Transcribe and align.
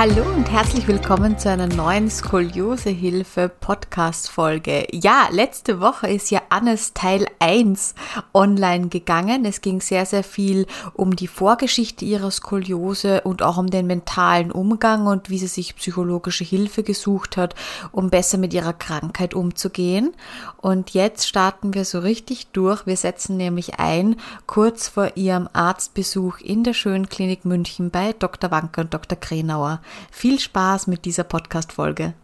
Hallo 0.00 0.24
und 0.34 0.50
herzlich 0.50 0.88
willkommen 0.88 1.38
zu 1.38 1.50
einer 1.50 1.66
neuen 1.66 2.08
Skoliosehilfe 2.08 3.50
Podcast 3.50 4.30
Folge. 4.30 4.86
Ja, 4.92 5.28
letzte 5.30 5.78
Woche 5.78 6.08
ist 6.08 6.30
ja 6.30 6.40
Annes 6.48 6.94
Teil 6.94 7.26
1 7.38 7.94
online 8.32 8.88
gegangen. 8.88 9.44
Es 9.44 9.60
ging 9.60 9.82
sehr, 9.82 10.06
sehr 10.06 10.24
viel 10.24 10.66
um 10.94 11.16
die 11.16 11.26
Vorgeschichte 11.26 12.06
ihrer 12.06 12.30
Skoliose 12.30 13.20
und 13.24 13.42
auch 13.42 13.58
um 13.58 13.66
den 13.66 13.86
mentalen 13.86 14.50
Umgang 14.50 15.06
und 15.06 15.28
wie 15.28 15.36
sie 15.36 15.48
sich 15.48 15.76
psychologische 15.76 16.44
Hilfe 16.44 16.82
gesucht 16.82 17.36
hat, 17.36 17.54
um 17.92 18.08
besser 18.08 18.38
mit 18.38 18.54
ihrer 18.54 18.72
Krankheit 18.72 19.34
umzugehen. 19.34 20.14
Und 20.56 20.94
jetzt 20.94 21.28
starten 21.28 21.74
wir 21.74 21.84
so 21.84 21.98
richtig 21.98 22.46
durch. 22.52 22.86
Wir 22.86 22.96
setzen 22.96 23.36
nämlich 23.36 23.78
ein, 23.78 24.16
kurz 24.46 24.88
vor 24.88 25.14
ihrem 25.16 25.46
Arztbesuch 25.52 26.38
in 26.38 26.64
der 26.64 26.72
Schönen 26.72 27.10
Klinik 27.10 27.44
München 27.44 27.90
bei 27.90 28.14
Dr. 28.18 28.50
Wanke 28.50 28.80
und 28.80 28.94
Dr. 28.94 29.20
Krenauer. 29.20 29.82
Viel 30.10 30.38
Spaß 30.38 30.86
mit 30.86 31.04
dieser 31.04 31.24
Podcast-Folge. 31.24 32.14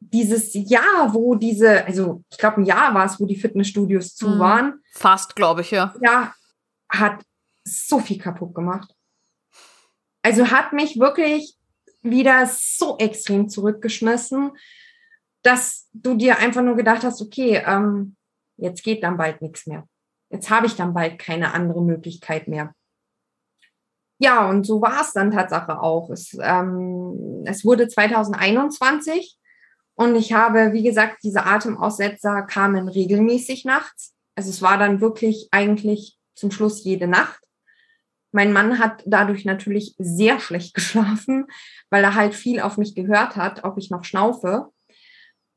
Dieses 0.00 0.50
Jahr, 0.54 1.14
wo 1.14 1.34
diese, 1.34 1.84
also 1.84 2.22
ich 2.30 2.38
glaube 2.38 2.60
ein 2.60 2.64
Jahr 2.64 2.92
war 2.94 3.06
es, 3.06 3.20
wo 3.20 3.26
die 3.26 3.36
Fitnessstudios 3.36 4.14
zu 4.14 4.28
mhm. 4.28 4.38
waren. 4.38 4.80
Fast, 4.92 5.36
glaube 5.36 5.60
ich, 5.60 5.70
ja. 5.70 5.94
Ja, 6.02 6.34
hat 6.88 7.22
so 7.64 8.00
viel 8.00 8.18
kaputt 8.18 8.54
gemacht. 8.54 8.94
Also 10.22 10.50
hat 10.50 10.72
mich 10.72 10.98
wirklich 10.98 11.56
wieder 12.02 12.46
so 12.46 12.98
extrem 12.98 13.48
zurückgeschmissen, 13.48 14.52
dass 15.42 15.88
du 15.92 16.16
dir 16.16 16.38
einfach 16.38 16.62
nur 16.62 16.76
gedacht 16.76 17.04
hast, 17.04 17.20
okay, 17.20 17.62
ähm, 17.66 18.16
jetzt 18.56 18.82
geht 18.82 19.02
dann 19.02 19.16
bald 19.16 19.42
nichts 19.42 19.66
mehr. 19.66 19.86
Jetzt 20.30 20.50
habe 20.50 20.66
ich 20.66 20.76
dann 20.76 20.94
bald 20.94 21.18
keine 21.18 21.52
andere 21.52 21.82
Möglichkeit 21.82 22.48
mehr. 22.48 22.74
Ja, 24.22 24.48
und 24.48 24.64
so 24.64 24.80
war 24.80 25.00
es 25.00 25.12
dann 25.12 25.32
Tatsache 25.32 25.80
auch. 25.80 26.08
Es, 26.10 26.38
ähm, 26.40 27.42
es 27.44 27.64
wurde 27.64 27.88
2021 27.88 29.36
und 29.96 30.14
ich 30.14 30.32
habe, 30.32 30.72
wie 30.72 30.84
gesagt, 30.84 31.24
diese 31.24 31.44
Atemaussetzer 31.44 32.42
kamen 32.42 32.86
regelmäßig 32.86 33.64
nachts. 33.64 34.14
Also 34.36 34.50
es 34.50 34.62
war 34.62 34.78
dann 34.78 35.00
wirklich 35.00 35.48
eigentlich 35.50 36.20
zum 36.36 36.52
Schluss 36.52 36.84
jede 36.84 37.08
Nacht. 37.08 37.42
Mein 38.30 38.52
Mann 38.52 38.78
hat 38.78 39.02
dadurch 39.06 39.44
natürlich 39.44 39.96
sehr 39.98 40.38
schlecht 40.38 40.74
geschlafen, 40.76 41.46
weil 41.90 42.04
er 42.04 42.14
halt 42.14 42.36
viel 42.36 42.60
auf 42.60 42.78
mich 42.78 42.94
gehört 42.94 43.34
hat, 43.34 43.64
ob 43.64 43.76
ich 43.76 43.90
noch 43.90 44.04
schnaufe. 44.04 44.68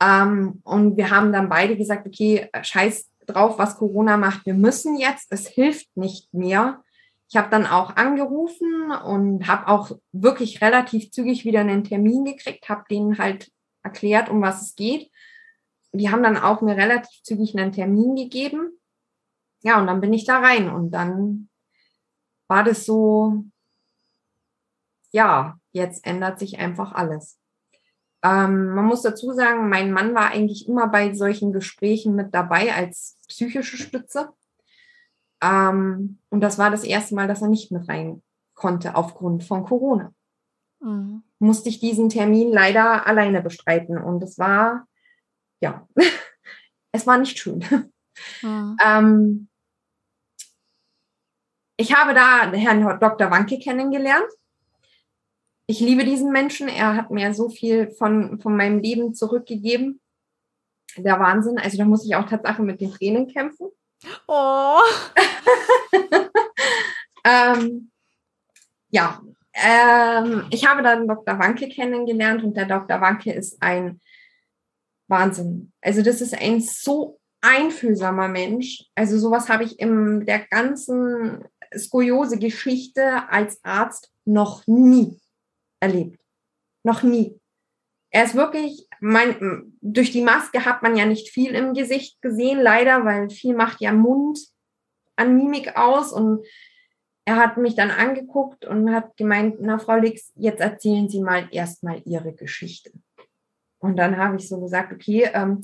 Ähm, 0.01 0.61
und 0.63 0.97
wir 0.97 1.11
haben 1.11 1.31
dann 1.31 1.49
beide 1.49 1.77
gesagt, 1.77 2.07
okay, 2.07 2.49
scheiß 2.59 3.11
drauf, 3.27 3.59
was 3.59 3.77
Corona 3.77 4.17
macht. 4.17 4.47
Wir 4.47 4.55
müssen 4.55 4.97
jetzt, 4.97 5.27
es 5.29 5.45
hilft 5.47 5.95
nicht 5.95 6.33
mehr. 6.33 6.81
Ich 7.27 7.35
habe 7.37 7.49
dann 7.49 7.65
auch 7.65 7.95
angerufen 7.95 8.91
und 8.91 9.47
habe 9.47 9.67
auch 9.67 9.91
wirklich 10.11 10.61
relativ 10.61 11.11
zügig 11.11 11.43
wieder 11.43 11.61
einen 11.61 11.83
Termin 11.83 12.23
gekriegt, 12.23 12.69
habe 12.69 12.85
denen 12.89 13.17
halt 13.17 13.51
erklärt, 13.83 14.29
um 14.29 14.41
was 14.41 14.61
es 14.61 14.75
geht. 14.75 15.11
Die 15.91 16.09
haben 16.11 16.23
dann 16.23 16.37
auch 16.37 16.61
mir 16.61 16.75
relativ 16.75 17.23
zügig 17.23 17.57
einen 17.57 17.71
Termin 17.71 18.15
gegeben. 18.15 18.79
Ja, 19.63 19.79
und 19.79 19.87
dann 19.87 20.01
bin 20.01 20.13
ich 20.13 20.25
da 20.25 20.39
rein 20.39 20.69
und 20.69 20.91
dann 20.91 21.49
war 22.47 22.63
das 22.63 22.85
so, 22.85 23.45
ja, 25.11 25.57
jetzt 25.71 26.05
ändert 26.05 26.39
sich 26.39 26.59
einfach 26.59 26.91
alles. 26.91 27.39
Ähm, 28.23 28.69
man 28.69 28.85
muss 28.85 29.01
dazu 29.01 29.31
sagen, 29.33 29.69
mein 29.69 29.91
Mann 29.91 30.13
war 30.15 30.31
eigentlich 30.31 30.67
immer 30.67 30.87
bei 30.87 31.13
solchen 31.13 31.51
Gesprächen 31.51 32.15
mit 32.15 32.33
dabei 32.33 32.73
als 32.73 33.17
psychische 33.27 33.77
Stütze. 33.77 34.29
Ähm, 35.45 36.17
und 36.29 36.41
das 36.41 36.57
war 36.57 36.71
das 36.71 36.83
erste 36.83 37.13
Mal, 37.13 37.27
dass 37.27 37.41
er 37.41 37.49
nicht 37.49 37.71
mit 37.71 37.87
rein 37.87 38.23
konnte 38.55 38.95
aufgrund 38.95 39.43
von 39.43 39.63
Corona. 39.63 40.13
Mhm. 40.79 41.23
Musste 41.39 41.69
ich 41.69 41.79
diesen 41.79 42.09
Termin 42.09 42.51
leider 42.51 43.05
alleine 43.05 43.41
bestreiten. 43.41 43.97
Und 43.97 44.23
es 44.23 44.39
war, 44.39 44.87
ja, 45.61 45.87
es 46.91 47.05
war 47.05 47.17
nicht 47.17 47.37
schön. 47.37 47.63
Mhm. 48.41 48.77
Ähm, 48.83 49.49
ich 51.77 51.93
habe 51.93 52.13
da 52.13 52.51
Herrn 52.53 52.99
Dr. 52.99 53.29
Wanke 53.29 53.59
kennengelernt. 53.59 54.31
Ich 55.67 55.79
liebe 55.79 56.05
diesen 56.05 56.31
Menschen. 56.31 56.69
Er 56.69 56.95
hat 56.95 57.11
mir 57.11 57.33
so 57.33 57.49
viel 57.49 57.91
von, 57.91 58.39
von 58.39 58.55
meinem 58.55 58.79
Leben 58.79 59.13
zurückgegeben. 59.13 59.99
Der 60.95 61.19
Wahnsinn. 61.19 61.59
Also 61.59 61.77
da 61.77 61.85
muss 61.85 62.05
ich 62.05 62.15
auch 62.15 62.27
tatsächlich 62.29 62.65
mit 62.65 62.81
den 62.81 62.91
Tränen 62.91 63.27
kämpfen. 63.27 63.67
Oh. 64.27 64.79
ähm, 67.25 67.91
ja, 68.89 69.21
ähm, 69.53 70.47
ich 70.51 70.67
habe 70.67 70.83
dann 70.83 71.07
Dr. 71.07 71.39
Wanke 71.39 71.69
kennengelernt 71.69 72.43
und 72.43 72.55
der 72.55 72.65
Dr. 72.65 72.99
Wanke 73.01 73.31
ist 73.31 73.61
ein 73.61 74.01
Wahnsinn. 75.07 75.71
Also 75.81 76.01
das 76.01 76.21
ist 76.21 76.33
ein 76.33 76.61
so 76.61 77.19
einfühlsamer 77.41 78.27
Mensch. 78.27 78.85
Also 78.95 79.17
sowas 79.17 79.49
habe 79.49 79.63
ich 79.63 79.79
in 79.79 80.25
der 80.25 80.39
ganzen 80.47 81.45
Skoliose-Geschichte 81.75 83.29
als 83.29 83.63
Arzt 83.63 84.11
noch 84.25 84.65
nie 84.67 85.19
erlebt. 85.79 86.19
Noch 86.83 87.03
nie. 87.03 87.39
Er 88.15 88.23
ist 88.23 88.35
wirklich, 88.35 88.87
mein, 89.01 89.77
durch 89.81 90.09
die 90.09 90.21
Maske 90.21 90.63
hat 90.63 90.81
man 90.81 90.95
ja 90.95 91.05
nicht 91.05 91.27
viel 91.27 91.53
im 91.53 91.73
Gesicht 91.73 92.21
gesehen, 92.21 92.61
leider, 92.61 93.03
weil 93.03 93.29
viel 93.29 93.53
macht 93.53 93.81
ja 93.81 93.91
Mund 93.91 94.39
an 95.17 95.35
Mimik 95.35 95.75
aus. 95.75 96.13
Und 96.13 96.47
er 97.25 97.35
hat 97.35 97.57
mich 97.57 97.75
dann 97.75 97.91
angeguckt 97.91 98.63
und 98.63 98.95
hat 98.95 99.17
gemeint, 99.17 99.57
na 99.59 99.79
Frau 99.79 99.97
Lix, 99.97 100.31
jetzt 100.35 100.61
erzählen 100.61 101.09
Sie 101.09 101.19
mal 101.19 101.49
erstmal 101.51 102.03
Ihre 102.05 102.31
Geschichte. 102.31 102.93
Und 103.79 103.97
dann 103.97 104.15
habe 104.15 104.37
ich 104.37 104.47
so 104.47 104.61
gesagt, 104.61 104.93
okay, 104.93 105.29
ähm, 105.33 105.59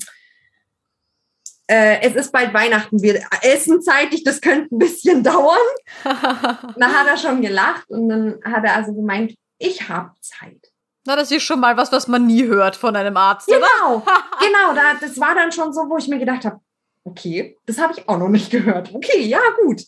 äh, 1.68 2.02
es 2.02 2.14
ist 2.16 2.32
bald 2.32 2.52
Weihnachten, 2.52 3.00
wir 3.00 3.24
essen 3.40 3.80
zeitig, 3.80 4.24
das 4.24 4.42
könnte 4.42 4.74
ein 4.74 4.78
bisschen 4.78 5.22
dauern. 5.24 5.56
dann 6.04 6.92
hat 6.92 7.06
er 7.06 7.16
schon 7.16 7.40
gelacht 7.40 7.88
und 7.88 8.10
dann 8.10 8.40
hat 8.44 8.62
er 8.64 8.76
also 8.76 8.92
gemeint, 8.92 9.34
ich 9.56 9.88
habe 9.88 10.12
Zeit. 10.20 10.71
Na, 11.04 11.16
das 11.16 11.30
ist 11.30 11.42
schon 11.42 11.60
mal 11.60 11.76
was, 11.76 11.90
was 11.90 12.06
man 12.06 12.26
nie 12.26 12.44
hört 12.44 12.76
von 12.76 12.94
einem 12.94 13.16
Arzt, 13.16 13.48
genau, 13.48 13.96
oder? 13.96 14.04
genau, 14.40 14.74
da, 14.74 14.94
das 15.00 15.18
war 15.18 15.34
dann 15.34 15.50
schon 15.50 15.72
so, 15.72 15.88
wo 15.88 15.96
ich 15.96 16.08
mir 16.08 16.18
gedacht 16.18 16.44
habe, 16.44 16.60
okay, 17.04 17.58
das 17.66 17.78
habe 17.78 17.94
ich 17.96 18.08
auch 18.08 18.18
noch 18.18 18.28
nicht 18.28 18.50
gehört. 18.50 18.94
Okay, 18.94 19.22
ja, 19.22 19.40
gut. 19.64 19.82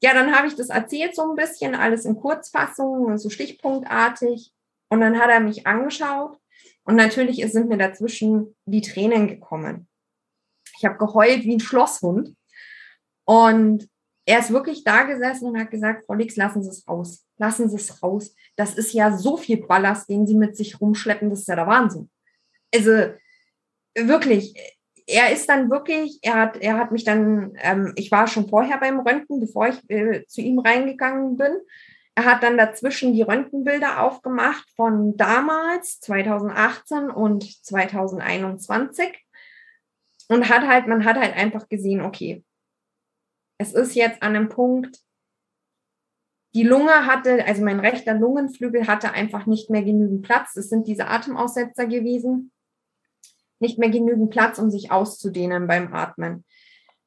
Ja, 0.00 0.14
dann 0.14 0.36
habe 0.36 0.46
ich 0.46 0.54
das 0.54 0.68
erzählt 0.68 1.16
so 1.16 1.22
ein 1.22 1.34
bisschen, 1.34 1.74
alles 1.74 2.04
in 2.04 2.16
Kurzfassung, 2.16 3.18
so 3.18 3.30
stichpunktartig. 3.30 4.52
Und 4.88 5.00
dann 5.00 5.18
hat 5.18 5.30
er 5.30 5.40
mich 5.40 5.66
angeschaut 5.66 6.38
und 6.84 6.96
natürlich 6.96 7.44
sind 7.50 7.68
mir 7.68 7.78
dazwischen 7.78 8.54
die 8.66 8.82
Tränen 8.82 9.26
gekommen. 9.26 9.88
Ich 10.76 10.84
habe 10.84 10.98
geheult 10.98 11.44
wie 11.44 11.54
ein 11.56 11.60
Schlosshund. 11.60 12.36
Und 13.24 13.88
er 14.26 14.38
ist 14.38 14.52
wirklich 14.52 14.84
da 14.84 15.02
gesessen 15.02 15.48
und 15.48 15.58
hat 15.58 15.70
gesagt, 15.70 16.04
Frau 16.06 16.14
Lix, 16.14 16.36
lassen 16.36 16.62
Sie 16.62 16.70
es 16.70 16.88
raus. 16.88 17.24
Lassen 17.36 17.68
Sie 17.68 17.76
es 17.76 18.02
raus. 18.02 18.34
Das 18.56 18.74
ist 18.74 18.92
ja 18.92 19.16
so 19.16 19.36
viel 19.36 19.66
Ballast, 19.66 20.08
den 20.08 20.26
Sie 20.26 20.34
mit 20.34 20.56
sich 20.56 20.80
rumschleppen, 20.80 21.30
das 21.30 21.40
ist 21.40 21.48
ja 21.48 21.56
der 21.56 21.66
Wahnsinn. 21.66 22.10
Also 22.74 22.90
wirklich, 23.94 24.54
er 25.06 25.32
ist 25.32 25.48
dann 25.48 25.70
wirklich, 25.70 26.18
er 26.22 26.34
hat, 26.34 26.56
er 26.56 26.78
hat 26.78 26.90
mich 26.90 27.04
dann, 27.04 27.52
ähm, 27.60 27.92
ich 27.96 28.10
war 28.10 28.26
schon 28.26 28.48
vorher 28.48 28.78
beim 28.78 29.00
Röntgen, 29.00 29.40
bevor 29.40 29.68
ich 29.68 29.90
äh, 29.90 30.24
zu 30.26 30.40
ihm 30.40 30.58
reingegangen 30.58 31.36
bin. 31.36 31.52
Er 32.14 32.24
hat 32.24 32.42
dann 32.42 32.56
dazwischen 32.56 33.12
die 33.12 33.22
Röntgenbilder 33.22 34.02
aufgemacht 34.02 34.68
von 34.76 35.16
damals, 35.16 36.00
2018 36.00 37.10
und 37.10 37.64
2021. 37.64 39.08
Und 40.28 40.48
hat 40.48 40.66
halt, 40.66 40.86
man 40.86 41.04
hat 41.04 41.16
halt 41.16 41.36
einfach 41.36 41.68
gesehen, 41.68 42.00
okay, 42.00 42.42
es 43.58 43.72
ist 43.72 43.94
jetzt 43.94 44.22
an 44.22 44.36
einem 44.36 44.48
Punkt, 44.48 44.98
die 46.54 46.62
Lunge 46.62 47.06
hatte, 47.06 47.44
also 47.46 47.64
mein 47.64 47.80
rechter 47.80 48.14
Lungenflügel 48.14 48.86
hatte 48.86 49.12
einfach 49.12 49.46
nicht 49.46 49.70
mehr 49.70 49.82
genügend 49.82 50.22
Platz. 50.22 50.54
Es 50.56 50.68
sind 50.68 50.86
diese 50.86 51.08
Atemaussetzer 51.08 51.86
gewesen. 51.86 52.52
Nicht 53.58 53.78
mehr 53.78 53.90
genügend 53.90 54.30
Platz, 54.30 54.58
um 54.58 54.70
sich 54.70 54.92
auszudehnen 54.92 55.66
beim 55.66 55.92
Atmen. 55.92 56.44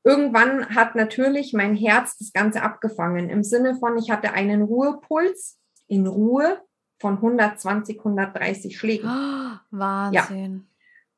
Irgendwann 0.04 0.76
hat 0.76 0.96
natürlich 0.96 1.54
mein 1.54 1.76
Herz 1.76 2.18
das 2.18 2.34
Ganze 2.34 2.62
abgefangen. 2.62 3.30
Im 3.30 3.44
Sinne 3.44 3.76
von, 3.76 3.98
ich 3.98 4.12
hatte 4.12 4.34
einen 4.34 4.64
Ruhepuls 4.64 5.58
in 5.88 6.08
Ruhe 6.08 6.62
von 7.00 7.16
120, 7.16 8.00
130 8.00 8.78
Schlägen. 8.78 9.10
Oh, 9.10 9.58
Wahnsinn. 9.72 10.68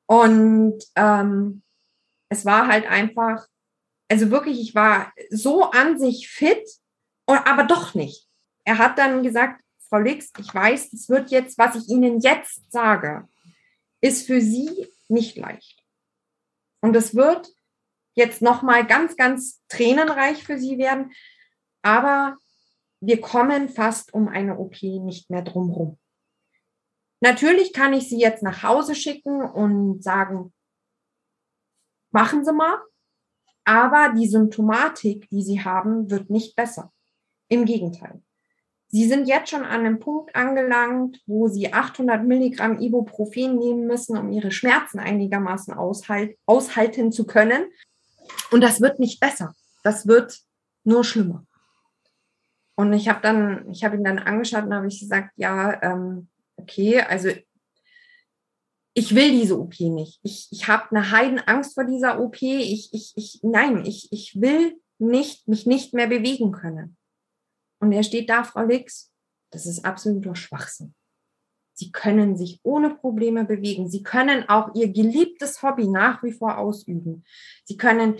Ja. 0.07 0.15
Und 0.15 0.83
ähm, 0.95 1.61
es 2.29 2.45
war 2.45 2.67
halt 2.67 2.89
einfach 2.89 3.47
also 4.09 4.31
wirklich, 4.31 4.59
ich 4.59 4.75
war 4.75 5.13
so 5.29 5.65
an 5.65 6.00
sich 6.00 6.29
fit, 6.29 6.67
aber 7.25 7.63
doch 7.63 7.94
nicht. 7.94 8.27
Er 8.65 8.77
hat 8.77 8.97
dann 8.97 9.23
gesagt, 9.23 9.63
Frau 9.88 10.00
Lix, 10.00 10.31
ich 10.38 10.53
weiß, 10.53 10.94
es 10.94 11.09
wird 11.09 11.31
jetzt, 11.31 11.57
was 11.57 11.75
ich 11.75 11.88
Ihnen 11.89 12.19
jetzt 12.19 12.71
sage, 12.71 13.27
ist 14.01 14.27
für 14.27 14.41
Sie 14.41 14.88
nicht 15.07 15.38
leicht. 15.38 15.83
Und 16.81 16.95
es 16.95 17.15
wird 17.15 17.50
jetzt 18.15 18.41
nochmal 18.41 18.85
ganz, 18.85 19.15
ganz 19.15 19.61
tränenreich 19.67 20.44
für 20.44 20.57
Sie 20.57 20.77
werden. 20.77 21.11
Aber 21.81 22.38
wir 23.01 23.21
kommen 23.21 23.69
fast 23.69 24.13
um 24.13 24.27
eine 24.27 24.57
OP 24.57 24.81
nicht 24.81 25.29
mehr 25.29 25.41
drumherum. 25.41 25.97
Natürlich 27.21 27.73
kann 27.73 27.94
ich 27.94 28.09
Sie 28.09 28.19
jetzt 28.19 28.44
nach 28.44 28.63
Hause 28.63 28.95
schicken 28.95 29.41
und 29.41 30.03
sagen, 30.03 30.53
machen 32.11 32.45
Sie 32.45 32.53
mal. 32.53 32.79
Aber 33.69 34.16
die 34.18 34.27
Symptomatik, 34.27 35.30
die 35.30 35.44
Sie 35.44 35.63
haben, 35.63 36.10
wird 36.10 36.31
nicht 36.31 36.56
besser. 36.56 36.92
Im 37.50 37.66
Gegenteil. 37.66 38.19
Sie 38.88 39.07
sind 39.07 39.27
jetzt 39.27 39.51
schon 39.51 39.63
an 39.63 39.81
einem 39.81 40.00
Punkt 40.00 40.36
angelangt, 40.36 41.21
wo 41.27 41.48
Sie 41.48 41.71
800 41.71 42.25
Milligramm 42.25 42.80
Ibuprofen 42.80 43.60
nehmen 43.60 43.86
müssen, 43.86 44.18
um 44.18 44.31
Ihre 44.31 44.50
Schmerzen 44.50 44.98
einigermaßen 44.98 45.75
aushalt, 45.75 46.36
aushalten 46.48 47.12
zu 47.12 47.27
können. 47.27 47.66
Und 48.50 48.62
das 48.62 48.81
wird 48.81 48.98
nicht 48.98 49.19
besser. 49.19 49.54
Das 49.83 50.07
wird 50.07 50.39
nur 50.83 51.04
schlimmer. 51.04 51.45
Und 52.74 52.92
ich 52.94 53.07
habe 53.07 53.19
dann, 53.21 53.69
ich 53.69 53.83
habe 53.83 53.98
ihn 53.98 54.04
dann 54.04 54.18
angeschaut 54.18 54.63
und 54.63 54.74
habe 54.74 54.88
ich 54.88 55.00
gesagt, 55.00 55.30
ja, 55.36 55.80
ähm, 55.83 56.27
okay, 56.56 57.01
also 57.01 57.30
ich 58.99 59.15
will 59.15 59.31
diese 59.31 59.57
OP 59.57 59.79
nicht. 59.79 60.19
Ich, 60.23 60.49
ich 60.51 60.67
habe 60.67 60.91
eine 60.91 61.09
Heidenangst 61.09 61.73
vor 61.73 61.85
dieser 61.85 62.19
OP. 62.19 62.41
Ich, 62.41 62.93
ich, 62.93 63.13
ich, 63.15 63.39
nein, 63.43 63.85
ich, 63.85 64.09
ich 64.11 64.41
will 64.41 64.77
nicht, 64.97 65.47
mich 65.47 65.65
nicht 65.65 65.93
mehr 65.93 66.07
bewegen 66.07 66.51
können. 66.51 66.97
Und 67.79 67.93
er 67.93 68.03
steht 68.03 68.29
da, 68.29 68.43
Frau 68.43 68.63
Lix, 68.63 69.13
das 69.51 69.65
ist 69.65 69.85
absoluter 69.85 70.35
Schwachsinn. 70.35 70.93
Sie 71.73 71.93
können 71.93 72.35
sich 72.35 72.59
ohne 72.63 72.89
Probleme 72.89 73.45
bewegen. 73.45 73.89
Sie 73.89 74.03
können 74.03 74.49
auch 74.49 74.75
ihr 74.75 74.89
geliebtes 74.89 75.63
Hobby 75.63 75.87
nach 75.87 76.21
wie 76.21 76.33
vor 76.33 76.57
ausüben. 76.57 77.23
Sie 77.63 77.77
können 77.77 78.17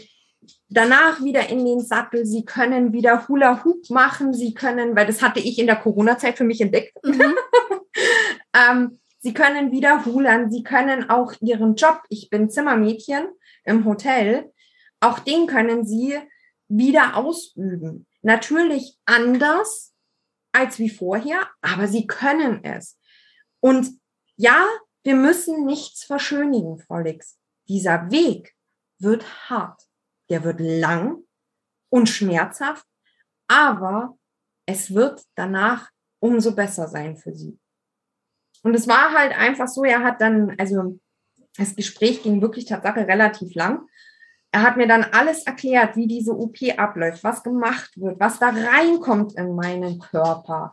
danach 0.70 1.22
wieder 1.22 1.50
in 1.50 1.66
den 1.66 1.82
Sattel. 1.82 2.26
Sie 2.26 2.46
können 2.46 2.94
wieder 2.94 3.28
Hula 3.28 3.66
Hoop 3.66 3.90
machen. 3.90 4.34
Sie 4.34 4.54
können, 4.54 4.96
weil 4.96 5.08
das 5.08 5.22
hatte 5.22 5.42
ich 5.42 5.60
in 5.60 5.68
der 5.68 5.76
Corona-Zeit 5.76 6.38
für 6.38 6.46
mich 6.46 6.62
entdeckt. 6.62 6.98
Mhm. 7.04 7.36
ähm, 8.54 9.00
sie 9.20 9.34
können 9.34 9.72
wieder 9.72 10.06
hulern. 10.06 10.52
Sie 10.52 10.64
können 10.64 11.10
auch 11.10 11.34
ihren 11.42 11.76
Job. 11.76 12.02
Ich 12.10 12.30
bin 12.30 12.50
Zimmermädchen 12.50 13.28
im 13.64 13.86
Hotel. 13.86 14.52
Auch 15.00 15.20
den 15.20 15.48
können 15.48 15.86
sie 15.86 16.18
wieder 16.68 17.16
ausüben. 17.16 18.08
Natürlich 18.22 18.98
anders 19.06 19.94
als 20.52 20.80
wie 20.80 20.90
vorher, 20.90 21.48
aber 21.62 21.88
sie 21.88 22.08
können 22.08 22.64
es. 22.64 22.98
Und 23.60 23.90
ja, 24.36 24.66
wir 25.04 25.16
müssen 25.16 25.66
nichts 25.66 26.04
verschönigen, 26.04 26.80
Frau 26.80 27.00
Lix. 27.00 27.38
Dieser 27.68 28.12
Weg 28.12 28.56
wird 29.00 29.50
hart, 29.50 29.82
der 30.30 30.44
wird 30.44 30.60
lang 30.60 31.24
und 31.90 32.10
schmerzhaft, 32.10 32.86
aber 33.48 34.18
es 34.66 34.94
wird 34.94 35.24
danach 35.36 35.90
umso 36.20 36.54
besser 36.54 36.88
sein 36.88 37.18
für 37.18 37.34
sie. 37.34 37.60
Und 38.64 38.76
es 38.76 38.88
war 38.88 39.14
halt 39.14 39.38
einfach 39.38 39.68
so, 39.68 39.84
er 39.84 40.04
hat 40.04 40.22
dann, 40.22 40.56
also 40.58 41.00
das 41.58 41.76
Gespräch 41.76 42.24
ging 42.24 42.42
wirklich 42.42 42.66
tatsächlich 42.66 43.08
relativ 43.08 43.54
lang. 43.56 43.88
Er 44.52 44.64
hat 44.64 44.78
mir 44.78 44.88
dann 44.88 45.04
alles 45.04 45.44
erklärt, 45.44 45.96
wie 45.96 46.08
diese 46.08 46.36
OP 46.36 46.58
abläuft, 46.78 47.24
was 47.24 47.44
gemacht 47.44 47.92
wird, 47.96 48.20
was 48.20 48.40
da 48.40 48.50
reinkommt 48.50 49.36
in 49.36 49.56
meinen 49.56 50.00
Körper, 50.00 50.72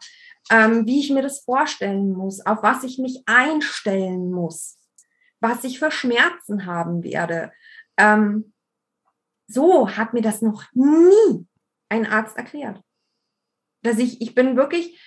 ähm, 0.51 0.87
wie 0.87 1.01
ich 1.01 1.11
mir 1.11 1.23
das 1.23 1.41
vorstellen 1.41 2.13
muss, 2.13 2.45
auf 2.45 2.63
was 2.63 2.85
ich 2.85 2.99
mich 2.99 3.23
einstellen 3.27 4.31
muss, 4.31 4.79
was 5.41 5.65
ich 5.65 5.79
für 5.79 5.91
Schmerzen 5.91 6.65
haben 6.65 7.05
werde. 7.05 7.53
Ähm, 7.99 8.55
so 9.47 9.91
hat 9.91 10.15
mir 10.15 10.23
das 10.23 10.41
noch 10.41 10.65
nie 10.73 11.47
ein 11.89 12.07
Arzt 12.07 12.37
erklärt. 12.37 12.81
Dass 13.83 13.99
ich, 13.99 14.21
ich 14.21 14.35
bin 14.35 14.57
wirklich, 14.57 15.01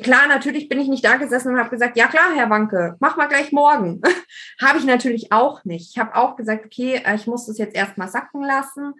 klar, 0.00 0.26
natürlich 0.26 0.68
bin 0.68 0.80
ich 0.80 0.88
nicht 0.88 1.04
da 1.04 1.16
gesessen 1.16 1.52
und 1.52 1.58
habe 1.58 1.70
gesagt, 1.70 1.98
ja 1.98 2.06
klar, 2.06 2.32
Herr 2.34 2.48
Wanke, 2.48 2.96
mach 3.00 3.16
mal 3.16 3.28
gleich 3.28 3.52
morgen. 3.52 4.00
habe 4.60 4.78
ich 4.78 4.84
natürlich 4.84 5.32
auch 5.32 5.64
nicht. 5.64 5.90
Ich 5.90 5.98
habe 5.98 6.16
auch 6.16 6.36
gesagt, 6.36 6.64
okay, 6.64 7.02
äh, 7.04 7.14
ich 7.14 7.26
muss 7.26 7.46
das 7.46 7.58
jetzt 7.58 7.76
erstmal 7.76 8.08
sacken 8.08 8.42
lassen. 8.42 8.94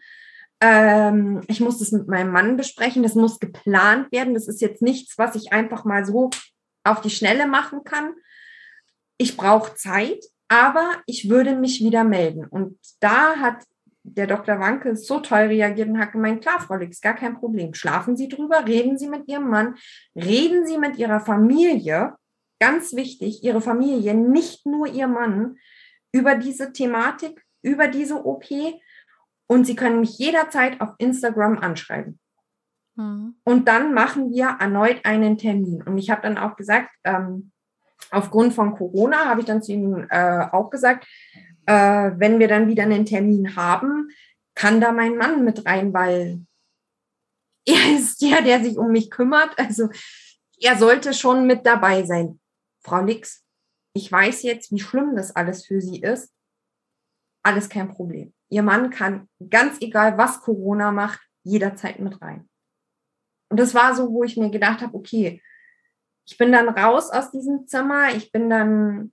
Ähm, 0.60 1.40
ich 1.48 1.60
muss 1.60 1.78
das 1.78 1.92
mit 1.92 2.08
meinem 2.08 2.30
Mann 2.30 2.56
besprechen. 2.56 3.02
Das 3.02 3.14
muss 3.14 3.40
geplant 3.40 4.12
werden. 4.12 4.34
Das 4.34 4.48
ist 4.48 4.60
jetzt 4.60 4.82
nichts, 4.82 5.16
was 5.16 5.34
ich 5.34 5.52
einfach 5.52 5.84
mal 5.84 6.04
so 6.04 6.30
auf 6.84 7.00
die 7.00 7.10
Schnelle 7.10 7.46
machen 7.46 7.84
kann. 7.84 8.12
Ich 9.16 9.36
brauche 9.36 9.74
Zeit, 9.74 10.22
aber 10.48 10.90
ich 11.06 11.30
würde 11.30 11.56
mich 11.56 11.80
wieder 11.80 12.04
melden. 12.04 12.44
Und 12.44 12.78
da 13.00 13.36
hat 13.36 13.64
der 14.04 14.26
Dr. 14.26 14.58
Wanke 14.58 14.96
so 14.96 15.20
toll 15.20 15.46
reagiert 15.46 15.88
und 15.88 15.98
hat 15.98 16.12
gemeint, 16.12 16.42
klar, 16.42 16.60
Frau 16.60 16.74
Lix, 16.74 17.00
gar 17.00 17.14
kein 17.14 17.34
Problem. 17.34 17.74
Schlafen 17.74 18.16
Sie 18.16 18.28
drüber, 18.28 18.66
reden 18.66 18.98
Sie 18.98 19.08
mit 19.08 19.28
Ihrem 19.28 19.48
Mann, 19.48 19.76
reden 20.14 20.66
Sie 20.66 20.78
mit 20.78 20.96
Ihrer 20.96 21.20
Familie, 21.20 22.14
ganz 22.60 22.94
wichtig, 22.94 23.42
Ihre 23.44 23.60
Familie, 23.60 24.14
nicht 24.14 24.66
nur 24.66 24.86
Ihr 24.86 25.06
Mann, 25.06 25.56
über 26.12 26.34
diese 26.34 26.72
Thematik, 26.72 27.44
über 27.62 27.88
diese 27.88 28.24
OP. 28.24 28.44
Und 29.46 29.66
Sie 29.66 29.76
können 29.76 30.00
mich 30.00 30.18
jederzeit 30.18 30.80
auf 30.80 30.90
Instagram 30.98 31.58
anschreiben. 31.58 32.18
Mhm. 32.96 33.36
Und 33.44 33.68
dann 33.68 33.94
machen 33.94 34.30
wir 34.30 34.56
erneut 34.60 35.04
einen 35.04 35.38
Termin. 35.38 35.82
Und 35.82 35.98
ich 35.98 36.10
habe 36.10 36.22
dann 36.22 36.38
auch 36.38 36.56
gesagt, 36.56 36.90
ähm, 37.04 37.52
aufgrund 38.10 38.54
von 38.54 38.74
Corona 38.74 39.26
habe 39.26 39.40
ich 39.40 39.46
dann 39.46 39.62
zu 39.62 39.72
Ihnen 39.72 40.08
äh, 40.10 40.46
auch 40.50 40.70
gesagt, 40.70 41.06
äh, 41.66 42.10
wenn 42.16 42.38
wir 42.38 42.48
dann 42.48 42.68
wieder 42.68 42.84
einen 42.84 43.06
Termin 43.06 43.56
haben, 43.56 44.10
kann 44.54 44.80
da 44.80 44.92
mein 44.92 45.16
Mann 45.16 45.44
mit 45.44 45.66
rein, 45.66 45.92
weil 45.92 46.44
er 47.66 47.94
ist 47.96 48.22
der, 48.22 48.42
der 48.42 48.62
sich 48.62 48.76
um 48.76 48.92
mich 48.92 49.10
kümmert. 49.10 49.58
Also 49.58 49.88
er 50.60 50.76
sollte 50.76 51.14
schon 51.14 51.46
mit 51.46 51.66
dabei 51.66 52.04
sein. 52.04 52.40
Frau 52.84 53.02
Lix, 53.04 53.44
ich 53.94 54.10
weiß 54.10 54.42
jetzt, 54.42 54.72
wie 54.72 54.80
schlimm 54.80 55.16
das 55.16 55.34
alles 55.34 55.66
für 55.66 55.80
Sie 55.80 56.00
ist. 56.00 56.32
Alles 57.44 57.68
kein 57.68 57.88
Problem. 57.88 58.32
Ihr 58.50 58.62
Mann 58.62 58.90
kann, 58.90 59.28
ganz 59.50 59.80
egal 59.80 60.18
was 60.18 60.40
Corona 60.40 60.92
macht, 60.92 61.20
jederzeit 61.42 61.98
mit 61.98 62.20
rein. 62.22 62.48
Und 63.50 63.58
das 63.58 63.74
war 63.74 63.94
so, 63.94 64.10
wo 64.12 64.24
ich 64.24 64.36
mir 64.36 64.50
gedacht 64.50 64.80
habe, 64.80 64.94
okay, 64.94 65.42
ich 66.26 66.38
bin 66.38 66.52
dann 66.52 66.68
raus 66.68 67.10
aus 67.10 67.30
diesem 67.30 67.66
Zimmer, 67.66 68.14
ich 68.14 68.30
bin 68.30 68.48
dann 68.48 69.12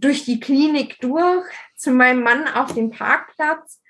durch 0.00 0.24
die 0.24 0.40
Klinik 0.40 0.98
durch 1.00 1.46
zu 1.76 1.90
meinem 1.90 2.22
Mann 2.22 2.48
auf 2.48 2.74
dem 2.74 2.90
Parkplatz. 2.90 3.80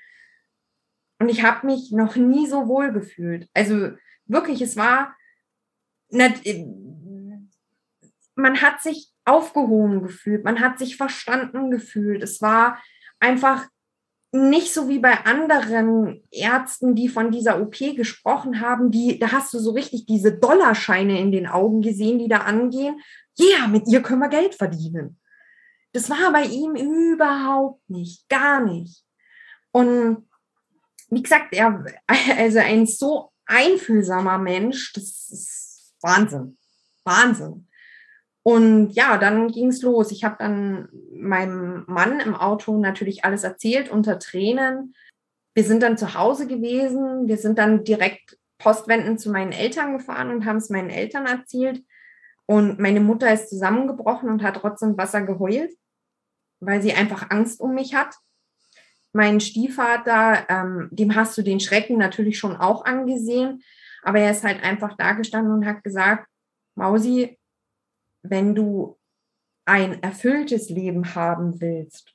Und 1.19 1.29
ich 1.29 1.43
habe 1.43 1.67
mich 1.67 1.91
noch 1.93 2.17
nie 2.17 2.47
so 2.47 2.69
wohl 2.69 2.93
gefühlt. 2.93 3.49
Also 3.55 3.91
wirklich, 4.27 4.61
es 4.63 4.77
war, 4.77 5.17
nicht, 6.11 6.45
man 8.35 8.61
hat 8.63 8.81
sich 8.81 9.13
aufgehoben 9.25 10.03
gefühlt, 10.03 10.45
man 10.45 10.61
hat 10.61 10.79
sich 10.79 10.97
verstanden 10.97 11.71
gefühlt. 11.71 12.23
Es 12.23 12.41
war 12.41 12.81
einfach 13.21 13.67
nicht 14.31 14.73
so 14.75 14.89
wie 14.89 14.99
bei 14.99 15.25
anderen 15.25 16.23
Ärzten, 16.31 16.95
die 16.95 17.09
von 17.09 17.31
dieser 17.31 17.61
OP 17.61 17.79
gesprochen 17.97 18.61
haben, 18.61 18.91
die, 18.91 19.19
da 19.19 19.33
hast 19.33 19.55
du 19.55 19.59
so 19.59 19.71
richtig 19.71 20.07
diese 20.07 20.33
Dollarscheine 20.33 21.19
in 21.19 21.33
den 21.33 21.47
Augen 21.47 21.81
gesehen, 21.81 22.19
die 22.19 22.29
da 22.29 22.39
angehen. 22.39 23.01
Ja, 23.37 23.47
yeah, 23.47 23.69
mit 23.69 23.89
ihr 23.89 24.03
können 24.03 24.21
wir 24.21 24.29
Geld 24.29 24.55
verdienen. 24.55 25.19
Das 25.99 26.11
war 26.11 26.31
bei 26.31 26.45
ihm 26.45 26.77
überhaupt 26.77 27.91
nicht, 27.91 28.29
gar 28.29 28.65
nicht. 28.65 29.05
Und 29.73 30.29
wie 31.11 31.25
gesagt, 31.25 31.53
er, 31.53 31.85
also 32.39 32.61
ein 32.61 32.87
so 32.87 33.33
einfühlsamer 33.47 34.39
Mensch, 34.39 34.93
das 34.93 35.29
ist 35.29 35.97
Wahnsinn, 36.01 36.57
Wahnsinn. 37.03 37.67
Und 38.45 38.91
ja, 38.91 39.19
dann 39.19 39.49
ging 39.49 39.71
es 39.71 39.83
los. 39.83 40.13
Ich 40.13 40.23
habe 40.23 40.37
dann 40.39 40.89
meinem 41.17 41.83
Mann 41.89 42.21
im 42.21 42.37
Auto 42.37 42.79
natürlich 42.79 43.25
alles 43.25 43.43
erzählt 43.43 43.91
unter 43.91 44.21
Tränen. 44.21 44.95
Wir 45.53 45.65
sind 45.65 45.83
dann 45.83 45.99
zu 45.99 46.15
Hause 46.15 46.47
gewesen. 46.47 47.27
Wir 47.27 47.39
sind 47.39 47.59
dann 47.59 47.83
direkt 47.83 48.39
postwendend 48.59 49.21
zu 49.21 49.33
meinen 49.33 49.51
Eltern 49.51 49.99
gefahren 49.99 50.31
und 50.31 50.45
haben 50.45 50.59
es 50.59 50.71
meinen 50.71 50.91
Eltern 50.91 51.27
erzählt. 51.27 51.83
Und 52.47 52.79
meine 52.79 53.01
Mutter 53.01 53.33
ist 53.33 53.51
zusammengebrochen 53.51 54.31
und 54.31 54.45
hat 54.45 54.59
trotzdem 54.59 54.97
Wasser 54.97 55.23
geheult, 55.23 55.73
weil 56.61 56.83
sie 56.83 56.93
einfach 56.93 57.31
Angst 57.31 57.61
um 57.61 57.75
mich 57.75 57.95
hat. 57.95 58.17
Mein 59.13 59.41
Stiefvater, 59.41 60.47
ähm, 60.49 60.89
dem 60.91 61.15
hast 61.15 61.37
du 61.39 61.43
den 61.43 61.61
Schrecken 61.61 61.99
natürlich 61.99 62.39
schon 62.39 62.57
auch 62.57 62.85
angesehen, 62.85 63.63
aber 64.03 64.21
er 64.21 64.31
ist 64.31 64.45
halt 64.45 64.63
einfach 64.63 64.97
da 64.97 65.13
gestanden 65.13 65.53
und 65.53 65.67
hat 65.67 65.83
gesagt, 65.83 66.29
Mausi, 66.75 67.39
wenn 68.23 68.55
du 68.55 68.99
ein 69.65 70.03
erfülltes 70.03 70.71
Leben 70.71 71.15
haben 71.15 71.61
willst, 71.61 72.15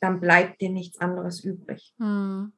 dann 0.00 0.20
bleibt 0.20 0.60
dir 0.60 0.70
nichts 0.70 0.98
anderes 0.98 1.42
übrig. 1.42 1.94
Hm. 1.98 2.52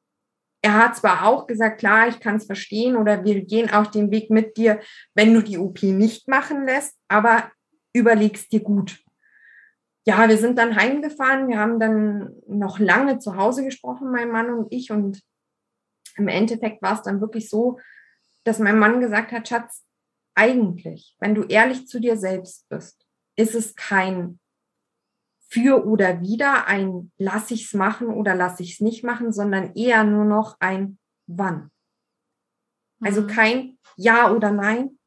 er 0.63 0.75
hat 0.75 0.97
zwar 0.97 1.25
auch 1.25 1.47
gesagt, 1.47 1.79
klar, 1.79 2.09
ich 2.09 2.21
kann 2.21 2.37
es 2.37 2.47
verstehen 2.47 2.97
oder 2.97 3.25
wir 3.25 3.45
gehen 3.45 3.71
auch 3.71 3.87
den 3.87 4.11
Weg 4.11 4.31
mit 4.31 4.57
dir, 4.57 4.81
wenn 5.15 5.33
du 5.35 5.43
die 5.43 5.59
OP 5.59 5.83
nicht 5.83 6.29
machen 6.29 6.67
lässt, 6.67 6.97
aber 7.09 7.51
überlegst 7.93 8.53
dir 8.53 8.61
gut. 8.61 8.99
Ja, 10.09 10.27
wir 10.27 10.39
sind 10.39 10.57
dann 10.57 10.75
heimgefahren, 10.75 11.49
wir 11.49 11.59
haben 11.59 11.79
dann 11.79 12.33
noch 12.47 12.79
lange 12.79 13.19
zu 13.19 13.37
Hause 13.37 13.63
gesprochen, 13.63 14.11
mein 14.11 14.31
Mann 14.31 14.51
und 14.51 14.73
ich, 14.73 14.91
und 14.91 15.21
im 16.17 16.29
Endeffekt 16.29 16.81
war 16.81 16.95
es 16.95 17.03
dann 17.03 17.21
wirklich 17.21 17.51
so, 17.51 17.79
dass 18.43 18.59
mein 18.59 18.79
Mann 18.79 19.01
gesagt 19.01 19.33
hat, 19.33 19.47
Schatz, 19.47 19.85
eigentlich, 20.35 21.15
wenn 21.21 21.35
du 21.35 21.43
ehrlich 21.43 21.89
zu 21.89 22.01
dir 22.01 22.17
selbst 22.17 22.67
bist, 22.71 23.05
ist 23.37 23.55
es 23.55 23.75
kein 23.75 24.41
für 25.47 25.87
oder 25.87 26.23
wieder, 26.23 26.67
ein 26.67 27.13
lass 27.19 27.51
ich's 27.51 27.75
machen 27.75 28.07
oder 28.07 28.35
lass 28.35 28.61
ich's 28.61 28.81
nicht 28.81 29.05
machen, 29.05 29.31
sondern 29.31 29.75
eher 29.75 30.05
nur 30.05 30.25
noch 30.25 30.57
ein 30.59 30.99
wann. 31.27 31.71
Also 33.03 33.21
mhm. 33.21 33.27
kein 33.27 33.79
ja 33.99 34.33
oder 34.33 34.53
nein, 34.53 34.99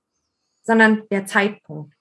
sondern 0.61 1.07
der 1.09 1.25
Zeitpunkt. 1.25 1.95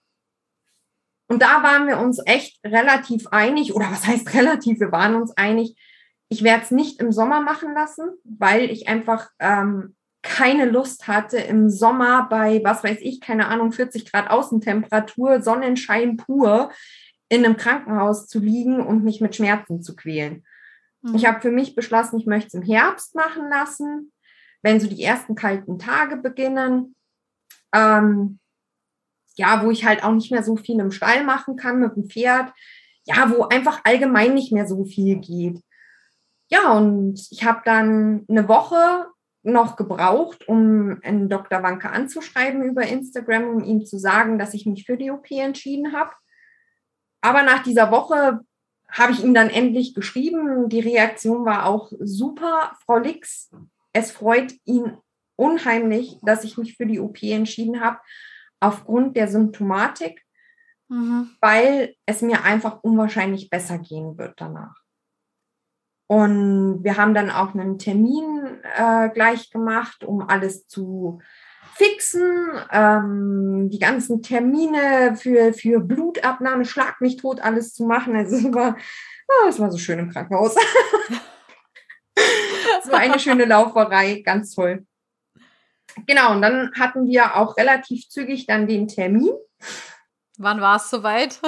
Und 1.30 1.42
da 1.42 1.62
waren 1.62 1.87
wir 1.87 1.99
uns 1.99 2.20
echt 2.26 2.58
relativ 2.66 3.28
einig, 3.28 3.72
oder 3.72 3.88
was 3.88 4.04
heißt 4.04 4.34
relativ, 4.34 4.80
wir 4.80 4.90
waren 4.90 5.14
uns 5.14 5.30
einig, 5.37 5.76
ich 6.28 6.42
werde 6.42 6.64
es 6.64 6.72
nicht 6.72 7.00
im 7.00 7.12
Sommer 7.12 7.40
machen 7.40 7.72
lassen, 7.72 8.10
weil 8.25 8.68
ich 8.68 8.88
einfach 8.88 9.30
ähm, 9.38 9.94
keine 10.22 10.64
Lust 10.64 11.06
hatte, 11.06 11.38
im 11.38 11.70
Sommer 11.70 12.26
bei, 12.28 12.60
was 12.64 12.82
weiß 12.82 12.99
ich, 13.00 13.20
keine 13.20 13.46
Ahnung, 13.46 13.70
40 13.70 14.10
Grad 14.10 14.28
Außentemperatur, 14.28 15.40
Sonnenschein 15.40 16.16
pur, 16.16 16.72
in 17.28 17.44
einem 17.44 17.56
Krankenhaus 17.56 18.26
zu 18.26 18.40
liegen 18.40 18.84
und 18.84 19.04
mich 19.04 19.20
mit 19.20 19.37
Schmerzen 19.37 19.82
zu 19.82 19.94
quälen. 19.94 20.42
Mhm. 21.02 21.14
Ich 21.14 21.26
habe 21.26 21.40
für 21.40 21.52
mich 21.52 21.76
beschlossen, 21.76 22.18
ich 22.18 22.26
möchte 22.26 22.49
es 22.49 22.54
im 22.54 22.62
Herbst 22.62 23.14
machen 23.14 23.49
lassen, 23.49 24.12
wenn 24.62 24.80
so 24.80 24.88
die 24.88 25.02
ersten 25.02 25.37
kalten 25.37 25.78
Tage 25.78 26.16
beginnen. 26.16 26.96
Ähm, 27.72 28.39
ja, 29.37 29.64
wo 29.64 29.70
ich 29.70 29.84
halt 29.84 30.02
auch 30.04 30.12
nicht 30.12 30.30
mehr 30.30 30.42
so 30.42 30.56
viel 30.56 30.78
im 30.80 30.90
Stall 30.90 31.25
machen 31.25 31.56
kann 31.56 31.80
mit 31.80 31.96
dem 31.96 32.08
Pferd. 32.08 32.52
Ja, 33.04 33.30
wo 33.30 33.44
einfach 33.44 33.80
allgemein 33.84 34.34
nicht 34.34 34.52
mehr 34.52 34.66
so 34.66 34.84
viel 34.84 35.16
geht. 35.16 35.60
Ja, 36.49 36.72
und 36.72 37.20
ich 37.30 37.44
habe 37.44 37.62
dann 37.64 38.25
eine 38.28 38.49
Woche 38.49 39.06
noch 39.42 39.76
gebraucht, 39.76 40.46
um 40.49 40.99
einen 41.02 41.28
Dr. 41.28 41.62
Wanke 41.62 41.90
anzuschreiben 41.90 42.62
über 42.62 42.82
Instagram, 42.82 43.49
um 43.49 43.64
ihm 43.64 43.87
zu 43.87 43.99
sagen, 43.99 44.38
dass 44.38 44.52
ich 44.52 44.66
mich 44.66 44.84
für 44.84 44.96
die 44.96 45.10
OP 45.10 45.30
entschieden 45.30 45.92
habe. 45.92 46.10
Aber 47.20 47.42
nach 47.42 47.62
dieser 47.62 47.90
Woche 47.90 48.40
habe 48.90 49.12
ich 49.12 49.22
ihm 49.22 49.34
dann 49.34 49.49
endlich 49.49 49.94
geschrieben. 49.94 50.68
Die 50.68 50.80
Reaktion 50.80 51.44
war 51.44 51.66
auch 51.66 51.92
super. 52.00 52.72
Frau 52.84 52.99
Lix, 52.99 53.50
es 53.92 54.10
freut 54.10 54.52
ihn 54.64 54.96
unheimlich, 55.37 56.18
dass 56.22 56.44
ich 56.44 56.58
mich 56.58 56.76
für 56.76 56.87
die 56.87 57.00
OP 57.00 57.22
entschieden 57.22 57.80
habe, 57.80 57.99
aufgrund 58.61 59.17
der 59.17 59.29
Symptomatik, 59.29 60.25
mhm. 60.88 61.31
weil 61.40 61.95
es 62.07 62.23
mir 62.23 62.45
einfach 62.45 62.83
unwahrscheinlich 62.83 63.50
besser 63.50 63.79
gehen 63.79 64.17
wird 64.19 64.35
danach. 64.37 64.76
Und 66.07 66.83
wir 66.83 66.97
haben 66.97 67.14
dann 67.14 67.31
auch 67.31 67.55
einen 67.55 67.79
Termin 67.79 68.59
äh, 68.76 69.09
gleich 69.11 69.50
gemacht, 69.50 70.02
um 70.02 70.23
alles 70.29 70.67
zu 70.67 71.21
fixen, 71.75 72.50
ähm, 72.73 73.71
die 73.71 73.79
ganzen 73.79 74.21
Termine 74.21 75.17
für, 75.17 75.55
für 75.55 75.81
Blutabnahme, 75.81 76.64
Schlag 76.64 77.00
mich 77.00 77.17
tot, 77.17 77.40
alles 77.40 77.75
zu 77.75 77.85
machen. 77.85 78.17
Also 78.17 78.37
es 78.37 78.52
war, 78.52 78.76
oh, 79.29 79.49
es 79.49 79.61
war 79.61 79.71
so 79.71 79.79
schön 79.79 80.00
im 80.00 80.11
Krankenhaus. 80.11 80.57
es 82.17 82.90
war 82.90 82.99
eine 82.99 83.21
schöne 83.21 83.45
Lauferei, 83.45 84.23
ganz 84.25 84.55
toll. 84.55 84.85
Genau, 86.07 86.33
und 86.33 86.42
dann 86.42 86.73
hatten 86.78 87.07
wir 87.07 87.37
auch 87.37 87.57
relativ 87.57 88.09
zügig 88.09 88.47
dann 88.47 88.66
den 88.66 88.88
Termin. 88.88 89.30
Wann 90.38 90.61
war 90.61 90.76
es 90.76 90.88
soweit? 90.88 91.38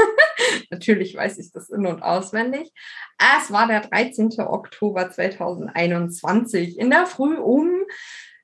Natürlich 0.70 1.16
weiß 1.16 1.38
ich 1.38 1.50
das 1.50 1.70
in- 1.70 1.86
und 1.86 2.02
auswendig. 2.02 2.70
Es 3.18 3.50
war 3.50 3.66
der 3.66 3.80
13. 3.80 4.32
Oktober 4.40 5.10
2021 5.10 6.78
in 6.78 6.90
der 6.90 7.06
Früh 7.06 7.36
um 7.36 7.70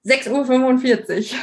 6.45 0.07 1.35
Uhr. 1.35 1.39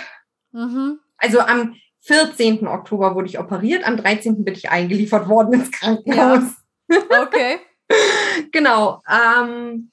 Mhm. 0.60 1.00
Also 1.18 1.40
am 1.40 1.76
14. 2.02 2.68
Oktober 2.68 3.14
wurde 3.14 3.28
ich 3.28 3.38
operiert, 3.38 3.86
am 3.86 3.98
13. 3.98 4.44
bin 4.44 4.56
ich 4.56 4.70
eingeliefert 4.70 5.30
worden 5.30 5.54
ins 5.54 5.72
Krankenhaus. 5.72 6.44
Ja. 6.90 7.22
Okay. 7.22 7.60
genau. 8.52 9.04
Ähm, 9.08 9.92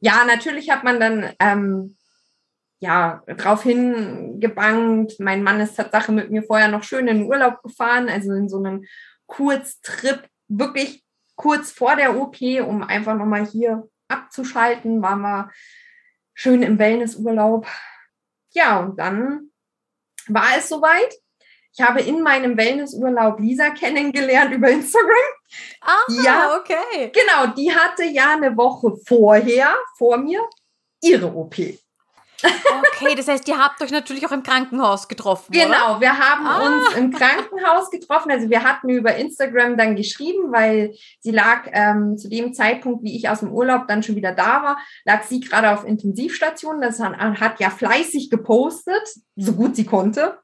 ja, 0.00 0.24
natürlich 0.26 0.70
hat 0.70 0.84
man 0.84 1.00
dann 1.00 1.32
ähm, 1.38 1.96
ja 2.78 3.22
drauf 3.26 3.62
hingebankt. 3.62 5.14
Mein 5.18 5.42
Mann 5.42 5.60
ist 5.60 5.76
Tatsache 5.76 6.12
mit 6.12 6.30
mir 6.30 6.42
vorher 6.42 6.68
noch 6.68 6.82
schön 6.82 7.08
in 7.08 7.18
den 7.18 7.26
Urlaub 7.26 7.62
gefahren, 7.62 8.08
also 8.08 8.32
in 8.32 8.48
so 8.48 8.58
einen 8.58 8.86
Kurztrip, 9.26 10.28
wirklich 10.48 11.04
kurz 11.34 11.72
vor 11.72 11.96
der 11.96 12.16
OP, 12.16 12.40
um 12.66 12.82
einfach 12.82 13.16
nochmal 13.16 13.44
hier 13.46 13.88
abzuschalten, 14.08 15.02
waren 15.02 15.20
wir 15.20 15.50
schön 16.34 16.62
im 16.62 16.78
Wellnessurlaub 16.78 17.66
ja, 18.56 18.80
und 18.80 18.98
dann 18.98 19.50
war 20.28 20.56
es 20.56 20.70
soweit. 20.70 21.14
Ich 21.74 21.84
habe 21.84 22.00
in 22.00 22.22
meinem 22.22 22.56
Wellnessurlaub 22.56 23.38
Lisa 23.38 23.68
kennengelernt 23.68 24.54
über 24.54 24.70
Instagram. 24.70 25.10
Ah, 25.82 26.12
ja, 26.24 26.56
okay. 26.58 27.12
Genau, 27.12 27.52
die 27.54 27.70
hatte 27.70 28.04
ja 28.04 28.32
eine 28.32 28.56
Woche 28.56 28.96
vorher, 29.06 29.76
vor 29.98 30.16
mir, 30.16 30.40
ihre 31.02 31.26
OP. 31.34 31.54
Okay, 32.42 33.14
das 33.14 33.28
heißt, 33.28 33.48
ihr 33.48 33.58
habt 33.58 33.80
euch 33.82 33.90
natürlich 33.90 34.26
auch 34.26 34.32
im 34.32 34.42
Krankenhaus 34.42 35.08
getroffen. 35.08 35.52
Genau, 35.52 35.92
oder? 35.92 36.00
wir 36.00 36.18
haben 36.18 36.46
ah. 36.46 36.66
uns 36.66 36.94
im 36.96 37.12
Krankenhaus 37.12 37.90
getroffen. 37.90 38.30
Also 38.30 38.50
wir 38.50 38.62
hatten 38.62 38.88
über 38.88 39.16
Instagram 39.16 39.76
dann 39.76 39.96
geschrieben, 39.96 40.52
weil 40.52 40.94
sie 41.20 41.30
lag 41.30 41.68
ähm, 41.72 42.16
zu 42.16 42.28
dem 42.28 42.52
Zeitpunkt, 42.52 43.02
wie 43.02 43.16
ich 43.16 43.28
aus 43.28 43.40
dem 43.40 43.52
Urlaub 43.52 43.88
dann 43.88 44.02
schon 44.02 44.16
wieder 44.16 44.32
da 44.32 44.62
war, 44.62 44.78
lag 45.04 45.22
sie 45.24 45.40
gerade 45.40 45.70
auf 45.70 45.84
Intensivstation. 45.84 46.80
Das 46.80 47.00
hat, 47.00 47.16
hat 47.18 47.60
ja 47.60 47.70
fleißig 47.70 48.30
gepostet, 48.30 49.08
so 49.36 49.52
gut 49.52 49.76
sie 49.76 49.86
konnte. 49.86 50.38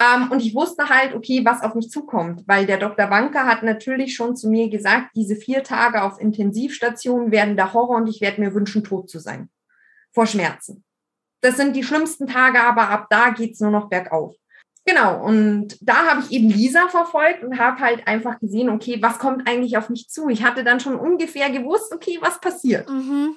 Ähm, 0.00 0.30
und 0.30 0.40
ich 0.40 0.54
wusste 0.54 0.88
halt, 0.88 1.14
okay, 1.14 1.44
was 1.44 1.62
auf 1.62 1.74
mich 1.74 1.90
zukommt, 1.90 2.44
weil 2.46 2.66
der 2.66 2.78
Dr. 2.78 3.10
Wanker 3.10 3.46
hat 3.46 3.62
natürlich 3.62 4.14
schon 4.14 4.36
zu 4.36 4.48
mir 4.48 4.70
gesagt, 4.70 5.10
diese 5.16 5.34
vier 5.34 5.64
Tage 5.64 6.02
auf 6.02 6.20
Intensivstation 6.20 7.32
werden 7.32 7.56
der 7.56 7.72
Horror 7.72 7.96
und 7.96 8.06
ich 8.08 8.20
werde 8.20 8.40
mir 8.40 8.54
wünschen, 8.54 8.84
tot 8.84 9.10
zu 9.10 9.18
sein. 9.18 9.50
Vor 10.12 10.26
Schmerzen 10.26 10.84
das 11.40 11.56
sind 11.56 11.76
die 11.76 11.84
schlimmsten 11.84 12.26
Tage, 12.26 12.60
aber 12.60 12.88
ab 12.90 13.06
da 13.10 13.30
geht's 13.30 13.60
nur 13.60 13.70
noch 13.70 13.88
bergauf. 13.88 14.34
Genau, 14.84 15.22
und 15.22 15.76
da 15.82 16.06
habe 16.06 16.22
ich 16.22 16.32
eben 16.32 16.48
Lisa 16.48 16.88
verfolgt 16.88 17.44
und 17.44 17.58
habe 17.58 17.78
halt 17.80 18.06
einfach 18.06 18.40
gesehen, 18.40 18.70
okay, 18.70 18.96
was 19.02 19.18
kommt 19.18 19.46
eigentlich 19.46 19.76
auf 19.76 19.90
mich 19.90 20.08
zu? 20.08 20.30
Ich 20.30 20.42
hatte 20.42 20.64
dann 20.64 20.80
schon 20.80 20.96
ungefähr 20.96 21.50
gewusst, 21.50 21.92
okay, 21.94 22.18
was 22.22 22.40
passiert. 22.40 22.88
Mhm. 22.88 23.36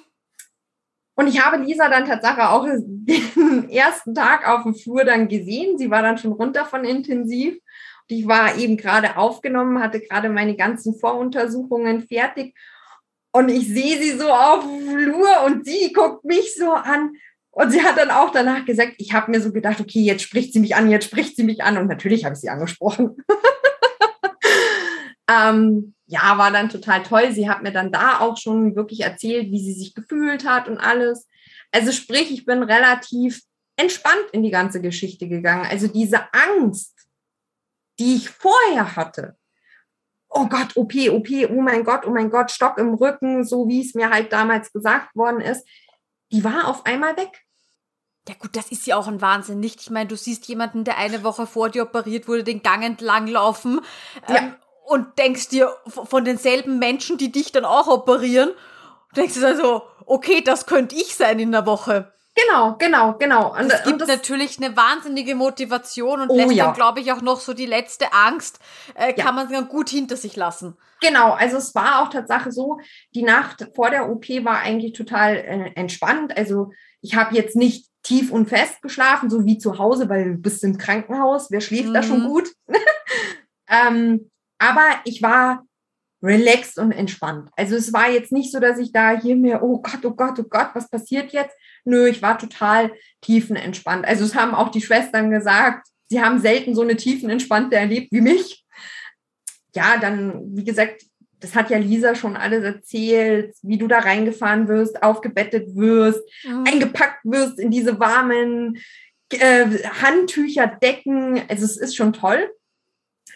Und 1.14 1.26
ich 1.26 1.44
habe 1.44 1.62
Lisa 1.62 1.90
dann 1.90 2.06
tatsächlich 2.06 2.44
auch 2.44 2.64
den 2.66 3.68
ersten 3.68 4.14
Tag 4.14 4.48
auf 4.48 4.62
dem 4.62 4.74
Flur 4.74 5.04
dann 5.04 5.28
gesehen. 5.28 5.76
Sie 5.76 5.90
war 5.90 6.00
dann 6.00 6.16
schon 6.16 6.32
runter 6.32 6.64
von 6.64 6.84
intensiv. 6.84 7.54
Und 7.54 8.16
ich 8.16 8.26
war 8.26 8.56
eben 8.56 8.78
gerade 8.78 9.18
aufgenommen, 9.18 9.82
hatte 9.82 10.00
gerade 10.00 10.30
meine 10.30 10.56
ganzen 10.56 10.98
Voruntersuchungen 10.98 12.00
fertig. 12.00 12.56
Und 13.30 13.50
ich 13.50 13.68
sehe 13.68 13.98
sie 13.98 14.12
so 14.12 14.30
auf 14.30 14.64
dem 14.64 14.88
Flur 14.88 15.44
und 15.46 15.64
sie 15.64 15.92
guckt 15.92 16.24
mich 16.24 16.54
so 16.54 16.72
an 16.72 17.12
und 17.54 17.70
sie 17.70 17.82
hat 17.82 17.98
dann 17.98 18.10
auch 18.10 18.30
danach 18.30 18.64
gesagt, 18.64 18.94
ich 18.96 19.12
habe 19.12 19.30
mir 19.30 19.40
so 19.40 19.52
gedacht, 19.52 19.78
okay, 19.78 20.00
jetzt 20.00 20.22
spricht 20.22 20.54
sie 20.54 20.60
mich 20.60 20.74
an, 20.74 20.90
jetzt 20.90 21.04
spricht 21.04 21.36
sie 21.36 21.44
mich 21.44 21.62
an. 21.62 21.76
Und 21.76 21.86
natürlich 21.86 22.24
habe 22.24 22.34
ich 22.34 22.40
sie 22.40 22.48
angesprochen. 22.48 23.18
ähm, 25.30 25.94
ja, 26.06 26.38
war 26.38 26.50
dann 26.50 26.70
total 26.70 27.02
toll. 27.02 27.30
Sie 27.32 27.50
hat 27.50 27.62
mir 27.62 27.70
dann 27.70 27.92
da 27.92 28.20
auch 28.20 28.38
schon 28.38 28.74
wirklich 28.74 29.00
erzählt, 29.00 29.50
wie 29.50 29.62
sie 29.62 29.74
sich 29.74 29.94
gefühlt 29.94 30.48
hat 30.48 30.66
und 30.66 30.78
alles. 30.78 31.28
Also 31.72 31.92
sprich, 31.92 32.32
ich 32.32 32.46
bin 32.46 32.62
relativ 32.62 33.42
entspannt 33.76 34.30
in 34.32 34.42
die 34.42 34.50
ganze 34.50 34.80
Geschichte 34.80 35.28
gegangen. 35.28 35.66
Also 35.68 35.88
diese 35.88 36.32
Angst, 36.32 37.06
die 37.98 38.16
ich 38.16 38.30
vorher 38.30 38.96
hatte, 38.96 39.36
oh 40.30 40.46
Gott, 40.46 40.74
OP, 40.76 40.94
OP, 41.10 41.28
oh 41.50 41.60
mein 41.60 41.84
Gott, 41.84 42.06
oh 42.06 42.10
mein 42.10 42.30
Gott, 42.30 42.50
Stock 42.50 42.78
im 42.78 42.94
Rücken, 42.94 43.44
so 43.44 43.68
wie 43.68 43.82
es 43.82 43.94
mir 43.94 44.08
halt 44.08 44.32
damals 44.32 44.72
gesagt 44.72 45.14
worden 45.14 45.42
ist, 45.42 45.66
die 46.32 46.44
war 46.44 46.68
auf 46.68 46.86
einmal 46.86 47.16
weg. 47.16 47.44
Ja 48.28 48.34
gut, 48.38 48.56
das 48.56 48.70
ist 48.70 48.86
ja 48.86 48.96
auch 48.96 49.08
ein 49.08 49.20
Wahnsinn, 49.20 49.58
nicht? 49.60 49.80
Ich 49.80 49.90
meine, 49.90 50.08
du 50.08 50.16
siehst 50.16 50.46
jemanden, 50.46 50.84
der 50.84 50.96
eine 50.96 51.24
Woche 51.24 51.46
vor 51.46 51.70
dir 51.70 51.82
operiert 51.82 52.28
wurde, 52.28 52.44
den 52.44 52.62
Gang 52.62 52.84
entlang 52.84 53.26
laufen 53.26 53.80
ähm, 54.28 54.34
ja. 54.34 54.56
und 54.86 55.18
denkst 55.18 55.48
dir 55.48 55.76
von 55.86 56.24
denselben 56.24 56.78
Menschen, 56.78 57.18
die 57.18 57.32
dich 57.32 57.50
dann 57.50 57.64
auch 57.64 57.88
operieren, 57.88 58.50
denkst 59.16 59.34
du 59.34 59.46
also, 59.46 59.82
okay, 60.06 60.40
das 60.40 60.66
könnte 60.66 60.94
ich 60.94 61.16
sein 61.16 61.40
in 61.40 61.52
der 61.52 61.66
Woche. 61.66 62.12
Genau, 62.34 62.76
genau, 62.78 63.14
genau. 63.18 63.54
Und, 63.54 63.70
das 63.70 63.82
gibt 63.82 63.94
und 63.94 64.00
das, 64.00 64.08
natürlich 64.08 64.56
eine 64.58 64.74
wahnsinnige 64.74 65.34
Motivation 65.34 66.22
und 66.22 66.30
oh, 66.30 66.36
lässt 66.36 66.52
ja. 66.52 66.66
dann, 66.66 66.74
glaube 66.74 67.00
ich, 67.00 67.12
auch 67.12 67.20
noch 67.20 67.40
so 67.40 67.52
die 67.52 67.66
letzte 67.66 68.12
Angst, 68.12 68.58
äh, 68.94 69.08
ja. 69.08 69.24
kann 69.24 69.34
man 69.34 69.52
dann 69.52 69.68
gut 69.68 69.90
hinter 69.90 70.16
sich 70.16 70.34
lassen. 70.34 70.76
Genau, 71.02 71.32
also 71.32 71.58
es 71.58 71.74
war 71.74 72.00
auch 72.00 72.08
Tatsache 72.08 72.50
so, 72.50 72.78
die 73.14 73.22
Nacht 73.22 73.68
vor 73.74 73.90
der 73.90 74.08
OP 74.08 74.28
war 74.44 74.60
eigentlich 74.60 74.92
total 74.94 75.36
äh, 75.36 75.72
entspannt. 75.74 76.34
Also 76.36 76.70
ich 77.02 77.16
habe 77.16 77.34
jetzt 77.34 77.54
nicht 77.54 77.86
tief 78.02 78.32
und 78.32 78.48
fest 78.48 78.80
geschlafen, 78.80 79.28
so 79.28 79.44
wie 79.44 79.58
zu 79.58 79.78
Hause, 79.78 80.08
weil 80.08 80.24
du 80.24 80.38
bist 80.38 80.64
im 80.64 80.78
Krankenhaus, 80.78 81.50
wer 81.50 81.60
schläft 81.60 81.88
mhm. 81.88 81.94
da 81.94 82.02
schon 82.02 82.22
mhm. 82.22 82.28
gut? 82.28 82.48
ähm, 83.68 84.30
aber 84.58 84.86
ich 85.04 85.22
war 85.22 85.64
relaxed 86.22 86.78
und 86.78 86.92
entspannt. 86.92 87.50
Also 87.56 87.74
es 87.76 87.92
war 87.92 88.10
jetzt 88.10 88.32
nicht 88.32 88.52
so, 88.52 88.60
dass 88.60 88.78
ich 88.78 88.92
da 88.92 89.18
hier 89.18 89.36
mir, 89.36 89.62
oh 89.62 89.82
Gott, 89.82 90.04
oh 90.04 90.12
Gott, 90.12 90.38
oh 90.38 90.44
Gott, 90.44 90.70
was 90.74 90.88
passiert 90.88 91.32
jetzt? 91.32 91.54
Nö, 91.84 92.06
ich 92.06 92.22
war 92.22 92.38
total 92.38 92.92
tiefenentspannt. 93.22 94.06
Also 94.06 94.24
es 94.24 94.34
haben 94.34 94.54
auch 94.54 94.70
die 94.70 94.80
Schwestern 94.80 95.30
gesagt, 95.30 95.88
sie 96.08 96.22
haben 96.22 96.38
selten 96.38 96.74
so 96.74 96.82
eine 96.82 96.96
tiefenentspannte 96.96 97.76
erlebt 97.76 98.12
wie 98.12 98.20
mich. 98.20 98.64
Ja, 99.74 99.96
dann, 99.98 100.56
wie 100.56 100.64
gesagt, 100.64 101.02
das 101.40 101.56
hat 101.56 101.70
ja 101.70 101.78
Lisa 101.78 102.14
schon 102.14 102.36
alles 102.36 102.62
erzählt, 102.62 103.56
wie 103.62 103.78
du 103.78 103.88
da 103.88 103.98
reingefahren 103.98 104.68
wirst, 104.68 105.02
aufgebettet 105.02 105.74
wirst, 105.74 106.22
mhm. 106.44 106.64
eingepackt 106.68 107.24
wirst 107.24 107.58
in 107.58 107.70
diese 107.70 107.98
warmen 107.98 108.78
äh, 109.30 109.66
Handtücher, 110.02 110.68
Decken. 110.68 111.42
Also 111.48 111.64
es 111.64 111.76
ist 111.76 111.96
schon 111.96 112.12
toll. 112.12 112.48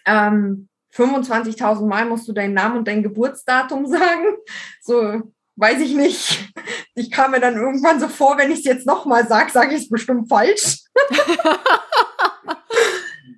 Ähm, 0.05 0.69
25.000 0.97 1.87
Mal 1.87 2.07
musst 2.07 2.26
du 2.29 2.33
deinen 2.33 2.55
Namen 2.55 2.79
und 2.79 2.88
dein 2.88 3.03
Geburtsdatum 3.03 3.87
sagen. 3.91 4.37
So, 4.81 5.23
weiß 5.57 5.81
ich 5.81 5.95
nicht. 5.95 6.53
Ich 6.95 7.11
kam 7.11 7.33
mir 7.33 7.41
dann 7.41 7.57
irgendwann 7.57 8.00
so 8.00 8.09
vor, 8.09 8.38
wenn 8.38 8.50
ich 8.50 8.61
es 8.61 8.65
jetzt 8.65 8.87
nochmal 8.87 9.26
sage, 9.26 9.50
sage 9.50 9.75
ich 9.75 9.83
es 9.83 9.88
bestimmt 9.88 10.29
falsch. 10.29 10.85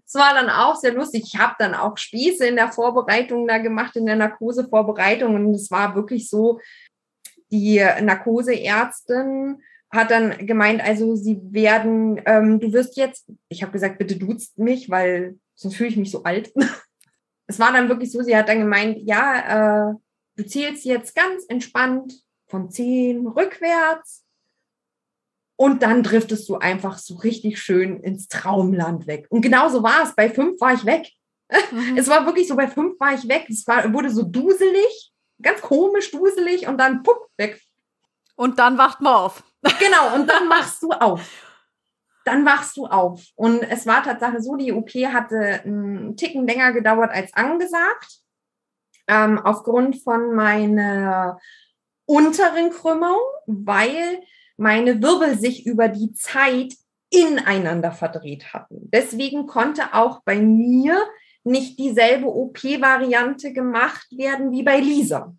Es 0.06 0.14
war 0.14 0.32
dann 0.32 0.48
auch 0.48 0.74
sehr 0.76 0.94
lustig. 0.94 1.24
Ich 1.26 1.38
habe 1.38 1.54
dann 1.58 1.74
auch 1.74 1.98
Spieße 1.98 2.46
in 2.46 2.56
der 2.56 2.72
Vorbereitung 2.72 3.46
da 3.46 3.58
gemacht, 3.58 3.94
in 3.94 4.06
der 4.06 4.16
Narkosevorbereitung. 4.16 5.34
Und 5.34 5.54
es 5.54 5.70
war 5.70 5.94
wirklich 5.94 6.30
so, 6.30 6.60
die 7.50 7.78
Narkoseärztin 8.00 9.62
hat 9.90 10.10
dann 10.10 10.46
gemeint, 10.46 10.82
also 10.82 11.14
sie 11.14 11.40
werden, 11.50 12.22
ähm, 12.24 12.58
du 12.58 12.72
wirst 12.72 12.96
jetzt, 12.96 13.30
ich 13.50 13.62
habe 13.62 13.72
gesagt, 13.72 13.98
bitte 13.98 14.16
duzt 14.16 14.58
mich, 14.58 14.88
weil 14.88 15.38
sonst 15.54 15.76
fühle 15.76 15.90
ich 15.90 15.96
mich 15.96 16.10
so 16.10 16.22
alt. 16.22 16.52
Es 17.48 17.58
war 17.58 17.72
dann 17.72 17.88
wirklich 17.88 18.12
so, 18.12 18.22
sie 18.22 18.36
hat 18.36 18.48
dann 18.48 18.60
gemeint, 18.60 18.98
ja, 19.02 19.90
äh, 19.90 19.94
du 20.36 20.46
zählst 20.46 20.84
jetzt 20.84 21.14
ganz 21.14 21.44
entspannt 21.48 22.14
von 22.46 22.70
zehn 22.70 23.26
rückwärts 23.26 24.24
und 25.56 25.82
dann 25.82 26.02
driftest 26.02 26.48
du 26.48 26.56
einfach 26.56 26.98
so 26.98 27.16
richtig 27.16 27.60
schön 27.60 28.00
ins 28.00 28.28
Traumland 28.28 29.06
weg. 29.06 29.26
Und 29.30 29.40
genauso 29.40 29.82
war 29.82 30.04
es. 30.04 30.14
Bei 30.14 30.30
fünf 30.30 30.60
war 30.60 30.74
ich 30.74 30.84
weg. 30.84 31.10
Mhm. 31.72 31.96
Es 31.96 32.06
war 32.08 32.26
wirklich 32.26 32.46
so, 32.46 32.54
bei 32.54 32.68
fünf 32.68 33.00
war 33.00 33.14
ich 33.14 33.26
weg. 33.28 33.46
Es 33.48 33.66
war, 33.66 33.92
wurde 33.92 34.10
so 34.10 34.22
duselig, 34.22 35.12
ganz 35.40 35.60
komisch 35.62 36.10
duselig 36.10 36.68
und 36.68 36.78
dann 36.78 37.02
pupp, 37.02 37.28
weg. 37.38 37.60
Und 38.36 38.58
dann 38.58 38.78
wacht 38.78 39.00
man 39.00 39.14
auf. 39.14 39.42
Genau, 39.62 40.14
und 40.14 40.28
dann 40.28 40.46
machst 40.46 40.82
du 40.82 40.92
auf 40.92 41.22
dann 42.28 42.44
wachst 42.44 42.76
du 42.76 42.86
auf. 42.86 43.24
Und 43.36 43.62
es 43.62 43.86
war 43.86 44.02
tatsächlich 44.02 44.42
so, 44.42 44.56
die 44.56 44.72
OP 44.72 44.90
hatte 44.90 45.62
einen 45.64 46.16
Ticken 46.16 46.46
länger 46.46 46.72
gedauert 46.72 47.10
als 47.10 47.32
angesagt, 47.34 48.20
ähm, 49.08 49.38
aufgrund 49.38 50.02
von 50.02 50.34
meiner 50.34 51.38
unteren 52.04 52.70
Krümmung, 52.70 53.18
weil 53.46 54.20
meine 54.58 55.02
Wirbel 55.02 55.38
sich 55.38 55.64
über 55.66 55.88
die 55.88 56.12
Zeit 56.12 56.74
ineinander 57.10 57.92
verdreht 57.92 58.52
hatten. 58.52 58.90
Deswegen 58.92 59.46
konnte 59.46 59.94
auch 59.94 60.20
bei 60.24 60.36
mir 60.36 60.98
nicht 61.44 61.78
dieselbe 61.78 62.26
OP-Variante 62.26 63.54
gemacht 63.54 64.06
werden 64.10 64.52
wie 64.52 64.62
bei 64.62 64.80
Lisa 64.80 65.34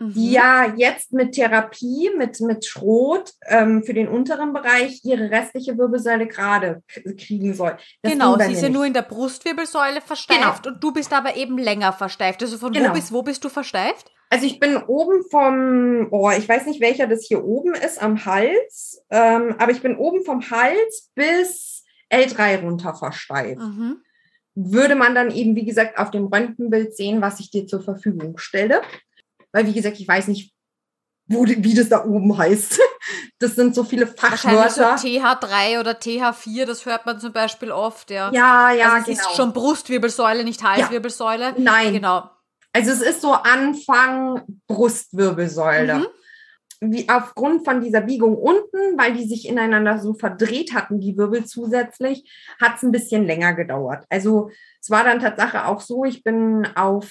die 0.00 0.28
mhm. 0.28 0.32
ja 0.32 0.74
jetzt 0.76 1.12
mit 1.12 1.32
Therapie, 1.32 2.10
mit, 2.16 2.40
mit 2.40 2.64
Schrot 2.64 3.32
ähm, 3.46 3.84
für 3.84 3.92
den 3.92 4.08
unteren 4.08 4.54
Bereich 4.54 5.04
ihre 5.04 5.30
restliche 5.30 5.76
Wirbelsäule 5.76 6.26
gerade 6.26 6.82
kriegen 7.18 7.52
soll. 7.52 7.76
Das 8.02 8.12
genau, 8.12 8.38
sie 8.38 8.52
ist 8.52 8.62
ja 8.62 8.70
nur 8.70 8.86
in 8.86 8.94
der 8.94 9.02
Brustwirbelsäule 9.02 10.00
versteift 10.00 10.62
genau. 10.62 10.74
und 10.74 10.82
du 10.82 10.92
bist 10.92 11.12
aber 11.12 11.36
eben 11.36 11.58
länger 11.58 11.92
versteift. 11.92 12.42
Also 12.42 12.56
von 12.56 12.72
genau. 12.72 12.90
wo 12.90 12.94
bis 12.94 13.12
wo 13.12 13.22
bist 13.22 13.44
du 13.44 13.50
versteift? 13.50 14.10
Also 14.30 14.46
ich 14.46 14.58
bin 14.58 14.76
oben 14.76 15.22
vom, 15.28 16.08
oh, 16.12 16.30
ich 16.30 16.48
weiß 16.48 16.64
nicht, 16.66 16.80
welcher 16.80 17.06
das 17.06 17.26
hier 17.26 17.44
oben 17.44 17.74
ist, 17.74 18.00
am 18.00 18.24
Hals, 18.24 19.04
ähm, 19.10 19.56
aber 19.58 19.72
ich 19.72 19.82
bin 19.82 19.96
oben 19.96 20.24
vom 20.24 20.50
Hals 20.50 21.10
bis 21.14 21.84
L3 22.10 22.62
runter 22.62 22.94
versteift. 22.94 23.60
Mhm. 23.60 23.98
Würde 24.54 24.94
man 24.94 25.14
dann 25.14 25.30
eben, 25.30 25.56
wie 25.56 25.64
gesagt, 25.64 25.98
auf 25.98 26.10
dem 26.10 26.26
Röntgenbild 26.26 26.96
sehen, 26.96 27.20
was 27.20 27.40
ich 27.40 27.50
dir 27.50 27.66
zur 27.66 27.82
Verfügung 27.82 28.38
stelle 28.38 28.82
weil 29.52 29.66
wie 29.66 29.72
gesagt, 29.72 30.00
ich 30.00 30.08
weiß 30.08 30.28
nicht, 30.28 30.52
wo, 31.30 31.46
wie 31.46 31.74
das 31.74 31.88
da 31.88 32.04
oben 32.04 32.36
heißt. 32.36 32.80
Das 33.38 33.54
sind 33.54 33.74
so 33.74 33.82
viele 33.82 34.06
Fachwörter. 34.06 34.98
So 34.98 35.08
TH3 35.08 35.80
oder 35.80 35.92
TH4, 35.92 36.66
das 36.66 36.84
hört 36.84 37.06
man 37.06 37.18
zum 37.18 37.32
Beispiel 37.32 37.72
oft, 37.72 38.10
ja. 38.10 38.30
Ja, 38.30 38.70
ja, 38.70 38.92
also 38.92 39.10
es 39.10 39.18
genau. 39.18 39.30
ist 39.30 39.36
schon 39.36 39.52
Brustwirbelsäule, 39.54 40.44
nicht 40.44 40.62
Halswirbelsäule. 40.62 41.44
Ja. 41.44 41.54
Nein. 41.56 41.94
Genau. 41.94 42.28
Also 42.74 42.90
es 42.90 43.00
ist 43.00 43.22
so 43.22 43.32
Anfang 43.32 44.42
Brustwirbelsäule. 44.66 45.94
Mhm. 45.94 46.06
Wie 46.92 47.08
aufgrund 47.08 47.64
von 47.64 47.80
dieser 47.80 48.02
Biegung 48.02 48.36
unten, 48.36 48.98
weil 48.98 49.14
die 49.14 49.26
sich 49.26 49.48
ineinander 49.48 49.98
so 49.98 50.12
verdreht 50.12 50.74
hatten, 50.74 51.00
die 51.00 51.16
Wirbel 51.16 51.46
zusätzlich, 51.46 52.30
hat 52.60 52.76
es 52.76 52.82
ein 52.82 52.92
bisschen 52.92 53.24
länger 53.24 53.54
gedauert. 53.54 54.04
Also 54.10 54.50
es 54.80 54.90
war 54.90 55.04
dann 55.04 55.20
Tatsache 55.20 55.66
auch 55.66 55.80
so, 55.80 56.04
ich 56.04 56.22
bin 56.22 56.68
auf 56.76 57.10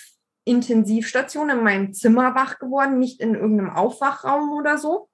Intensivstation 0.50 1.50
in 1.50 1.64
meinem 1.64 1.94
Zimmer 1.94 2.36
wach 2.36 2.60
geworden, 2.60 3.00
nicht 3.00 3.22
in 3.22 3.36
irgendeinem 3.36 3.70
Aufwachraum 3.70 4.52
oder 4.52 4.78
so, 4.78 5.10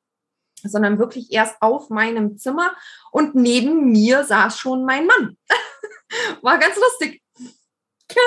sondern 0.63 1.00
wirklich 1.00 1.32
erst 1.32 1.62
auf 1.62 1.89
meinem 1.89 2.38
Zimmer 2.38 2.76
und 3.12 3.36
neben 3.36 3.91
mir 3.91 4.24
saß 4.24 4.58
schon 4.58 4.86
mein 4.86 5.06
Mann. 5.06 5.38
war 6.41 6.58
ganz 6.58 6.76
lustig. 6.76 7.21
Ja. 8.12 8.21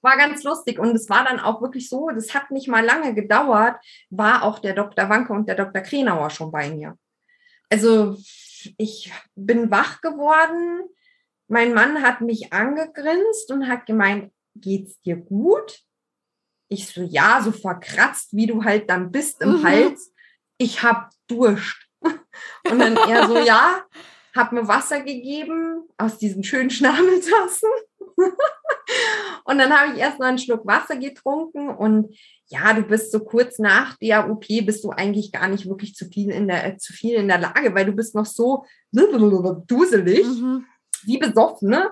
War 0.00 0.16
ganz 0.16 0.44
lustig 0.44 0.78
und 0.78 0.94
es 0.94 1.08
war 1.08 1.24
dann 1.24 1.40
auch 1.40 1.60
wirklich 1.60 1.88
so, 1.88 2.08
das 2.10 2.32
hat 2.34 2.50
nicht 2.50 2.68
mal 2.68 2.84
lange 2.84 3.14
gedauert, 3.14 3.76
war 4.10 4.44
auch 4.44 4.60
der 4.60 4.74
Dr. 4.74 5.08
Wanke 5.08 5.32
und 5.32 5.48
der 5.48 5.56
Dr. 5.56 5.82
Krenauer 5.82 6.30
schon 6.30 6.52
bei 6.52 6.70
mir. 6.70 6.96
Also 7.68 8.16
ich 8.76 9.12
bin 9.34 9.70
wach 9.70 10.00
geworden, 10.00 10.88
mein 11.48 11.74
Mann 11.74 12.02
hat 12.02 12.20
mich 12.20 12.52
angegrinst 12.52 13.50
und 13.50 13.68
hat 13.68 13.86
gemeint, 13.86 14.32
geht's 14.60 15.00
dir 15.00 15.16
gut? 15.16 15.80
Ich 16.68 16.88
so, 16.88 17.02
ja, 17.02 17.40
so 17.42 17.52
verkratzt, 17.52 18.34
wie 18.36 18.46
du 18.46 18.64
halt 18.64 18.90
dann 18.90 19.10
bist 19.10 19.40
im 19.40 19.58
mhm. 19.58 19.64
Hals. 19.64 20.12
Ich 20.58 20.82
hab 20.82 21.10
Durst. 21.26 21.76
Und 22.02 22.78
dann 22.78 22.96
er 22.96 23.26
so, 23.26 23.38
ja, 23.38 23.82
hab 24.34 24.52
mir 24.52 24.68
Wasser 24.68 25.00
gegeben 25.00 25.82
aus 25.96 26.18
diesen 26.18 26.44
schönen 26.44 26.70
Schnabeltassen. 26.70 27.70
und 29.44 29.58
dann 29.58 29.72
habe 29.72 29.92
ich 29.92 29.98
erst 29.98 30.18
noch 30.18 30.26
einen 30.26 30.38
Schluck 30.38 30.66
Wasser 30.66 30.96
getrunken 30.96 31.68
und 31.68 32.16
ja, 32.48 32.72
du 32.72 32.82
bist 32.82 33.12
so 33.12 33.20
kurz 33.20 33.58
nach 33.58 33.96
der 33.96 34.30
OP 34.30 34.46
bist 34.48 34.82
du 34.84 34.90
eigentlich 34.90 35.32
gar 35.32 35.48
nicht 35.48 35.68
wirklich 35.68 35.94
zu 35.94 36.06
viel 36.06 36.30
in 36.30 36.48
der, 36.48 36.66
äh, 36.66 36.76
zu 36.78 36.92
viel 36.92 37.14
in 37.14 37.28
der 37.28 37.38
Lage, 37.38 37.74
weil 37.74 37.86
du 37.86 37.92
bist 37.92 38.14
noch 38.14 38.26
so 38.26 38.64
duselig, 38.92 40.26
mhm. 40.26 40.64
wie 41.04 41.18
besoffen, 41.18 41.70
ne? 41.70 41.90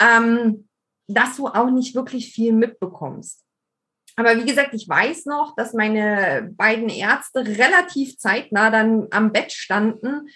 Ähm, 0.00 0.67
dass 1.08 1.36
du 1.36 1.48
auch 1.48 1.70
nicht 1.70 1.94
wirklich 1.94 2.32
viel 2.32 2.52
mitbekommst. 2.52 3.42
Aber 4.16 4.36
wie 4.36 4.44
gesagt, 4.44 4.74
ich 4.74 4.88
weiß 4.88 5.26
noch, 5.26 5.54
dass 5.56 5.74
meine 5.74 6.52
beiden 6.56 6.88
Ärzte 6.88 7.46
relativ 7.46 8.18
zeitnah 8.18 8.70
dann 8.70 9.06
am 9.10 9.32
Bett 9.32 9.52
standen, 9.52 10.28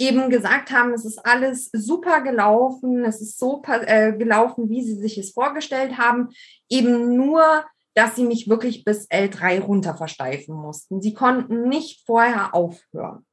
eben 0.00 0.28
gesagt 0.28 0.70
haben, 0.70 0.92
es 0.92 1.04
ist 1.04 1.24
alles 1.24 1.70
super 1.72 2.20
gelaufen, 2.22 3.04
es 3.04 3.20
ist 3.20 3.38
so 3.38 3.62
äh, 3.66 4.12
gelaufen, 4.12 4.68
wie 4.68 4.82
sie 4.82 4.96
sich 4.96 5.18
es 5.18 5.32
vorgestellt 5.32 5.98
haben, 5.98 6.30
eben 6.68 7.16
nur, 7.16 7.64
dass 7.94 8.16
sie 8.16 8.24
mich 8.24 8.48
wirklich 8.48 8.84
bis 8.84 9.08
L3 9.08 9.60
runter 9.60 9.96
versteifen 9.96 10.54
mussten. 10.54 11.00
Sie 11.00 11.14
konnten 11.14 11.68
nicht 11.68 12.04
vorher 12.06 12.54
aufhören. 12.54 13.24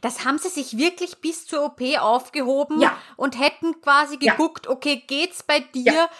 Das 0.00 0.24
haben 0.24 0.38
sie 0.38 0.48
sich 0.48 0.76
wirklich 0.76 1.18
bis 1.20 1.46
zur 1.46 1.64
OP 1.64 1.80
aufgehoben 1.98 2.80
ja. 2.80 2.96
und 3.16 3.38
hätten 3.38 3.80
quasi 3.80 4.16
geguckt, 4.16 4.66
ja. 4.66 4.72
okay, 4.72 5.02
geht's 5.06 5.42
bei 5.42 5.60
dir? 5.60 5.92
Ja. 5.92 6.10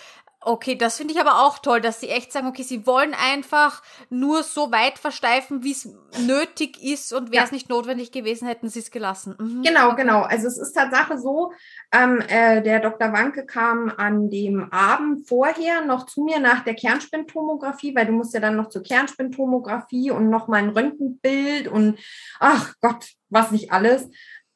Okay, 0.42 0.74
das 0.74 0.96
finde 0.96 1.12
ich 1.12 1.20
aber 1.20 1.42
auch 1.44 1.58
toll, 1.58 1.82
dass 1.82 2.00
sie 2.00 2.08
echt 2.08 2.32
sagen, 2.32 2.46
okay, 2.46 2.62
sie 2.62 2.86
wollen 2.86 3.12
einfach 3.12 3.82
nur 4.08 4.42
so 4.42 4.72
weit 4.72 4.98
versteifen, 4.98 5.62
wie 5.64 5.72
es 5.72 5.86
nötig 6.18 6.82
ist 6.82 7.12
und 7.12 7.30
wäre 7.30 7.44
es 7.44 7.50
ja. 7.50 7.56
nicht 7.56 7.68
notwendig 7.68 8.10
gewesen, 8.10 8.48
hätten 8.48 8.70
sie 8.70 8.78
es 8.78 8.90
gelassen. 8.90 9.34
Mhm. 9.38 9.62
Genau, 9.62 9.88
okay. 9.88 10.02
genau. 10.02 10.22
Also 10.22 10.46
es 10.46 10.56
ist 10.56 10.72
Tatsache 10.72 11.18
so, 11.18 11.52
ähm, 11.92 12.22
äh, 12.28 12.62
der 12.62 12.80
Dr. 12.80 13.12
Wanke 13.12 13.44
kam 13.44 13.92
an 13.94 14.30
dem 14.30 14.72
Abend 14.72 15.28
vorher 15.28 15.84
noch 15.84 16.06
zu 16.06 16.22
mir 16.22 16.40
nach 16.40 16.64
der 16.64 16.74
Kernspintomographie, 16.74 17.94
weil 17.94 18.06
du 18.06 18.12
musst 18.12 18.32
ja 18.32 18.40
dann 18.40 18.56
noch 18.56 18.70
zur 18.70 18.82
Kernspintomographie 18.82 20.10
und 20.10 20.30
noch 20.30 20.48
mal 20.48 20.56
ein 20.56 20.70
Röntgenbild 20.70 21.68
und 21.68 21.98
ach 22.38 22.72
Gott, 22.80 23.10
was 23.28 23.50
nicht 23.50 23.72
alles. 23.72 24.08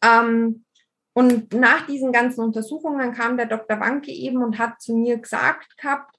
Ähm, 0.02 0.63
und 1.14 1.54
nach 1.54 1.86
diesen 1.86 2.12
ganzen 2.12 2.40
Untersuchungen 2.42 3.14
kam 3.14 3.36
der 3.36 3.46
Dr. 3.46 3.80
Wanke 3.80 4.10
eben 4.10 4.42
und 4.42 4.58
hat 4.58 4.82
zu 4.82 4.94
mir 4.96 5.18
gesagt 5.18 5.78
gehabt, 5.78 6.16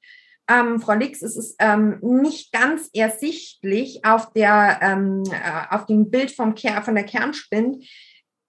ähm, 0.48 0.80
Frau 0.80 0.94
Lix, 0.94 1.22
es 1.22 1.36
ist 1.36 1.56
ähm, 1.60 2.00
nicht 2.02 2.52
ganz 2.52 2.90
ersichtlich 2.94 4.06
auf, 4.06 4.32
der, 4.34 4.80
ähm, 4.82 5.24
äh, 5.32 5.74
auf 5.76 5.86
dem 5.86 6.10
Bild 6.12 6.32
vom 6.32 6.56
Ker 6.56 6.82
von 6.82 6.96
der 6.96 7.04
Kernspind, 7.04 7.84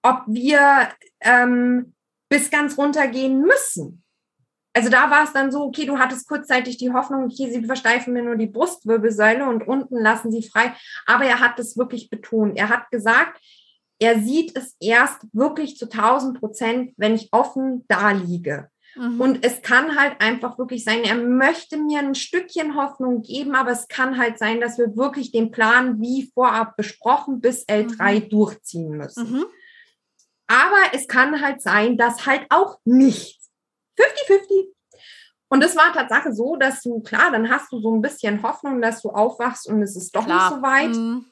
ob 0.03 0.21
wir 0.27 0.89
ähm, 1.21 1.93
bis 2.29 2.49
ganz 2.49 2.77
runter 2.77 3.07
gehen 3.07 3.41
müssen. 3.41 4.03
Also 4.73 4.89
da 4.89 5.09
war 5.09 5.23
es 5.23 5.33
dann 5.33 5.51
so, 5.51 5.63
okay, 5.63 5.87
du 5.87 5.97
hattest 5.97 6.27
kurzzeitig 6.27 6.77
die 6.77 6.93
Hoffnung, 6.93 7.23
okay, 7.25 7.51
sie 7.51 7.65
versteifen 7.65 8.13
mir 8.13 8.21
nur 8.21 8.35
die 8.35 8.45
Brustwirbelsäule 8.45 9.49
und 9.49 9.67
unten 9.67 9.97
lassen 9.97 10.31
sie 10.31 10.47
frei. 10.47 10.71
Aber 11.07 11.25
er 11.25 11.39
hat 11.39 11.57
das 11.57 11.77
wirklich 11.77 12.11
betont. 12.11 12.57
Er 12.59 12.69
hat 12.69 12.91
gesagt, 12.91 13.41
er 13.99 14.19
sieht 14.19 14.55
es 14.55 14.75
erst 14.79 15.21
wirklich 15.33 15.77
zu 15.77 15.85
1000 15.85 16.39
Prozent, 16.39 16.93
wenn 16.97 17.15
ich 17.15 17.29
offen 17.31 17.85
da 17.87 18.11
liege. 18.11 18.69
Mhm. 18.95 19.21
Und 19.21 19.45
es 19.45 19.61
kann 19.61 19.99
halt 19.99 20.19
einfach 20.21 20.57
wirklich 20.57 20.83
sein, 20.83 21.03
er 21.03 21.15
möchte 21.15 21.77
mir 21.77 21.99
ein 21.99 22.15
Stückchen 22.15 22.75
Hoffnung 22.75 23.21
geben, 23.21 23.55
aber 23.55 23.71
es 23.71 23.87
kann 23.87 24.17
halt 24.17 24.39
sein, 24.39 24.59
dass 24.59 24.77
wir 24.77 24.95
wirklich 24.95 25.31
den 25.31 25.51
Plan 25.51 26.01
wie 26.01 26.31
vorab 26.33 26.75
besprochen 26.75 27.39
bis 27.39 27.67
L3 27.67 28.25
mhm. 28.25 28.29
durchziehen 28.29 28.89
müssen. 28.91 29.31
Mhm. 29.31 29.45
Aber 30.47 30.93
es 30.93 31.07
kann 31.07 31.41
halt 31.41 31.61
sein, 31.61 31.97
dass 31.97 32.25
halt 32.25 32.45
auch 32.49 32.79
nicht. 32.85 33.39
50-50. 33.99 34.67
Und 35.49 35.63
es 35.63 35.75
war 35.75 35.93
tatsächlich 35.93 36.35
so, 36.35 36.55
dass 36.55 36.81
du, 36.81 37.01
klar, 37.01 37.31
dann 37.31 37.49
hast 37.49 37.71
du 37.71 37.79
so 37.79 37.93
ein 37.93 38.01
bisschen 38.01 38.41
Hoffnung, 38.43 38.81
dass 38.81 39.01
du 39.01 39.09
aufwachst 39.09 39.67
und 39.67 39.81
es 39.81 39.95
ist 39.95 40.15
doch 40.15 40.25
klar. 40.25 40.49
nicht 40.49 40.55
so 40.55 40.61
weit. 40.61 40.95
Mhm. 40.95 41.25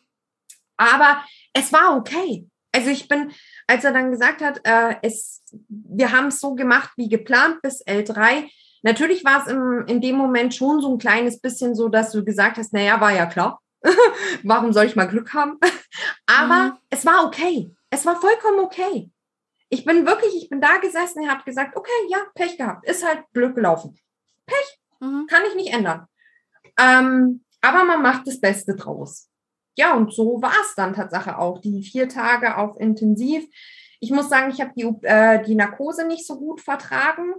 Aber 0.78 1.24
es 1.54 1.72
war 1.72 1.98
okay. 1.98 2.48
Also 2.76 2.90
ich 2.90 3.08
bin, 3.08 3.32
als 3.68 3.86
er 3.86 3.94
dann 3.94 4.12
gesagt 4.12 4.42
hat, 4.42 4.60
äh, 4.66 4.98
es, 5.02 5.42
wir 5.70 6.12
haben 6.12 6.28
es 6.28 6.42
so 6.42 6.56
gemacht 6.56 6.92
wie 6.98 7.08
geplant 7.08 7.62
bis 7.62 7.82
L3. 7.86 8.50
Natürlich 8.84 9.24
war 9.24 9.42
es 9.42 9.48
im, 9.48 9.86
in 9.88 10.02
dem 10.02 10.18
Moment 10.18 10.54
schon 10.54 10.82
so 10.82 10.94
ein 10.94 10.98
kleines 10.98 11.40
bisschen 11.40 11.74
so, 11.74 11.88
dass 11.88 12.12
du 12.12 12.26
gesagt 12.26 12.58
hast, 12.58 12.74
naja, 12.74 13.00
war 13.00 13.14
ja 13.14 13.28
klar. 13.28 13.62
Warum 14.44 14.74
soll 14.74 14.88
ich 14.88 14.98
mal 14.98 15.08
Glück 15.08 15.34
haben? 15.34 15.58
Aber 16.26 16.74
mhm. 16.74 16.78
es 16.90 17.06
war 17.06 17.26
okay. 17.26 17.74
Es 17.92 18.06
war 18.06 18.20
vollkommen 18.20 18.60
okay. 18.60 19.10
Ich 19.70 19.86
bin 19.86 20.06
wirklich, 20.06 20.36
ich 20.36 20.50
bin 20.50 20.60
da 20.60 20.76
gesessen, 20.78 21.24
und 21.24 21.32
habe 21.32 21.46
gesagt, 21.46 21.78
okay, 21.78 21.92
ja, 22.10 22.18
Pech 22.36 22.58
gehabt. 22.58 22.86
Ist 22.90 23.08
halt 23.08 23.24
blöd 23.32 23.56
gelaufen. 23.56 23.98
Pech. 24.46 24.80
Mhm. 25.00 25.28
Kann 25.28 25.44
ich 25.48 25.56
nicht 25.56 25.74
ändern. 25.74 26.08
Ähm, 26.78 27.46
aber 27.62 27.86
man 27.86 28.02
macht 28.02 28.28
das 28.28 28.42
Beste 28.42 28.76
draus 28.76 29.30
ja, 29.76 29.96
und 29.96 30.14
so 30.14 30.42
war 30.42 30.54
es 30.62 30.76
dann 30.76 30.94
Tatsache 30.94 31.38
auch. 31.38 31.60
Die 31.60 31.84
vier 31.84 32.10
Tage 32.10 32.58
auf 32.58 32.80
Intensiv. 32.80 33.46
Ich 34.00 34.12
muss 34.12 34.30
sagen, 34.30 34.52
ich 34.52 34.62
habe 34.62 34.72
die, 34.76 34.84
äh, 35.04 35.44
die 35.44 35.56
Narkose 35.56 36.08
nicht 36.08 36.26
so 36.26 36.38
gut 36.38 36.62
vertragen. 36.62 37.34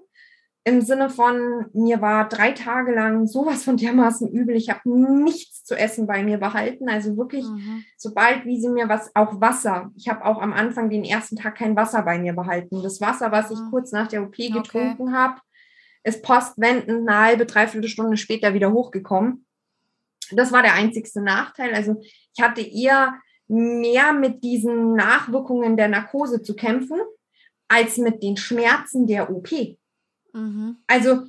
Im 0.64 0.80
Sinne 0.80 1.10
von, 1.10 1.66
mir 1.74 2.00
war 2.00 2.28
drei 2.28 2.50
Tage 2.50 2.92
lang 2.92 3.28
sowas 3.28 3.62
von 3.62 3.76
dermaßen 3.76 4.28
übel. 4.28 4.56
Ich 4.56 4.68
habe 4.68 4.80
nichts 4.90 5.64
zu 5.64 5.76
essen 5.76 6.08
bei 6.08 6.24
mir 6.24 6.38
behalten. 6.38 6.88
Also 6.88 7.16
wirklich, 7.16 7.44
mhm. 7.44 7.84
sobald 7.96 8.44
wie 8.44 8.60
sie 8.60 8.68
mir 8.68 8.88
was, 8.88 9.14
auch 9.14 9.40
Wasser. 9.40 9.92
Ich 9.96 10.08
habe 10.08 10.24
auch 10.24 10.42
am 10.42 10.52
Anfang 10.52 10.90
den 10.90 11.04
ersten 11.04 11.36
Tag 11.36 11.54
kein 11.54 11.76
Wasser 11.76 12.02
bei 12.02 12.18
mir 12.18 12.32
behalten. 12.32 12.82
Das 12.82 13.00
Wasser, 13.00 13.30
was 13.30 13.52
ich 13.52 13.60
mhm. 13.60 13.70
kurz 13.70 13.92
nach 13.92 14.08
der 14.08 14.24
OP 14.24 14.36
getrunken 14.36 15.02
okay. 15.02 15.12
habe, 15.12 15.40
ist 16.02 16.24
postwendend 16.24 17.08
eine 17.08 17.18
halbe, 17.18 17.46
dreiviertel 17.46 17.88
Stunde 17.88 18.16
später 18.16 18.52
wieder 18.52 18.72
hochgekommen. 18.72 19.45
Das 20.32 20.52
war 20.52 20.62
der 20.62 20.74
einzigste 20.74 21.20
Nachteil. 21.20 21.74
Also 21.74 22.00
ich 22.00 22.42
hatte 22.42 22.60
eher 22.60 23.20
mehr 23.48 24.12
mit 24.12 24.42
diesen 24.42 24.94
Nachwirkungen 24.94 25.76
der 25.76 25.88
Narkose 25.88 26.42
zu 26.42 26.56
kämpfen, 26.56 27.00
als 27.68 27.96
mit 27.98 28.22
den 28.22 28.36
Schmerzen 28.36 29.06
der 29.06 29.30
OP. 29.30 29.50
Mhm. 30.32 30.78
Also 30.86 31.24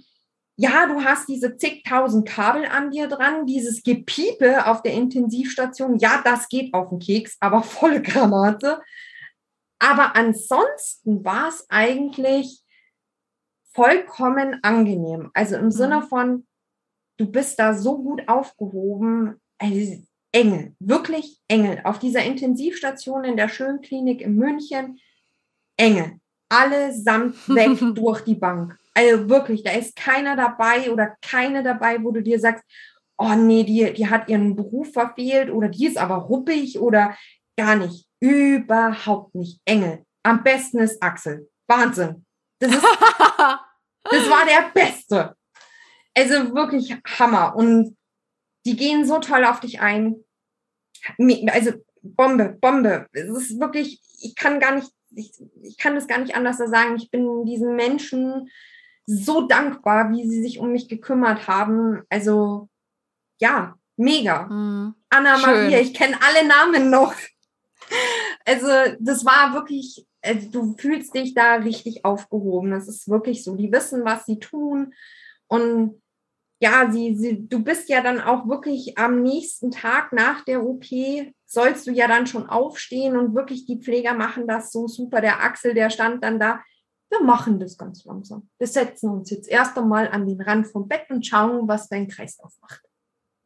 ja, 0.59 0.87
du 0.87 1.03
hast 1.03 1.29
diese 1.29 1.55
zigtausend 1.55 2.27
Kabel 2.27 2.65
an 2.65 2.89
dir 2.89 3.07
dran, 3.07 3.45
dieses 3.45 3.83
Gepiepe 3.83 4.65
auf 4.65 4.81
der 4.81 4.93
Intensivstation. 4.93 5.99
Ja, 5.99 6.21
das 6.23 6.49
geht 6.49 6.73
auf 6.73 6.89
den 6.89 6.99
Keks, 6.99 7.37
aber 7.39 7.61
volle 7.61 8.01
Granate. 8.01 8.81
Aber 9.77 10.15
ansonsten 10.15 11.23
war 11.23 11.49
es 11.49 11.67
eigentlich 11.69 12.63
vollkommen 13.71 14.57
angenehm. 14.63 15.29
Also 15.35 15.55
im 15.55 15.65
mhm. 15.65 15.71
Sinne 15.71 16.01
von, 16.01 16.46
du 17.17 17.25
bist 17.25 17.59
da 17.59 17.73
so 17.73 18.01
gut 18.01 18.27
aufgehoben. 18.27 19.41
Also 19.57 20.03
Engel, 20.31 20.75
wirklich 20.79 21.39
Engel. 21.47 21.81
Auf 21.83 21.99
dieser 21.99 22.23
Intensivstation 22.23 23.23
in 23.23 23.37
der 23.37 23.49
Schönklinik 23.49 24.21
in 24.21 24.35
München, 24.35 24.99
Engel. 25.77 26.19
Allesamt 26.49 27.47
weg 27.49 27.77
durch 27.95 28.21
die 28.21 28.35
Bank. 28.35 28.77
Also 28.93 29.29
wirklich, 29.29 29.63
da 29.63 29.71
ist 29.71 29.95
keiner 29.95 30.35
dabei 30.35 30.91
oder 30.91 31.15
keine 31.21 31.61
dabei, 31.63 32.03
wo 32.03 32.11
du 32.11 32.21
dir 32.21 32.39
sagst, 32.39 32.63
oh 33.17 33.33
nee, 33.35 33.63
die, 33.63 33.93
die 33.93 34.09
hat 34.09 34.29
ihren 34.29 34.55
Beruf 34.55 34.93
verfehlt 34.93 35.51
oder 35.51 35.69
die 35.69 35.87
ist 35.87 35.97
aber 35.97 36.15
ruppig 36.15 36.79
oder 36.79 37.15
gar 37.57 37.75
nicht. 37.75 38.07
Überhaupt 38.19 39.35
nicht. 39.35 39.59
Engel. 39.65 40.03
Am 40.23 40.43
besten 40.43 40.79
ist 40.79 41.01
Axel. 41.01 41.49
Wahnsinn. 41.67 42.25
Das, 42.59 42.73
ist, 42.73 42.83
das 44.03 44.29
war 44.29 44.45
der 44.45 44.71
Beste. 44.73 45.36
Also 46.17 46.55
wirklich 46.55 46.95
Hammer. 47.19 47.55
Und 47.55 47.95
die 48.65 48.75
gehen 48.75 49.05
so 49.05 49.19
toll 49.19 49.45
auf 49.45 49.59
dich 49.59 49.81
ein. 49.81 50.15
Also 51.19 51.73
Bombe, 52.01 52.57
Bombe. 52.59 53.05
Es 53.11 53.29
ist 53.29 53.59
wirklich, 53.59 54.01
ich 54.19 54.35
kann 54.35 54.59
gar 54.59 54.73
nicht, 54.73 54.89
ich, 55.15 55.31
ich 55.61 55.77
kann 55.77 55.93
das 55.93 56.07
gar 56.07 56.17
nicht 56.17 56.35
anders 56.35 56.57
sagen. 56.57 56.95
Ich 56.95 57.11
bin 57.11 57.45
diesen 57.45 57.75
Menschen 57.75 58.49
so 59.05 59.47
dankbar, 59.47 60.11
wie 60.11 60.27
sie 60.27 60.41
sich 60.41 60.57
um 60.57 60.71
mich 60.71 60.89
gekümmert 60.89 61.47
haben. 61.47 62.01
Also 62.09 62.67
ja, 63.39 63.75
mega. 63.95 64.47
Mhm. 64.47 64.95
Anna 65.09 65.37
Schön. 65.37 65.49
Maria, 65.49 65.79
ich 65.79 65.93
kenne 65.93 66.17
alle 66.19 66.47
Namen 66.47 66.89
noch. 66.89 67.13
Also 68.43 68.67
das 68.99 69.23
war 69.23 69.53
wirklich, 69.53 70.05
also 70.21 70.49
du 70.49 70.75
fühlst 70.77 71.13
dich 71.13 71.35
da 71.35 71.55
richtig 71.55 72.05
aufgehoben. 72.05 72.71
Das 72.71 72.87
ist 72.87 73.07
wirklich 73.07 73.43
so. 73.43 73.55
Die 73.55 73.71
wissen, 73.71 74.03
was 74.03 74.25
sie 74.25 74.39
tun. 74.39 74.93
Und 75.47 76.01
ja, 76.59 76.91
sie, 76.91 77.15
sie, 77.15 77.47
du 77.47 77.63
bist 77.63 77.87
ja 77.89 78.01
dann 78.01 78.19
auch 78.19 78.47
wirklich 78.47 78.97
am 78.97 79.21
nächsten 79.21 79.69
Tag 79.71 80.11
nach 80.11 80.43
der 80.43 80.63
OP, 80.63 80.85
sollst 81.45 81.87
du 81.87 81.91
ja 81.91 82.07
dann 82.07 82.25
schon 82.25 82.49
aufstehen 82.49 83.15
und 83.15 83.35
wirklich 83.35 83.65
die 83.65 83.79
Pfleger 83.79 84.13
machen 84.13 84.47
das 84.47 84.71
so 84.71 84.87
super. 84.87 85.21
Der 85.21 85.43
Axel, 85.43 85.73
der 85.73 85.89
stand 85.89 86.23
dann 86.23 86.39
da. 86.39 86.61
Wir 87.09 87.21
machen 87.21 87.59
das 87.59 87.77
ganz 87.77 88.03
langsam. 88.05 88.49
Wir 88.57 88.67
setzen 88.67 89.09
uns 89.09 89.29
jetzt 89.29 89.47
erst 89.47 89.77
einmal 89.77 90.09
an 90.09 90.27
den 90.27 90.41
Rand 90.41 90.67
vom 90.67 90.87
Bett 90.87 91.09
und 91.09 91.25
schauen, 91.25 91.67
was 91.67 91.87
dein 91.87 92.07
Kreislauf 92.07 92.53
macht. 92.61 92.81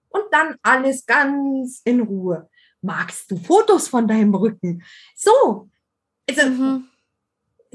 Und 0.09 0.23
dann 0.31 0.55
alles 0.63 1.05
ganz 1.05 1.81
in 1.83 2.01
Ruhe. 2.01 2.49
Magst 2.81 3.29
du 3.29 3.37
Fotos 3.37 3.87
von 3.87 4.07
deinem 4.07 4.33
Rücken? 4.33 4.83
So. 5.15 5.69
Also, 6.27 6.49
mhm. 6.49 6.87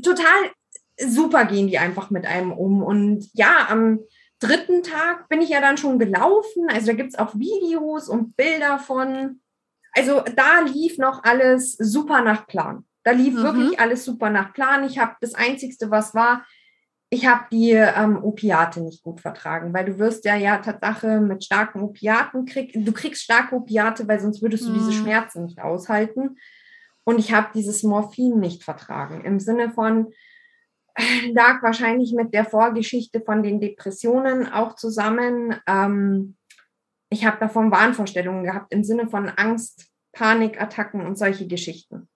total 0.03 0.51
super 0.99 1.45
gehen 1.45 1.69
die 1.69 1.79
einfach 1.79 2.11
mit 2.11 2.27
einem 2.27 2.53
um. 2.53 2.83
Und 2.83 3.29
ja, 3.35 3.67
am, 3.69 4.01
dritten 4.41 4.83
Tag 4.83 5.29
bin 5.29 5.41
ich 5.41 5.51
ja 5.51 5.61
dann 5.61 5.77
schon 5.77 5.99
gelaufen. 5.99 6.69
Also 6.69 6.89
da 6.89 6.93
gibt 6.93 7.11
es 7.15 7.19
auch 7.19 7.35
Videos 7.35 8.09
und 8.09 8.37
Bilder 8.37 8.79
von. 8.79 9.41
Also 9.93 10.23
da 10.35 10.61
lief 10.61 10.99
noch 10.99 11.25
alles 11.25 11.73
super 11.73 12.23
nach 12.23 12.47
Plan. 12.47 12.85
Da 13.03 13.13
lief 13.13 13.35
mhm. 13.35 13.43
wirklich 13.43 13.81
alles 13.81 14.05
super 14.05 14.31
nach 14.31 14.53
Plan. 14.53 14.85
Ich 14.85 14.99
habe 14.99 15.17
das 15.21 15.35
Einzigste, 15.35 15.91
was 15.91 16.15
war, 16.15 16.45
ich 17.09 17.27
habe 17.27 17.45
die 17.53 17.71
ähm, 17.71 18.23
Opiate 18.23 18.81
nicht 18.81 19.03
gut 19.03 19.21
vertragen, 19.21 19.73
weil 19.73 19.85
du 19.85 19.99
wirst 19.99 20.25
ja 20.25 20.35
ja 20.35 20.59
Tatsache 20.59 21.21
mit 21.21 21.45
starken 21.45 21.81
Opiaten 21.83 22.47
krieg, 22.47 22.73
du 22.75 22.93
kriegst 22.93 23.23
starke 23.23 23.55
Opiate, 23.55 24.09
weil 24.09 24.19
sonst 24.19 24.43
würdest 24.43 24.67
du 24.67 24.71
mhm. 24.71 24.79
diese 24.79 24.93
Schmerzen 24.93 25.45
nicht 25.45 25.61
aushalten. 25.61 26.37
Und 27.05 27.21
ich 27.21 27.33
habe 27.33 27.49
dieses 27.55 27.85
Morphin 27.85 28.41
nicht 28.41 28.65
vertragen 28.65 29.25
im 29.25 29.39
Sinne 29.39 29.71
von, 29.71 30.13
lag 31.33 31.63
wahrscheinlich 31.63 32.13
mit 32.13 32.33
der 32.33 32.45
Vorgeschichte 32.45 33.21
von 33.21 33.43
den 33.43 33.61
Depressionen 33.61 34.47
auch 34.47 34.77
zusammen. 34.77 35.57
Ähm, 35.67 36.37
ich 37.11 37.25
habe 37.25 37.39
davon 37.39 37.71
Wahnvorstellungen 37.71 38.45
gehabt 38.45 38.73
im 38.73 38.83
Sinne 38.83 39.09
von 39.09 39.29
Angst, 39.29 39.89
Panikattacken 40.13 41.05
und 41.05 41.17
solche 41.17 41.47
Geschichten. 41.47 42.09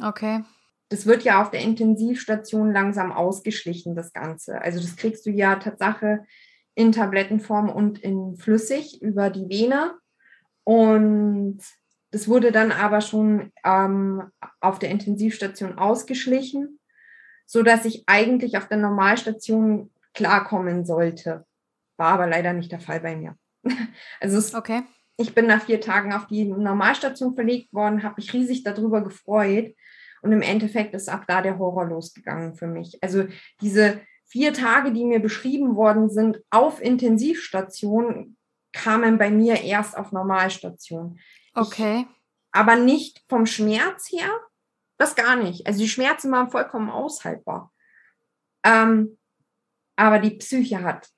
Okay. 0.00 0.44
Das 0.90 1.06
wird 1.06 1.22
ja 1.22 1.42
auf 1.42 1.50
der 1.50 1.60
Intensivstation 1.60 2.72
langsam 2.72 3.12
ausgeschlichen, 3.12 3.94
das 3.94 4.12
Ganze. 4.12 4.60
Also 4.60 4.80
das 4.80 4.96
kriegst 4.96 5.26
du 5.26 5.30
ja 5.30 5.56
Tatsache 5.56 6.24
in 6.74 6.92
Tablettenform 6.92 7.68
und 7.68 7.98
in 7.98 8.36
flüssig 8.36 9.02
über 9.02 9.30
die 9.30 9.48
Vene. 9.48 9.94
Und 10.64 11.60
das 12.10 12.28
wurde 12.28 12.52
dann 12.52 12.72
aber 12.72 13.00
schon 13.00 13.52
ähm, 13.64 14.22
auf 14.60 14.78
der 14.78 14.90
Intensivstation 14.90 15.76
ausgeschlichen 15.76 16.77
so 17.48 17.62
dass 17.62 17.86
ich 17.86 18.04
eigentlich 18.06 18.58
auf 18.58 18.68
der 18.68 18.76
Normalstation 18.76 19.90
klarkommen 20.12 20.84
sollte. 20.84 21.46
War 21.96 22.12
aber 22.12 22.26
leider 22.26 22.52
nicht 22.52 22.70
der 22.70 22.80
Fall 22.80 23.00
bei 23.00 23.16
mir. 23.16 23.36
Also 24.20 24.36
es, 24.36 24.54
okay. 24.54 24.82
ich 25.16 25.34
bin 25.34 25.46
nach 25.46 25.64
vier 25.64 25.80
Tagen 25.80 26.12
auf 26.12 26.26
die 26.26 26.44
Normalstation 26.44 27.34
verlegt 27.34 27.72
worden, 27.72 28.02
habe 28.02 28.16
mich 28.18 28.32
riesig 28.32 28.64
darüber 28.64 29.02
gefreut. 29.02 29.74
Und 30.20 30.32
im 30.32 30.42
Endeffekt 30.42 30.94
ist 30.94 31.08
ab 31.08 31.24
da 31.26 31.40
der 31.40 31.58
Horror 31.58 31.86
losgegangen 31.86 32.54
für 32.54 32.66
mich. 32.66 32.98
Also 33.02 33.26
diese 33.60 34.00
vier 34.26 34.52
Tage, 34.52 34.92
die 34.92 35.04
mir 35.04 35.20
beschrieben 35.20 35.74
worden 35.74 36.10
sind 36.10 36.40
auf 36.50 36.82
Intensivstation, 36.82 38.36
kamen 38.72 39.16
bei 39.16 39.30
mir 39.30 39.62
erst 39.62 39.96
auf 39.96 40.12
Normalstation. 40.12 41.18
Okay. 41.54 42.00
Ich, 42.00 42.06
aber 42.52 42.76
nicht 42.76 43.24
vom 43.28 43.46
Schmerz 43.46 44.10
her, 44.10 44.30
das 44.98 45.14
gar 45.14 45.36
nicht. 45.36 45.66
Also 45.66 45.80
die 45.80 45.88
Schmerzen 45.88 46.30
waren 46.32 46.50
vollkommen 46.50 46.90
aushaltbar. 46.90 47.72
Ähm, 48.64 49.16
aber 49.96 50.18
die 50.18 50.36
Psyche 50.36 50.82
hat 50.82 51.08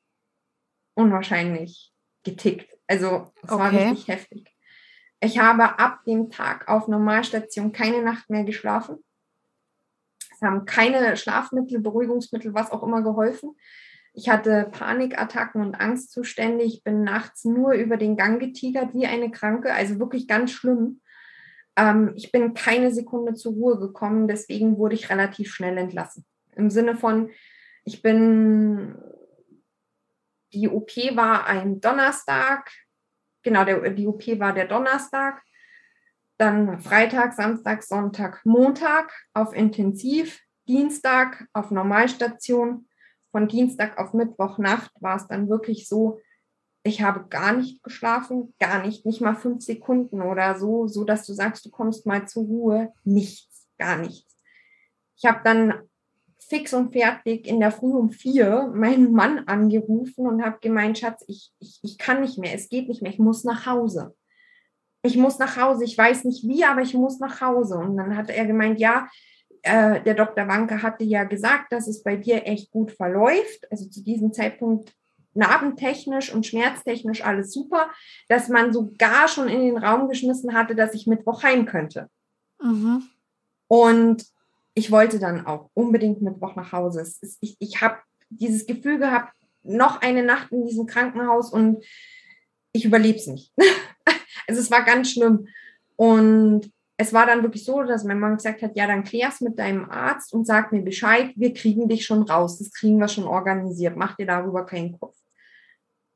unwahrscheinlich 0.95 1.93
getickt. 2.23 2.77
Also 2.87 3.33
es 3.43 3.51
okay. 3.51 3.59
war 3.59 3.73
richtig 3.73 4.09
heftig. 4.09 4.57
Ich 5.21 5.39
habe 5.39 5.79
ab 5.79 6.05
dem 6.07 6.31
Tag 6.31 6.69
auf 6.69 6.89
Normalstation 6.89 7.73
keine 7.73 8.03
Nacht 8.03 8.31
mehr 8.31 8.45
geschlafen. 8.45 9.05
Es 10.33 10.41
haben 10.41 10.65
keine 10.65 11.17
Schlafmittel, 11.17 11.81
Beruhigungsmittel, 11.81 12.55
was 12.55 12.71
auch 12.71 12.83
immer 12.83 13.03
geholfen. 13.03 13.55
Ich 14.13 14.29
hatte 14.29 14.69
Panikattacken 14.73 15.63
und 15.63 15.75
Angstzustände. 15.75 16.65
Ich 16.65 16.83
bin 16.83 17.05
nachts 17.05 17.45
nur 17.45 17.73
über 17.73 17.97
den 17.97 18.17
Gang 18.17 18.41
getigert 18.41 18.95
wie 18.95 19.07
eine 19.07 19.31
Kranke, 19.31 19.73
also 19.73 19.99
wirklich 19.99 20.27
ganz 20.27 20.51
schlimm. 20.51 21.01
Ähm, 21.77 22.13
ich 22.17 22.33
bin 22.33 22.55
keine 22.55 22.93
Sekunde 22.93 23.35
zur 23.35 23.53
Ruhe 23.53 23.79
gekommen, 23.79 24.29
deswegen 24.29 24.79
wurde 24.79 24.95
ich 24.95 25.11
relativ 25.11 25.53
schnell 25.53 25.77
entlassen. 25.79 26.25
Im 26.57 26.71
Sinne 26.71 26.97
von, 26.97 27.31
ich 27.85 28.03
bin, 28.03 28.97
die 30.53 30.69
OP 30.69 30.91
war 31.15 31.47
ein 31.47 31.81
Donnerstag, 31.81 32.71
genau, 33.43 33.65
der, 33.65 33.91
die 33.91 34.07
OP 34.07 34.27
war 34.39 34.53
der 34.53 34.67
Donnerstag, 34.67 35.43
dann 36.39 36.81
Freitag, 36.81 37.35
Samstag, 37.35 37.83
Sonntag, 37.83 38.41
Montag 38.45 39.13
auf 39.35 39.55
Intensiv, 39.55 40.41
Dienstag 40.67 41.47
auf 41.53 41.71
Normalstation. 41.71 42.89
Von 43.31 43.47
Dienstag 43.47 43.99
auf 43.99 44.15
Mittwochnacht 44.15 44.91
war 45.01 45.17
es 45.17 45.29
dann 45.29 45.49
wirklich 45.49 45.87
so, 45.87 46.19
ich 46.83 47.03
habe 47.03 47.27
gar 47.29 47.53
nicht 47.53 47.83
geschlafen, 47.83 48.55
gar 48.59 48.85
nicht, 48.85 49.05
nicht 49.05 49.21
mal 49.21 49.35
fünf 49.35 49.63
Sekunden 49.63 50.23
oder 50.23 50.59
so, 50.59 50.87
so 50.87 51.05
dass 51.05 51.27
du 51.27 51.33
sagst, 51.35 51.65
du 51.67 51.71
kommst 51.71 52.07
mal 52.07 52.27
zur 52.27 52.45
Ruhe. 52.45 52.93
Nichts, 53.05 53.69
gar 53.79 53.99
nichts. 53.99 54.39
Ich 55.17 55.27
habe 55.27 55.41
dann 55.45 55.75
fix 56.39 56.73
und 56.73 56.93
fertig 56.93 57.47
in 57.47 57.61
der 57.61 57.71
Früh 57.71 57.93
um 57.93 58.11
vier 58.11 58.73
meinen 58.75 59.13
Mann 59.13 59.41
angerufen 59.41 60.27
und 60.27 60.43
habe 60.43 60.59
gemeint, 60.61 60.99
Schatz, 60.99 61.23
ich, 61.29 61.53
ich, 61.61 61.79
ich 61.83 61.99
kann 61.99 62.23
nicht 62.23 62.39
mehr, 62.39 62.55
es 62.55 62.69
geht 62.69 62.89
nicht 62.89 63.03
mehr, 63.03 63.13
ich 63.13 63.19
muss 63.19 63.45
nach 63.45 63.67
Hause. 63.67 64.17
Ich 65.03 65.17
muss 65.17 65.39
nach 65.39 65.57
Hause, 65.57 65.85
ich 65.85 65.97
weiß 65.97 66.25
nicht 66.25 66.47
wie, 66.47 66.65
aber 66.65 66.81
ich 66.81 66.95
muss 66.95 67.21
nach 67.21 67.41
Hause. 67.41 67.77
Und 67.77 67.97
dann 67.97 68.17
hat 68.17 68.31
er 68.31 68.47
gemeint, 68.47 68.81
ja, 68.81 69.09
äh, 69.63 70.03
der 70.03 70.15
Dr. 70.15 70.49
Wanke 70.49 70.83
hatte 70.83 71.05
ja 71.05 71.25
gesagt, 71.25 71.73
dass 71.73 71.87
es 71.87 72.03
bei 72.03 72.17
dir 72.17 72.47
echt 72.47 72.71
gut 72.71 72.93
verläuft. 72.93 73.71
Also 73.71 73.89
zu 73.89 74.03
diesem 74.03 74.33
Zeitpunkt 74.33 74.95
narbentechnisch 75.35 76.33
und 76.33 76.47
schmerztechnisch 76.47 77.25
alles 77.25 77.53
super, 77.53 77.91
dass 78.29 78.49
man 78.49 78.73
sogar 78.73 79.29
schon 79.29 79.49
in 79.49 79.61
den 79.61 79.79
Raum 79.79 80.09
geschmissen 80.09 80.55
hatte, 80.55 80.75
dass 80.75 80.95
ich 80.95 81.07
Mittwoch 81.07 81.43
heim 81.43 81.67
könnte. 81.67 82.09
Mhm. 82.61 83.05
Und 83.69 84.27
ich 84.75 84.91
wollte 84.91 85.19
dann 85.19 85.47
auch 85.47 85.71
unbedingt 85.75 86.23
Mittwoch 86.23 86.57
nach 86.57 86.73
Hause. 86.73 87.03
Ist, 87.03 87.39
ich 87.41 87.57
ich 87.59 87.81
habe 87.81 87.99
dieses 88.29 88.67
Gefühl 88.67 88.99
gehabt, 88.99 89.33
noch 89.63 90.01
eine 90.01 90.23
Nacht 90.23 90.53
in 90.53 90.67
diesem 90.67 90.87
Krankenhaus 90.87 91.53
und 91.53 91.85
ich 92.73 92.85
überlebe 92.85 93.19
es 93.19 93.27
nicht. 93.27 93.53
also 94.49 94.61
es 94.61 94.71
war 94.71 94.85
ganz 94.85 95.13
schlimm. 95.13 95.49
Und 95.97 96.71
es 96.97 97.13
war 97.13 97.27
dann 97.27 97.43
wirklich 97.43 97.65
so, 97.65 97.83
dass 97.83 98.05
mein 98.05 98.21
Mann 98.21 98.37
gesagt 98.37 98.63
hat, 98.63 98.77
ja, 98.77 98.87
dann 98.87 99.05
klär's 99.05 99.41
mit 99.41 99.59
deinem 99.59 99.89
Arzt 99.89 100.33
und 100.33 100.47
sag 100.47 100.73
mir 100.73 100.83
Bescheid, 100.83 101.33
wir 101.37 101.55
kriegen 101.55 101.89
dich 101.89 102.05
schon 102.05 102.23
raus, 102.23 102.59
das 102.59 102.73
kriegen 102.73 102.99
wir 102.99 103.09
schon 103.09 103.25
organisiert, 103.25 103.97
mach 103.97 104.17
dir 104.17 104.27
darüber 104.27 104.67
keinen 104.67 104.99
Kopf. 104.99 105.17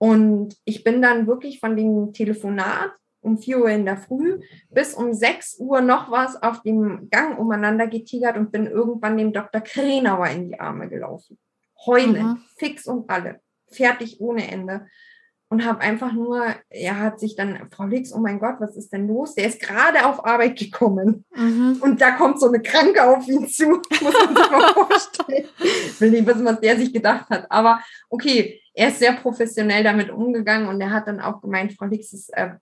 Und 0.05 0.59
ich 0.67 0.85
bin 0.85 1.01
dann 1.01 1.27
wirklich 1.27 1.61
von 1.61 1.79
dem 1.79 2.13
Telefonat 2.13 2.93
um 3.23 3.39
4 3.39 3.59
Uhr 3.59 3.71
in 3.71 3.87
der 3.87 3.97
Früh 3.97 4.39
bis 4.69 4.93
um 4.93 5.15
6 5.15 5.61
Uhr 5.61 5.81
noch 5.81 6.11
was 6.11 6.43
auf 6.43 6.61
dem 6.61 7.09
Gang 7.09 7.39
umeinander 7.39 7.87
getigert 7.87 8.37
und 8.37 8.53
bin 8.53 8.67
irgendwann 8.67 9.17
dem 9.17 9.33
Dr. 9.33 9.63
Krenauer 9.63 10.27
in 10.29 10.49
die 10.51 10.61
Arme 10.61 10.91
gelaufen. 10.91 11.39
Heulen, 11.87 12.27
mhm. 12.27 12.43
fix 12.59 12.87
und 12.87 13.09
alle, 13.09 13.41
fertig 13.71 14.21
ohne 14.21 14.47
Ende 14.47 14.87
und 15.49 15.65
habe 15.65 15.81
einfach 15.81 16.13
nur, 16.13 16.47
er 16.69 16.99
hat 16.99 17.21
sich 17.21 17.37
dann, 17.37 17.69
Frau 17.71 17.85
Lix, 17.85 18.13
oh 18.13 18.19
mein 18.19 18.41
Gott, 18.41 18.57
was 18.59 18.77
ist 18.77 18.93
denn 18.93 19.07
los? 19.07 19.35
Der 19.35 19.47
ist 19.47 19.61
gerade 19.61 20.07
auf 20.07 20.25
Arbeit 20.25 20.59
gekommen 20.59 21.25
mhm. 21.35 21.79
und 21.81 22.01
da 22.01 22.13
kommt 22.13 22.41
so 22.41 22.49
eine 22.49 22.63
Kranke 22.63 23.03
auf 23.05 23.29
ihn 23.29 23.47
zu, 23.49 23.69
muss 23.69 24.01
man 24.01 24.37
sich 24.37 24.51
mal 24.51 24.73
vorstellen. 24.73 25.49
Ich 25.59 26.01
will 26.01 26.11
nicht 26.11 26.27
wissen, 26.27 26.45
was 26.45 26.61
der 26.61 26.77
sich 26.77 26.93
gedacht 26.93 27.29
hat, 27.31 27.47
aber 27.51 27.81
okay, 28.09 28.61
er 28.73 28.89
ist 28.89 28.99
sehr 28.99 29.13
professionell 29.13 29.85
damit 29.85 30.11
umgegangen 30.11 30.69
und 30.69 30.81
er 30.81 30.91
hat 30.91 31.07
dann 31.07 31.21
auch 31.21 31.41
gemeint, 31.41 31.75
Frau 31.75 31.87
Lix, 31.87 32.13
ist, 32.13 32.37
äh, 32.37 32.55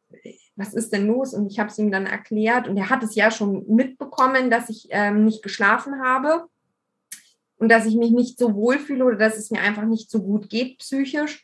was 0.56 0.74
ist 0.74 0.92
denn 0.92 1.06
los? 1.06 1.32
Und 1.32 1.50
ich 1.50 1.58
habe 1.58 1.70
es 1.70 1.78
ihm 1.78 1.90
dann 1.90 2.04
erklärt 2.04 2.68
und 2.68 2.76
er 2.76 2.90
hat 2.90 3.02
es 3.02 3.14
ja 3.14 3.30
schon 3.30 3.64
mitbekommen, 3.66 4.50
dass 4.50 4.68
ich 4.68 4.88
ähm, 4.90 5.24
nicht 5.24 5.42
geschlafen 5.42 6.02
habe 6.02 6.44
und 7.56 7.70
dass 7.70 7.86
ich 7.86 7.96
mich 7.96 8.10
nicht 8.10 8.38
so 8.38 8.54
wohl 8.54 8.78
fühle 8.78 9.04
oder 9.04 9.16
dass 9.16 9.38
es 9.38 9.50
mir 9.50 9.60
einfach 9.60 9.84
nicht 9.84 10.10
so 10.10 10.22
gut 10.22 10.50
geht 10.50 10.78
psychisch. 10.78 11.42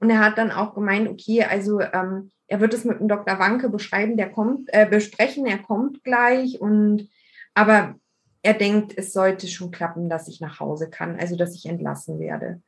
Und 0.00 0.10
er 0.10 0.20
hat 0.20 0.38
dann 0.38 0.50
auch 0.50 0.74
gemeint, 0.74 1.08
okay, 1.08 1.44
also 1.44 1.80
ähm, 1.80 2.30
er 2.46 2.60
wird 2.60 2.74
es 2.74 2.84
mit 2.84 3.00
dem 3.00 3.08
Dr. 3.08 3.38
Wanke 3.38 3.68
beschreiben, 3.68 4.16
der 4.16 4.30
kommt, 4.30 4.68
äh, 4.72 4.86
besprechen, 4.88 5.46
er 5.46 5.58
kommt 5.58 6.04
gleich 6.04 6.60
und 6.60 7.08
aber 7.54 7.94
er 8.42 8.54
denkt, 8.54 8.92
es 8.96 9.12
sollte 9.12 9.46
schon 9.46 9.70
klappen, 9.70 10.08
dass 10.08 10.28
ich 10.28 10.40
nach 10.40 10.60
Hause 10.60 10.90
kann, 10.90 11.18
also 11.18 11.36
dass 11.36 11.54
ich 11.54 11.66
entlassen 11.66 12.18
werde. 12.18 12.60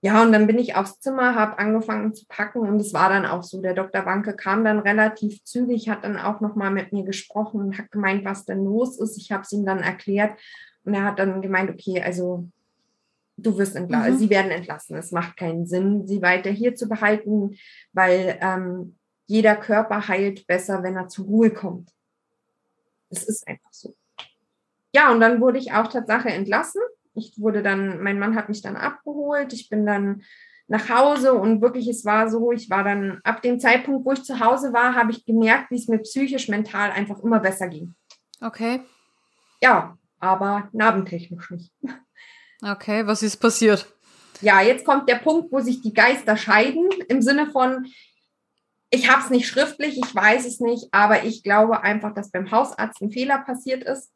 Ja, 0.00 0.22
und 0.22 0.30
dann 0.30 0.46
bin 0.46 0.58
ich 0.58 0.76
aufs 0.76 1.00
Zimmer, 1.00 1.34
habe 1.34 1.58
angefangen 1.58 2.14
zu 2.14 2.24
packen 2.28 2.60
und 2.60 2.80
es 2.80 2.92
war 2.92 3.08
dann 3.08 3.26
auch 3.26 3.42
so. 3.42 3.60
Der 3.60 3.74
Dr. 3.74 4.06
Wanke 4.06 4.36
kam 4.36 4.64
dann 4.64 4.78
relativ 4.78 5.42
zügig, 5.42 5.88
hat 5.88 6.04
dann 6.04 6.16
auch 6.16 6.40
nochmal 6.40 6.70
mit 6.70 6.92
mir 6.92 7.02
gesprochen 7.02 7.60
und 7.60 7.78
hat 7.78 7.90
gemeint, 7.90 8.24
was 8.24 8.44
denn 8.44 8.64
los 8.64 9.00
ist. 9.00 9.16
Ich 9.16 9.32
habe 9.32 9.42
es 9.42 9.50
ihm 9.50 9.66
dann 9.66 9.80
erklärt 9.80 10.38
und 10.84 10.94
er 10.94 11.02
hat 11.02 11.18
dann 11.18 11.42
gemeint, 11.42 11.70
okay, 11.70 12.00
also 12.00 12.48
du 13.38 13.56
wirst 13.56 13.76
entlassen, 13.76 14.14
mhm. 14.14 14.18
sie 14.18 14.30
werden 14.30 14.50
entlassen. 14.50 14.96
Es 14.96 15.12
macht 15.12 15.36
keinen 15.36 15.66
Sinn, 15.66 16.06
sie 16.06 16.20
weiter 16.22 16.50
hier 16.50 16.74
zu 16.74 16.88
behalten, 16.88 17.56
weil 17.92 18.38
ähm, 18.40 18.98
jeder 19.26 19.56
Körper 19.56 20.08
heilt 20.08 20.46
besser, 20.46 20.82
wenn 20.82 20.96
er 20.96 21.08
zur 21.08 21.26
Ruhe 21.26 21.50
kommt. 21.50 21.90
Das 23.10 23.24
ist 23.24 23.46
einfach 23.46 23.72
so. 23.72 23.94
Ja, 24.94 25.12
und 25.12 25.20
dann 25.20 25.40
wurde 25.40 25.58
ich 25.58 25.72
auch 25.72 25.86
Tatsache 25.88 26.30
entlassen. 26.30 26.82
Ich 27.14 27.34
wurde 27.38 27.62
dann, 27.62 28.02
mein 28.02 28.18
Mann 28.18 28.34
hat 28.34 28.48
mich 28.48 28.62
dann 28.62 28.76
abgeholt. 28.76 29.52
Ich 29.52 29.68
bin 29.68 29.86
dann 29.86 30.22
nach 30.66 30.88
Hause 30.88 31.32
und 31.32 31.62
wirklich, 31.62 31.88
es 31.88 32.04
war 32.04 32.28
so, 32.28 32.52
ich 32.52 32.68
war 32.68 32.84
dann 32.84 33.20
ab 33.24 33.40
dem 33.42 33.58
Zeitpunkt, 33.58 34.04
wo 34.04 34.12
ich 34.12 34.22
zu 34.22 34.40
Hause 34.40 34.72
war, 34.72 34.94
habe 34.94 35.12
ich 35.12 35.24
gemerkt, 35.24 35.70
wie 35.70 35.76
es 35.76 35.88
mir 35.88 35.98
psychisch, 35.98 36.48
mental 36.48 36.90
einfach 36.90 37.18
immer 37.20 37.40
besser 37.40 37.68
ging. 37.68 37.94
Okay. 38.40 38.82
Ja, 39.62 39.96
aber 40.20 40.68
narbentechnisch 40.72 41.50
nicht. 41.50 41.72
Okay, 42.62 43.06
was 43.06 43.22
ist 43.22 43.36
passiert? 43.36 43.86
Ja, 44.40 44.60
jetzt 44.60 44.84
kommt 44.84 45.08
der 45.08 45.16
Punkt, 45.16 45.52
wo 45.52 45.60
sich 45.60 45.80
die 45.82 45.94
Geister 45.94 46.36
scheiden, 46.36 46.88
im 47.08 47.22
Sinne 47.22 47.50
von, 47.50 47.86
ich 48.90 49.10
habe 49.10 49.22
es 49.22 49.30
nicht 49.30 49.48
schriftlich, 49.48 49.98
ich 49.98 50.14
weiß 50.14 50.46
es 50.46 50.60
nicht, 50.60 50.88
aber 50.92 51.24
ich 51.24 51.42
glaube 51.42 51.82
einfach, 51.82 52.14
dass 52.14 52.30
beim 52.30 52.50
Hausarzt 52.50 53.00
ein 53.00 53.10
Fehler 53.10 53.38
passiert 53.38 53.84
ist. 53.84 54.10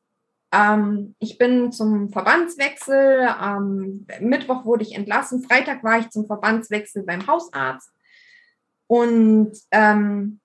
Ähm, 0.52 1.14
ich 1.18 1.38
bin 1.38 1.72
zum 1.72 2.10
Verbandswechsel, 2.10 3.28
am 3.28 4.06
Mittwoch 4.20 4.64
wurde 4.64 4.84
ich 4.84 4.94
entlassen, 4.94 5.42
Freitag 5.42 5.82
war 5.82 5.98
ich 5.98 6.10
zum 6.10 6.26
Verbandswechsel 6.26 7.04
beim 7.04 7.26
Hausarzt. 7.26 7.90
Und 8.86 9.52
ähm, 9.70 10.40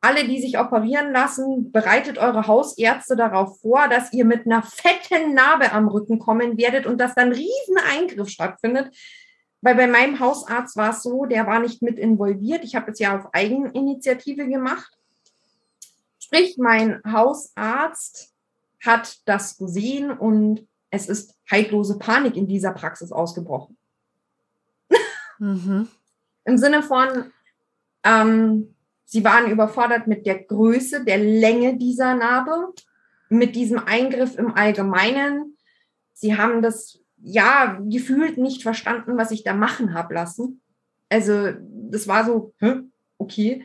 alle, 0.00 0.26
die 0.26 0.40
sich 0.40 0.58
operieren 0.58 1.12
lassen, 1.12 1.72
bereitet 1.72 2.18
eure 2.18 2.46
Hausärzte 2.46 3.16
darauf 3.16 3.60
vor, 3.60 3.88
dass 3.88 4.12
ihr 4.12 4.24
mit 4.24 4.46
einer 4.46 4.62
fetten 4.62 5.34
Narbe 5.34 5.72
am 5.72 5.88
Rücken 5.88 6.18
kommen 6.18 6.56
werdet 6.56 6.86
und 6.86 6.98
dass 6.98 7.14
dann 7.14 7.28
ein 7.28 7.32
riesen 7.32 7.78
Eingriff 7.90 8.28
stattfindet. 8.28 8.96
Weil 9.60 9.74
bei 9.74 9.88
meinem 9.88 10.20
Hausarzt 10.20 10.76
war 10.76 10.90
es 10.90 11.02
so, 11.02 11.24
der 11.24 11.46
war 11.48 11.58
nicht 11.58 11.82
mit 11.82 11.98
involviert. 11.98 12.62
Ich 12.62 12.76
habe 12.76 12.92
es 12.92 13.00
ja 13.00 13.18
auf 13.18 13.34
Eigeninitiative 13.34 14.46
gemacht. 14.46 14.96
Sprich, 16.20 16.58
mein 16.58 17.02
Hausarzt 17.04 18.32
hat 18.84 19.16
das 19.24 19.56
gesehen 19.58 20.12
und 20.12 20.68
es 20.90 21.08
ist 21.08 21.34
heillose 21.50 21.98
Panik 21.98 22.36
in 22.36 22.46
dieser 22.46 22.72
Praxis 22.72 23.10
ausgebrochen. 23.10 23.76
Mhm. 25.38 25.88
Im 26.44 26.58
Sinne 26.58 26.82
von, 26.82 27.32
ähm, 28.04 28.74
Sie 29.10 29.24
waren 29.24 29.50
überfordert 29.50 30.06
mit 30.06 30.26
der 30.26 30.38
Größe, 30.38 31.02
der 31.02 31.16
Länge 31.16 31.78
dieser 31.78 32.14
Narbe, 32.14 32.74
mit 33.30 33.56
diesem 33.56 33.78
Eingriff 33.78 34.36
im 34.36 34.54
Allgemeinen. 34.54 35.56
Sie 36.12 36.36
haben 36.36 36.60
das 36.60 37.00
ja 37.16 37.80
gefühlt 37.88 38.36
nicht 38.36 38.62
verstanden, 38.62 39.16
was 39.16 39.30
ich 39.30 39.44
da 39.44 39.54
machen 39.54 39.94
habe 39.94 40.12
lassen. 40.12 40.60
Also 41.08 41.52
das 41.90 42.06
war 42.06 42.26
so, 42.26 42.52
okay. 43.16 43.64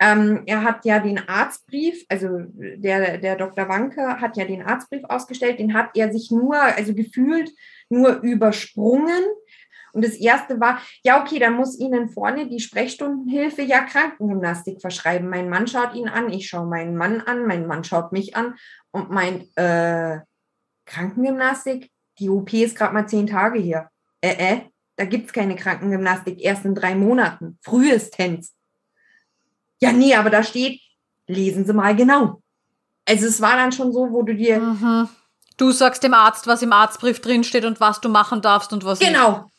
Ähm, 0.00 0.42
er 0.46 0.64
hat 0.64 0.84
ja 0.84 0.98
den 0.98 1.20
Arztbrief, 1.28 2.04
also 2.08 2.40
der, 2.48 3.18
der 3.18 3.36
Dr. 3.36 3.68
Wanke 3.68 4.20
hat 4.20 4.36
ja 4.36 4.44
den 4.44 4.62
Arztbrief 4.62 5.04
ausgestellt, 5.04 5.60
den 5.60 5.72
hat 5.72 5.90
er 5.94 6.12
sich 6.12 6.32
nur, 6.32 6.56
also 6.56 6.94
gefühlt 6.94 7.52
nur 7.90 8.20
übersprungen. 8.22 9.22
Und 9.92 10.04
das 10.04 10.14
erste 10.14 10.60
war, 10.60 10.80
ja, 11.02 11.22
okay, 11.22 11.38
dann 11.38 11.54
muss 11.54 11.78
Ihnen 11.78 12.08
vorne 12.08 12.48
die 12.48 12.60
Sprechstundenhilfe 12.60 13.62
ja 13.62 13.82
Krankengymnastik 13.82 14.80
verschreiben. 14.80 15.28
Mein 15.28 15.48
Mann 15.48 15.66
schaut 15.66 15.94
ihn 15.94 16.08
an, 16.08 16.30
ich 16.30 16.48
schaue 16.48 16.66
meinen 16.66 16.96
Mann 16.96 17.20
an, 17.20 17.46
mein 17.46 17.66
Mann 17.66 17.84
schaut 17.84 18.12
mich 18.12 18.36
an 18.36 18.54
und 18.90 19.10
meint, 19.10 19.46
äh, 19.56 20.20
Krankengymnastik? 20.86 21.90
Die 22.18 22.28
OP 22.28 22.52
ist 22.52 22.76
gerade 22.76 22.92
mal 22.92 23.08
zehn 23.08 23.26
Tage 23.26 23.58
hier. 23.58 23.88
Äh, 24.20 24.54
äh, 24.54 24.60
da 24.96 25.04
gibt 25.06 25.26
es 25.26 25.32
keine 25.32 25.56
Krankengymnastik, 25.56 26.40
erst 26.40 26.64
in 26.64 26.74
drei 26.74 26.94
Monaten, 26.94 27.58
frühestens. 27.62 28.54
Ja, 29.80 29.92
nee, 29.92 30.14
aber 30.14 30.28
da 30.28 30.42
steht, 30.42 30.80
lesen 31.26 31.64
Sie 31.64 31.72
mal 31.72 31.96
genau. 31.96 32.42
Also 33.08 33.26
es 33.26 33.40
war 33.40 33.56
dann 33.56 33.72
schon 33.72 33.92
so, 33.92 34.10
wo 34.10 34.22
du 34.22 34.34
dir... 34.34 34.60
Mhm. 34.60 35.08
Du 35.56 35.72
sagst 35.72 36.02
dem 36.02 36.14
Arzt, 36.14 36.46
was 36.46 36.62
im 36.62 36.72
Arztbrief 36.72 37.20
drinsteht 37.20 37.64
und 37.64 37.80
was 37.80 38.00
du 38.00 38.08
machen 38.08 38.42
darfst 38.42 38.72
und 38.72 38.84
was 38.84 38.98
genau. 38.98 39.10
nicht. 39.10 39.38
Genau, 39.38 39.49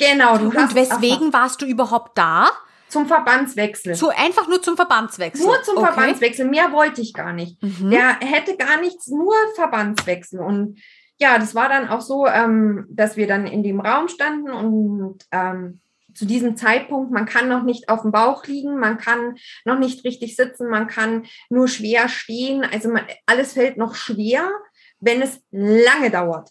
genau. 0.00 0.34
und 0.34 0.74
weswegen 0.74 1.32
warst 1.32 1.62
du 1.62 1.66
überhaupt 1.66 2.18
da? 2.18 2.50
Zum 2.88 3.06
Verbandswechsel. 3.06 3.94
So 3.94 4.08
einfach 4.08 4.48
nur 4.48 4.60
zum 4.60 4.74
Verbandswechsel. 4.74 5.46
Nur 5.46 5.62
zum 5.62 5.76
okay. 5.76 5.86
Verbandswechsel. 5.86 6.48
Mehr 6.48 6.72
wollte 6.72 7.00
ich 7.00 7.12
gar 7.12 7.32
nicht. 7.32 7.62
Mhm. 7.62 7.90
Der 7.90 8.18
hätte 8.18 8.56
gar 8.56 8.80
nichts, 8.80 9.06
nur 9.06 9.34
Verbandswechsel. 9.54 10.40
Und 10.40 10.80
ja, 11.18 11.38
das 11.38 11.54
war 11.54 11.68
dann 11.68 11.88
auch 11.88 12.00
so, 12.00 12.26
ähm, 12.26 12.86
dass 12.90 13.16
wir 13.16 13.28
dann 13.28 13.46
in 13.46 13.62
dem 13.62 13.80
Raum 13.80 14.08
standen 14.08 14.50
und 14.50 15.24
ähm, 15.30 15.80
zu 16.14 16.26
diesem 16.26 16.56
Zeitpunkt, 16.56 17.12
man 17.12 17.26
kann 17.26 17.48
noch 17.48 17.62
nicht 17.62 17.88
auf 17.88 18.02
dem 18.02 18.10
Bauch 18.10 18.44
liegen, 18.46 18.78
man 18.78 18.98
kann 18.98 19.36
noch 19.64 19.78
nicht 19.78 20.04
richtig 20.04 20.34
sitzen, 20.34 20.68
man 20.68 20.88
kann 20.88 21.26
nur 21.48 21.68
schwer 21.68 22.08
stehen. 22.08 22.64
Also 22.64 22.88
man, 22.88 23.04
alles 23.26 23.52
fällt 23.52 23.76
noch 23.76 23.94
schwer, 23.94 24.50
wenn 24.98 25.22
es 25.22 25.40
lange 25.50 26.10
dauert. 26.10 26.50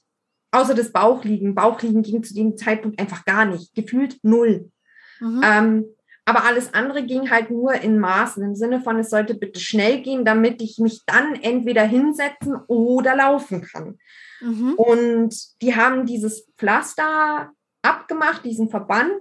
Außer 0.51 0.73
das 0.73 0.91
Bauchliegen. 0.91 1.55
Bauchliegen 1.55 2.01
ging 2.01 2.23
zu 2.23 2.33
dem 2.33 2.57
Zeitpunkt 2.57 2.99
einfach 2.99 3.25
gar 3.25 3.45
nicht. 3.45 3.73
Gefühlt 3.75 4.17
null. 4.23 4.71
Mhm. 5.19 5.41
Ähm, 5.43 5.85
aber 6.25 6.43
alles 6.43 6.73
andere 6.75 7.03
ging 7.03 7.31
halt 7.31 7.49
nur 7.49 7.73
in 7.73 7.97
Maßen, 7.97 8.43
im 8.43 8.53
Sinne 8.53 8.81
von, 8.81 8.99
es 8.99 9.09
sollte 9.09 9.33
bitte 9.33 9.59
schnell 9.59 10.01
gehen, 10.03 10.25
damit 10.25 10.61
ich 10.61 10.77
mich 10.77 11.01
dann 11.07 11.33
entweder 11.33 11.81
hinsetzen 11.81 12.55
oder 12.67 13.15
laufen 13.15 13.63
kann. 13.63 13.97
Mhm. 14.39 14.73
Und 14.75 15.35
die 15.61 15.75
haben 15.75 16.05
dieses 16.05 16.47
Pflaster 16.57 17.51
abgemacht, 17.81 18.45
diesen 18.45 18.69
Verband. 18.69 19.19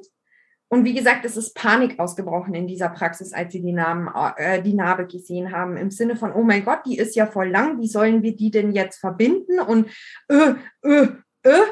Und 0.71 0.85
wie 0.85 0.93
gesagt, 0.93 1.25
es 1.25 1.37
ist 1.37 1.55
Panik 1.55 1.99
ausgebrochen 1.99 2.55
in 2.55 2.67
dieser 2.67 2.91
Praxis, 2.91 3.33
als 3.33 3.53
sie 3.53 3.63
die, 3.63 3.73
Namen, 3.73 4.11
äh, 4.37 4.63
die 4.63 4.75
Narbe 4.75 5.07
gesehen 5.07 5.51
haben. 5.51 5.79
Im 5.79 5.91
Sinne 5.91 6.15
von, 6.15 6.33
oh 6.33 6.43
mein 6.43 6.65
Gott, 6.65 6.81
die 6.85 6.99
ist 6.99 7.17
ja 7.17 7.27
voll 7.27 7.49
lang, 7.49 7.81
wie 7.81 7.89
sollen 7.89 8.23
wir 8.23 8.37
die 8.37 8.51
denn 8.51 8.73
jetzt 8.73 8.99
verbinden? 8.99 9.61
Und 9.61 9.89
äh, 10.29 10.55
äh, 10.83 11.09
äh. 11.43 11.63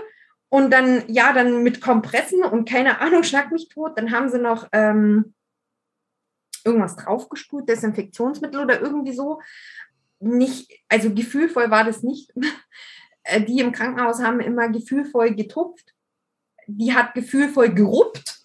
Und 0.48 0.70
dann, 0.72 1.02
ja, 1.08 1.32
dann 1.32 1.62
mit 1.62 1.80
Kompressen 1.80 2.42
und 2.42 2.68
keine 2.68 3.00
Ahnung, 3.00 3.24
schlag 3.24 3.52
mich 3.52 3.68
tot. 3.68 3.98
Dann 3.98 4.12
haben 4.12 4.30
sie 4.30 4.38
noch 4.38 4.68
ähm, 4.72 5.34
irgendwas 6.64 6.96
draufgespult, 6.96 7.68
Desinfektionsmittel 7.68 8.62
oder 8.62 8.80
irgendwie 8.80 9.12
so. 9.12 9.40
Nicht, 10.20 10.72
also 10.88 11.12
gefühlvoll 11.12 11.70
war 11.70 11.84
das 11.84 12.02
nicht. 12.02 12.32
Äh, 13.28 13.42
die 13.42 13.58
im 13.58 13.72
Krankenhaus 13.72 14.22
haben 14.22 14.38
immer 14.38 14.68
gefühlvoll 14.68 15.34
getupft. 15.34 15.96
Die 16.68 16.94
hat 16.94 17.12
gefühlvoll 17.14 17.74
geruppt. 17.74 18.35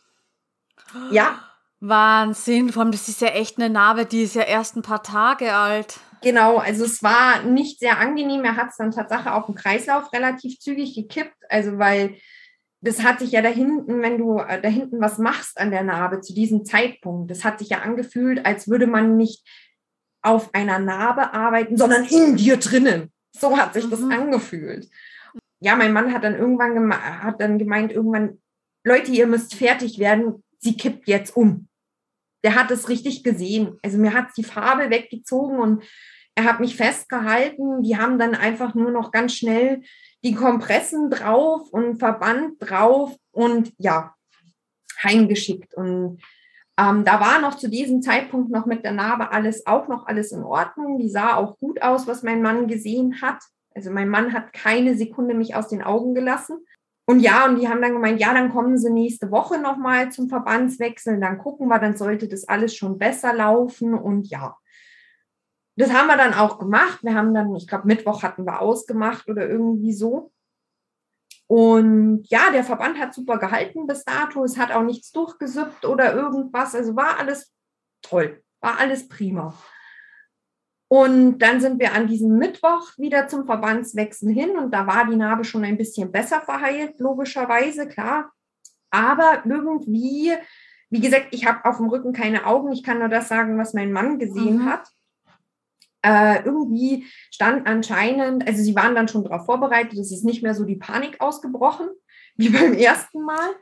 Ja. 1.12 1.40
Wahnsinn, 1.80 2.72
vor 2.72 2.84
allem 2.84 2.92
das 2.92 3.08
ist 3.08 3.22
ja 3.22 3.30
echt 3.30 3.58
eine 3.58 3.70
Narbe, 3.70 4.06
die 4.06 4.22
ist 4.22 4.36
ja 4.36 4.44
erst 4.44 4.76
ein 4.76 4.84
paar 4.84 5.02
Tage 5.02 5.54
alt. 5.54 6.00
Genau, 6.22 6.58
also 6.58 6.86
es 6.86 7.02
war 7.02 7.42
nicht 7.44 7.80
sehr 7.80 7.98
angenehm. 7.98 8.44
Er 8.44 8.56
hat 8.56 8.70
es 8.70 8.78
dann 8.78 8.92
tatsächlich 8.92 9.28
auf 9.28 9.48
dem 9.48 9.56
Kreislauf 9.56 10.14
relativ 10.14 10.60
zügig 10.60 10.94
gekippt, 10.94 11.36
also 11.50 11.80
weil 11.80 12.16
das 12.82 13.04
hat 13.04 13.20
sich 13.20 13.32
ja 13.32 13.42
da 13.42 13.50
hinten, 13.50 14.02
wenn 14.02 14.18
du 14.18 14.38
äh, 14.40 14.62
da 14.62 14.68
hinten 14.68 15.02
was 15.02 15.18
machst 15.18 15.60
an 15.60 15.72
der 15.72 15.84
Narbe 15.84 16.22
zu 16.22 16.34
diesem 16.34 16.66
Zeitpunkt, 16.66 17.30
das 17.32 17.44
hat 17.44 17.60
sich 17.60 17.70
ja 17.70 17.80
angefühlt, 17.80 18.46
als 18.46 18.68
würde 18.68 18.88
man 18.88 19.18
nicht 19.18 19.48
auf 20.24 20.54
einer 20.54 20.80
Narbe 20.80 21.34
arbeiten, 21.34 21.78
sondern 21.78 22.06
in 22.06 22.36
dir 22.36 22.58
drinnen. 22.58 23.12
So 23.32 23.58
hat 23.58 23.74
sich 23.74 23.86
mhm. 23.86 23.90
das 23.92 24.02
angefühlt. 24.04 24.88
Ja, 25.60 25.76
mein 25.76 25.94
Mann 25.94 26.14
hat 26.14 26.24
dann 26.24 26.36
irgendwann 26.36 26.94
hat 26.94 27.40
dann 27.40 27.60
gemeint, 27.60 27.92
irgendwann, 27.92 28.40
Leute, 28.84 29.12
ihr 29.12 29.28
müsst 29.28 29.54
fertig 29.54 30.00
werden, 30.00 30.44
sie 30.62 30.78
kippt 30.78 31.08
jetzt 31.08 31.36
um 31.36 31.68
der 32.44 32.56
hat 32.56 32.72
es 32.72 32.90
richtig 32.90 33.24
gesehen. 33.24 33.78
Also 33.84 33.98
mir 33.98 34.14
hat 34.14 34.28
die 34.38 34.44
Farbe 34.44 34.90
weggezogen 34.90 35.60
und 35.60 35.84
er 36.36 36.46
hat 36.46 36.60
mich 36.60 36.76
festgehalten. 36.76 37.84
Die 37.84 37.98
haben 37.98 38.18
dann 38.18 38.36
einfach 38.36 38.74
nur 38.74 38.92
noch 38.92 39.12
ganz 39.12 39.36
schnell 39.36 39.82
die 40.24 40.34
Kompressen 40.34 41.10
drauf 41.10 41.70
und 41.72 42.00
Verband 42.00 42.56
drauf 42.60 43.16
und 43.32 43.74
ja, 43.78 44.16
heimgeschickt. 45.04 45.74
Und 45.76 46.22
ähm, 46.80 47.04
da 47.06 47.20
war 47.20 47.42
noch 47.42 47.56
zu 47.56 47.70
diesem 47.70 48.02
Zeitpunkt 48.02 48.50
noch 48.50 48.66
mit 48.66 48.84
der 48.84 48.94
Narbe 48.94 49.32
alles 49.32 49.68
auch 49.68 49.88
noch 49.88 50.08
alles 50.08 50.32
in 50.32 50.44
Ordnung. 50.44 50.98
Die 50.98 51.10
sah 51.10 51.36
auch 51.36 51.58
gut 51.60 51.82
aus, 51.82 52.08
was 52.08 52.24
mein 52.24 52.42
Mann 52.42 52.68
gesehen 52.68 53.22
hat. 53.22 53.44
Also 53.74 53.92
mein 53.92 54.10
Mann 54.10 54.34
hat 54.34 54.54
keine 54.54 54.96
Sekunde 54.96 55.34
mich 55.34 55.56
aus 55.56 55.68
den 55.68 55.82
Augen 55.82 56.14
gelassen. 56.14 56.60
Und 57.12 57.20
ja, 57.20 57.44
und 57.46 57.60
die 57.60 57.68
haben 57.68 57.82
dann 57.82 57.92
gemeint, 57.92 58.22
ja, 58.22 58.34
dann 58.34 58.54
kommen 58.54 58.78
sie 58.78 58.90
nächste 58.90 59.32
Woche 59.32 59.60
nochmal 59.60 60.14
zum 60.14 60.30
Verbandswechsel, 60.30 61.20
dann 61.20 61.40
gucken 61.40 61.68
wir, 61.68 61.78
dann 61.78 61.98
sollte 61.98 62.30
das 62.30 62.48
alles 62.48 62.74
schon 62.74 62.98
besser 62.98 63.34
laufen 63.34 63.94
und 63.94 64.30
ja. 64.30 64.56
Das 65.76 65.92
haben 65.92 66.08
wir 66.08 66.16
dann 66.16 66.34
auch 66.34 66.58
gemacht. 66.58 67.00
Wir 67.04 67.14
haben 67.14 67.34
dann, 67.34 67.54
ich 67.54 67.68
glaube, 67.68 67.86
Mittwoch 67.86 68.24
hatten 68.24 68.46
wir 68.46 68.62
ausgemacht 68.62 69.28
oder 69.28 69.46
irgendwie 69.46 69.92
so. 69.92 70.32
Und 71.48 72.24
ja, 72.30 72.50
der 72.54 72.64
Verband 72.64 72.98
hat 72.98 73.14
super 73.14 73.38
gehalten 73.38 73.88
bis 73.88 74.06
dato. 74.06 74.46
Es 74.46 74.58
hat 74.58 74.72
auch 74.72 74.84
nichts 74.84 75.12
durchgesüppt 75.12 75.84
oder 75.84 76.14
irgendwas. 76.14 76.76
Also 76.76 76.96
war 76.96 77.20
alles 77.20 77.52
toll, 78.02 78.42
war 78.62 78.80
alles 78.80 79.10
prima. 79.10 79.54
Und 80.92 81.38
dann 81.38 81.62
sind 81.62 81.80
wir 81.80 81.94
an 81.94 82.08
diesem 82.08 82.38
Mittwoch 82.38 82.98
wieder 82.98 83.30
zum 83.30 83.46
Verbandswechsel 83.46 84.30
hin 84.30 84.58
und 84.58 84.74
da 84.74 84.88
war 84.88 85.08
die 85.08 85.16
Narbe 85.16 85.46
schon 85.46 85.64
ein 85.64 85.78
bisschen 85.78 86.12
besser 86.12 86.42
verheilt, 86.42 87.00
logischerweise, 87.00 87.88
klar. 87.88 88.34
Aber 88.90 89.42
irgendwie, 89.46 90.34
wie 90.90 91.00
gesagt, 91.00 91.28
ich 91.32 91.46
habe 91.46 91.64
auf 91.64 91.78
dem 91.78 91.88
Rücken 91.88 92.12
keine 92.12 92.46
Augen. 92.46 92.74
Ich 92.74 92.84
kann 92.84 93.00
nur 93.00 93.08
das 93.08 93.30
sagen, 93.30 93.58
was 93.58 93.74
mein 93.74 93.94
Mann 93.94 94.20
gesehen 94.20 94.64
mhm. 94.64 94.66
hat. 94.66 94.90
Äh, 96.02 96.44
irgendwie 96.44 97.06
stand 97.32 97.68
anscheinend, 97.68 98.46
also 98.46 98.62
sie 98.62 98.76
waren 98.76 98.94
dann 98.94 99.08
schon 99.08 99.24
darauf 99.24 99.46
vorbereitet, 99.46 99.98
es 99.98 100.12
ist 100.12 100.26
nicht 100.26 100.44
mehr 100.44 100.56
so 100.56 100.66
die 100.66 100.76
Panik 100.76 101.22
ausgebrochen 101.22 101.88
wie 102.36 102.50
beim 102.50 102.74
ersten 102.74 103.22
Mal. 103.24 103.56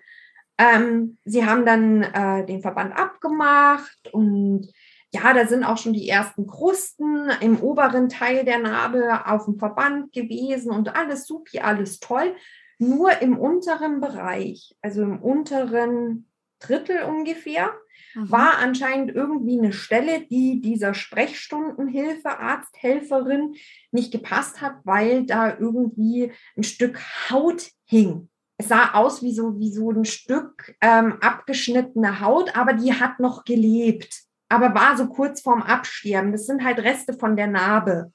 Ähm, 0.57 1.19
sie 1.25 1.45
haben 1.45 1.63
dann 1.63 2.01
äh, 2.01 2.43
den 2.47 2.63
Verband 2.63 2.97
abgemacht 2.97 4.09
und 4.13 4.67
ja, 5.11 5.33
da 5.33 5.47
sind 5.47 5.63
auch 5.63 5.77
schon 5.77 5.93
die 5.93 6.07
ersten 6.07 6.45
Krusten 6.45 7.29
im 7.41 7.59
oberen 7.61 8.09
Teil 8.09 8.45
der 8.45 8.59
Narbe 8.59 9.25
auf 9.25 9.45
dem 9.45 9.57
Verband 9.57 10.13
gewesen 10.13 10.71
und 10.71 10.95
alles 10.95 11.25
supi, 11.25 11.59
alles 11.59 11.99
toll. 11.99 12.35
Nur 12.77 13.21
im 13.21 13.37
unteren 13.37 14.01
Bereich, 14.01 14.75
also 14.81 15.01
im 15.01 15.19
unteren 15.21 16.29
Drittel 16.59 17.03
ungefähr, 17.03 17.71
mhm. 18.13 18.31
war 18.31 18.59
anscheinend 18.59 19.15
irgendwie 19.15 19.57
eine 19.57 19.73
Stelle, 19.73 20.21
die 20.21 20.61
dieser 20.61 20.93
Sprechstundenhilfe, 20.93 22.37
Arzthelferin 22.37 23.55
nicht 23.91 24.11
gepasst 24.11 24.61
hat, 24.61 24.75
weil 24.83 25.25
da 25.25 25.57
irgendwie 25.57 26.31
ein 26.55 26.63
Stück 26.63 26.99
Haut 27.29 27.71
hing. 27.85 28.29
Es 28.57 28.67
sah 28.67 28.93
aus 28.93 29.23
wie 29.23 29.33
so, 29.33 29.57
wie 29.57 29.71
so 29.71 29.89
ein 29.89 30.05
Stück 30.05 30.75
ähm, 30.81 31.17
abgeschnittene 31.21 32.19
Haut, 32.19 32.55
aber 32.55 32.73
die 32.73 32.93
hat 32.93 33.19
noch 33.19 33.45
gelebt 33.45 34.28
aber 34.49 34.73
war 34.73 34.97
so 34.97 35.07
kurz 35.07 35.41
vorm 35.41 35.62
Absterben. 35.62 36.31
Das 36.31 36.45
sind 36.45 36.63
halt 36.63 36.79
Reste 36.79 37.13
von 37.13 37.38
der 37.38 37.47
Narbe. 37.47 38.12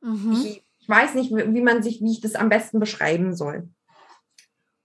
Mhm. 0.00 0.32
Ich, 0.32 0.64
ich, 0.80 0.88
weiß 0.88 1.14
nicht, 1.14 1.30
wie 1.30 1.62
man 1.62 1.82
sich, 1.82 2.00
wie 2.02 2.10
ich 2.10 2.20
das 2.20 2.34
am 2.34 2.48
besten 2.48 2.80
beschreiben 2.80 3.34
soll. 3.34 3.68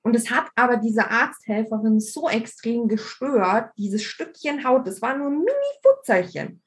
Und 0.03 0.15
es 0.15 0.29
hat 0.29 0.45
aber 0.55 0.77
diese 0.77 1.09
Arzthelferin 1.09 1.99
so 1.99 2.29
extrem 2.29 2.87
gestört, 2.87 3.71
dieses 3.75 4.03
Stückchen 4.03 4.63
Haut, 4.63 4.85
das 4.85 5.01
war 5.01 5.17
nur 5.17 5.27
ein 5.27 5.39
Mini-Futzelchen. 5.39 6.61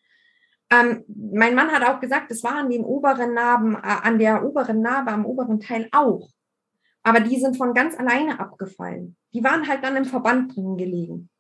Ähm, 0.71 1.05
mein 1.07 1.55
Mann 1.55 1.71
hat 1.71 1.89
auch 1.89 2.01
gesagt, 2.01 2.33
es 2.33 2.43
war 2.43 2.57
an 2.57 2.71
den 2.71 2.85
oberen 2.85 3.35
Narben, 3.35 3.77
äh, 3.77 3.79
an 3.83 4.19
der 4.19 4.45
oberen 4.45 4.83
Narbe, 4.83 5.13
am 5.13 5.25
oberen 5.25 5.61
Teil 5.61 5.89
auch. 5.93 6.29
Aber 7.05 7.21
die 7.21 7.39
sind 7.39 7.57
von 7.57 7.75
ganz 7.75 7.97
alleine 7.97 8.41
abgefallen. 8.41 9.17
Die 9.33 9.45
waren 9.45 9.69
halt 9.69 9.85
dann 9.85 9.97
im 9.97 10.05
Verband 10.05 10.57
drin 10.57 10.77
gelegen. 10.77 11.31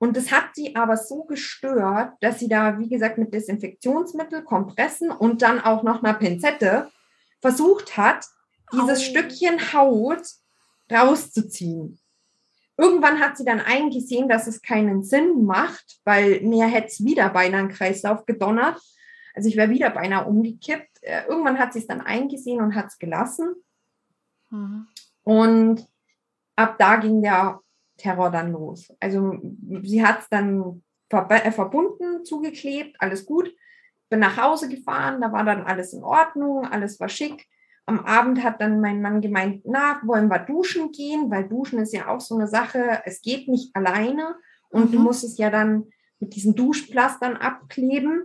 Und 0.00 0.16
das 0.16 0.32
hat 0.32 0.54
sie 0.54 0.74
aber 0.76 0.96
so 0.96 1.24
gestört, 1.24 2.14
dass 2.22 2.38
sie 2.38 2.48
da, 2.48 2.78
wie 2.78 2.88
gesagt, 2.88 3.18
mit 3.18 3.34
Desinfektionsmittel, 3.34 4.42
Kompressen 4.42 5.10
und 5.10 5.42
dann 5.42 5.60
auch 5.60 5.82
noch 5.82 6.02
einer 6.02 6.14
Pinzette 6.14 6.90
versucht 7.42 7.98
hat, 7.98 8.24
dieses 8.72 9.00
oh. 9.00 9.02
Stückchen 9.02 9.74
Haut 9.74 10.22
rauszuziehen. 10.90 12.00
Irgendwann 12.78 13.20
hat 13.20 13.36
sie 13.36 13.44
dann 13.44 13.60
eingesehen, 13.60 14.26
dass 14.26 14.46
es 14.46 14.62
keinen 14.62 15.04
Sinn 15.04 15.44
macht, 15.44 16.00
weil 16.04 16.40
mir 16.40 16.64
hätte 16.64 16.86
es 16.86 17.04
wieder 17.04 17.28
beinahe 17.28 17.60
einen 17.60 17.68
Kreislauf 17.68 18.24
gedonnert. 18.24 18.80
Also 19.34 19.50
ich 19.50 19.56
wäre 19.58 19.68
wieder 19.68 19.90
beinahe 19.90 20.24
umgekippt. 20.24 21.02
Äh, 21.02 21.26
irgendwann 21.28 21.58
hat 21.58 21.74
sie 21.74 21.80
es 21.80 21.86
dann 21.86 22.00
eingesehen 22.00 22.62
und 22.62 22.74
hat 22.74 22.86
es 22.86 22.98
gelassen. 22.98 23.54
Mhm. 24.48 24.88
Und 25.24 25.86
ab 26.56 26.76
da 26.78 26.96
ging 26.96 27.20
der 27.20 27.60
Terror 28.00 28.30
dann 28.30 28.52
los. 28.52 28.92
Also 29.00 29.38
sie 29.82 30.04
hat 30.04 30.20
es 30.20 30.28
dann 30.28 30.82
äh, 31.10 31.52
verbunden, 31.52 32.24
zugeklebt, 32.24 32.96
alles 32.98 33.26
gut. 33.26 33.54
Bin 34.08 34.20
nach 34.20 34.36
Hause 34.36 34.68
gefahren, 34.68 35.20
da 35.20 35.32
war 35.32 35.44
dann 35.44 35.62
alles 35.62 35.92
in 35.92 36.02
Ordnung, 36.02 36.64
alles 36.66 36.98
war 36.98 37.08
schick. 37.08 37.46
Am 37.86 38.00
Abend 38.00 38.42
hat 38.42 38.60
dann 38.60 38.80
mein 38.80 39.02
Mann 39.02 39.20
gemeint, 39.20 39.62
na, 39.64 40.00
wollen 40.04 40.28
wir 40.28 40.38
duschen 40.40 40.92
gehen, 40.92 41.30
weil 41.30 41.48
duschen 41.48 41.78
ist 41.80 41.92
ja 41.92 42.08
auch 42.08 42.20
so 42.20 42.36
eine 42.36 42.46
Sache, 42.46 43.02
es 43.04 43.22
geht 43.22 43.48
nicht 43.48 43.74
alleine 43.74 44.36
und 44.70 44.90
mhm. 44.90 44.92
du 44.92 44.98
musst 45.00 45.24
es 45.24 45.38
ja 45.38 45.50
dann 45.50 45.86
mit 46.20 46.36
diesen 46.36 46.54
Duschplastern 46.54 47.36
abkleben. 47.36 48.22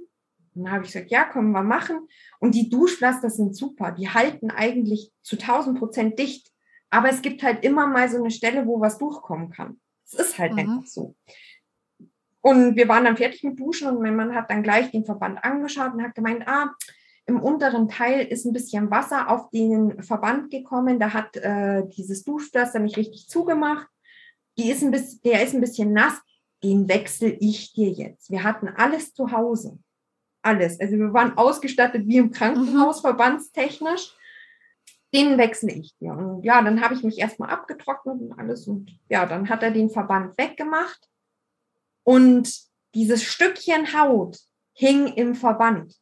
Und 0.54 0.64
dann 0.64 0.72
habe 0.72 0.86
ich 0.86 0.94
gesagt, 0.94 1.12
ja, 1.12 1.26
können 1.26 1.52
wir 1.52 1.64
machen. 1.64 2.08
Und 2.40 2.56
die 2.56 2.70
Duschpflaster 2.70 3.30
sind 3.30 3.56
super, 3.56 3.92
die 3.92 4.10
halten 4.10 4.52
eigentlich 4.52 5.12
zu 5.22 5.38
1000 5.38 5.80
Prozent 5.80 6.20
dicht. 6.20 6.52
Aber 6.90 7.10
es 7.10 7.22
gibt 7.22 7.44
halt 7.44 7.64
immer 7.64 7.88
mal 7.88 8.10
so 8.10 8.18
eine 8.18 8.32
Stelle, 8.32 8.66
wo 8.66 8.80
was 8.80 8.98
durchkommen 8.98 9.50
kann. 9.50 9.80
Es 10.06 10.14
ist 10.14 10.38
halt 10.38 10.54
mhm. 10.54 10.60
einfach 10.60 10.88
so. 10.88 11.16
Und 12.42 12.76
wir 12.76 12.88
waren 12.88 13.06
dann 13.06 13.18
fertig 13.18 13.44
mit 13.44 13.60
Duschen 13.60 13.88
und 13.88 14.02
mein 14.02 14.16
Mann 14.16 14.36
hat 14.36 14.52
dann 14.52 14.62
gleich 14.62 14.92
den 14.92 15.04
Verband 15.04 15.44
angeschaut 15.44 15.94
und 15.94 16.04
hat 16.04 16.14
gemeint, 16.14 16.48
ah, 16.48 16.76
im 17.26 17.42
unteren 17.42 17.90
Teil 17.90 18.26
ist 18.26 18.46
ein 18.46 18.54
bisschen 18.54 18.92
Wasser 18.92 19.30
auf 19.30 19.50
den 19.50 20.04
Verband 20.04 20.52
gekommen. 20.52 21.00
Da 21.00 21.12
hat 21.12 21.36
äh, 21.38 21.84
dieses 21.98 22.24
Duschpflaster 22.24 22.80
nicht 22.80 22.98
richtig 22.98 23.28
zugemacht. 23.28 23.88
Die 24.58 24.70
ist 24.70 24.84
ein 24.84 24.92
bisschen, 24.92 25.22
der 25.24 25.44
ist 25.44 25.56
ein 25.56 25.62
bisschen 25.62 25.92
nass. 25.92 26.22
Den 26.64 26.88
wechsle 26.88 27.30
ich 27.30 27.74
dir 27.74 27.90
jetzt. 27.90 28.30
Wir 28.30 28.44
hatten 28.44 28.70
alles 28.70 29.14
zu 29.14 29.32
Hause. 29.32 29.80
Alles. 30.44 30.80
Also 30.80 30.98
wir 30.98 31.14
waren 31.14 31.38
ausgestattet 31.38 32.04
wie 32.06 32.18
im 32.18 32.32
Krankenhaus, 32.32 33.00
mhm. 33.00 33.08
verbandstechnisch. 33.08 34.16
Den 35.16 35.38
wechsle 35.38 35.72
ich 35.72 35.96
dir. 35.98 36.12
Und 36.12 36.44
ja, 36.44 36.62
dann 36.62 36.82
habe 36.82 36.94
ich 36.94 37.04
mich 37.04 37.20
erstmal 37.20 37.50
abgetrocknet 37.50 38.20
und 38.20 38.38
alles. 38.38 38.68
Und 38.68 39.00
ja, 39.08 39.26
dann 39.26 39.48
hat 39.48 39.64
er 39.64 39.72
den 39.72 39.90
Verband 39.90 40.38
weggemacht. 40.38 41.10
Und 42.04 42.54
dieses 42.94 43.24
Stückchen 43.24 43.98
Haut 43.98 44.38
hing 44.74 45.08
im 45.08 45.34
Verband. 45.34 45.96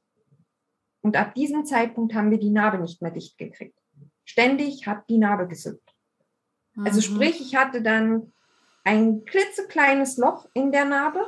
Und 1.02 1.16
ab 1.16 1.36
diesem 1.36 1.66
Zeitpunkt 1.66 2.16
haben 2.16 2.32
wir 2.32 2.40
die 2.40 2.50
Narbe 2.50 2.80
nicht 2.80 3.02
mehr 3.02 3.12
dicht 3.12 3.38
gekriegt. 3.38 3.78
Ständig 4.26 4.88
hat 4.88 5.08
die 5.10 5.20
Narbe 5.20 5.48
gesüppt. 5.48 5.94
Also 6.76 6.80
mhm. 6.80 6.86
Also 6.88 7.02
sprich, 7.02 7.40
ich 7.40 7.56
hatte 7.56 7.84
dann 7.84 8.34
ein 8.84 9.26
klitzekleines 9.26 10.18
Loch 10.18 10.48
in 10.54 10.72
der 10.72 10.86
Narbe, 10.86 11.24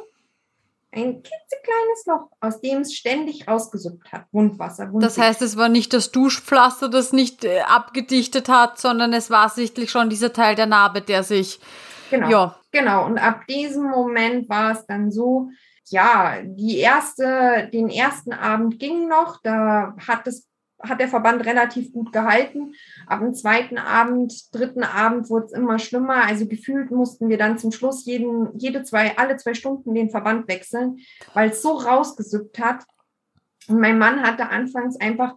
ein 0.96 1.22
klitzekleines 1.22 2.06
Loch, 2.08 2.30
aus 2.40 2.62
dem 2.62 2.82
es 2.82 2.94
ständig 2.94 3.48
rausgesuppt 3.48 4.12
hat. 4.12 4.26
Wundwasser. 4.32 4.92
Wundwasser. 4.92 5.16
Das 5.16 5.18
heißt, 5.18 5.42
es 5.42 5.58
war 5.58 5.70
nicht 5.70 5.94
das 5.94 6.12
Duschpflaster, 6.12 6.90
das 6.90 7.14
nicht 7.14 7.44
äh, 7.44 7.62
abgedichtet 7.62 8.50
hat, 8.50 8.80
sondern 8.80 9.14
es 9.14 9.30
war 9.30 9.50
sichtlich 9.50 9.92
schon 9.92 10.10
dieser 10.10 10.34
Teil 10.34 10.56
der 10.56 10.66
Narbe, 10.66 11.02
der 11.02 11.24
sich. 11.24 11.60
Genau. 12.10 12.30
Ja. 12.30 12.56
Genau. 12.72 13.06
Und 13.06 13.18
ab 13.18 13.46
diesem 13.48 13.84
Moment 13.84 14.50
war 14.50 14.72
es 14.72 14.86
dann 14.86 15.12
so, 15.12 15.50
ja, 15.90 16.42
die 16.44 16.78
erste, 16.80 17.70
den 17.72 17.90
ersten 17.90 18.34
Abend 18.34 18.80
ging 18.80 19.08
noch, 19.08 19.40
da 19.44 19.96
hat 20.08 20.28
es 20.28 20.48
hat 20.82 21.00
der 21.00 21.08
Verband 21.08 21.46
relativ 21.46 21.92
gut 21.94 22.12
gehalten. 22.12 22.74
Ab 23.08 23.20
dem 23.20 23.34
zweiten 23.34 23.78
Abend, 23.78 24.34
dritten 24.54 24.84
Abend 24.84 25.30
wurde 25.30 25.46
es 25.46 25.54
immer 25.54 25.80
schlimmer. 25.80 26.26
Also 26.26 26.48
gefühlt 26.48 26.92
mussten 26.92 27.30
wir 27.30 27.38
dann 27.38 27.58
zum 27.58 27.72
Schluss 27.72 28.06
jeden, 28.06 28.58
jede 28.58 28.84
zwei, 28.84 29.18
alle 29.18 29.38
zwei 29.38 29.54
Stunden 29.54 29.94
den 29.94 30.10
Verband 30.10 30.48
wechseln, 30.48 30.98
weil 31.34 31.50
es 31.50 31.62
so 31.62 31.74
rausgesüppt 31.74 32.60
hat. 32.60 32.84
Und 33.68 33.80
mein 33.80 33.98
Mann 33.98 34.22
hatte 34.22 34.50
anfangs 34.50 35.00
einfach 35.00 35.36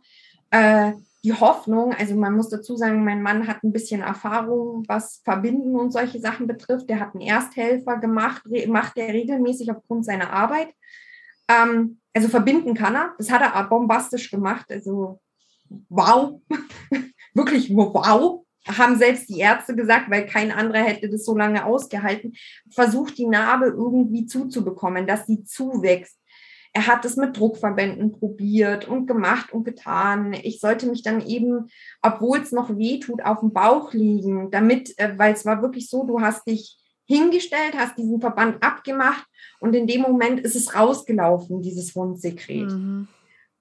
äh, 0.51 0.93
die 1.25 1.33
Hoffnung, 1.33 1.93
also 1.95 2.15
man 2.15 2.35
muss 2.35 2.49
dazu 2.49 2.77
sagen, 2.77 3.05
mein 3.05 3.23
Mann 3.23 3.49
hat 3.49 3.65
ein 3.65 3.73
bisschen 3.73 4.03
Erfahrung, 4.03 4.85
was 4.87 5.21
Verbinden 5.25 5.75
und 5.75 5.93
solche 5.93 6.21
Sachen 6.21 6.47
betrifft. 6.47 6.89
Der 6.89 7.01
hat 7.01 7.15
einen 7.15 7.23
Ersthelfer 7.27 7.97
gemacht, 7.97 8.43
macht 8.69 8.97
er 8.97 9.09
regelmäßig 9.09 9.71
aufgrund 9.73 10.05
seiner 10.05 10.33
Arbeit. 10.33 10.69
Ähm, 11.49 12.01
also 12.15 12.29
verbinden 12.29 12.75
kann 12.75 12.95
er. 12.95 13.15
Das 13.19 13.31
hat 13.31 13.43
er 13.43 13.65
bombastisch 13.65 14.31
gemacht. 14.31 14.67
Also 14.71 15.21
wow, 15.89 16.41
wirklich 17.35 17.71
wow. 17.71 18.45
Haben 18.67 18.99
selbst 18.99 19.31
die 19.31 19.39
Ärzte 19.39 19.75
gesagt, 19.75 20.11
weil 20.11 20.27
kein 20.27 20.53
anderer 20.53 20.83
hätte 20.83 21.09
das 21.09 21.25
so 21.25 21.35
lange 21.35 21.65
ausgehalten. 21.65 22.35
Versucht 22.71 23.17
die 23.17 23.27
Narbe 23.27 23.67
irgendwie 23.67 24.27
zuzubekommen, 24.27 25.07
dass 25.07 25.27
sie 25.27 25.43
zuwächst. 25.45 26.19
Er 26.75 26.87
hat 26.87 27.05
es 27.05 27.17
mit 27.17 27.37
Druckverbänden 27.37 28.13
probiert 28.13 28.87
und 28.87 29.07
gemacht 29.07 29.53
und 29.53 29.65
getan. 29.65 30.35
Ich 30.35 30.61
sollte 30.61 30.87
mich 30.87 31.03
dann 31.03 31.27
eben, 31.27 31.69
obwohl 32.03 32.39
es 32.39 32.53
noch 32.53 32.77
weh 32.77 32.99
tut, 33.01 33.25
auf 33.25 33.41
dem 33.41 33.53
Bauch 33.53 33.93
liegen, 33.93 34.51
damit, 34.51 34.99
äh, 34.99 35.15
weil 35.17 35.33
es 35.33 35.47
war 35.47 35.63
wirklich 35.63 35.89
so, 35.89 36.05
du 36.05 36.21
hast 36.21 36.47
dich 36.47 36.77
hingestellt, 37.07 37.75
hast 37.75 37.97
diesen 37.97 38.21
Verband 38.21 38.63
abgemacht 38.63 39.27
und 39.61 39.75
in 39.75 39.87
dem 39.87 40.03
Moment 40.03 40.41
ist 40.41 40.55
es 40.55 40.75
rausgelaufen, 40.75 41.63
dieses 41.63 41.97
Wundsekret. 41.97 42.71
Mhm. 42.71 43.09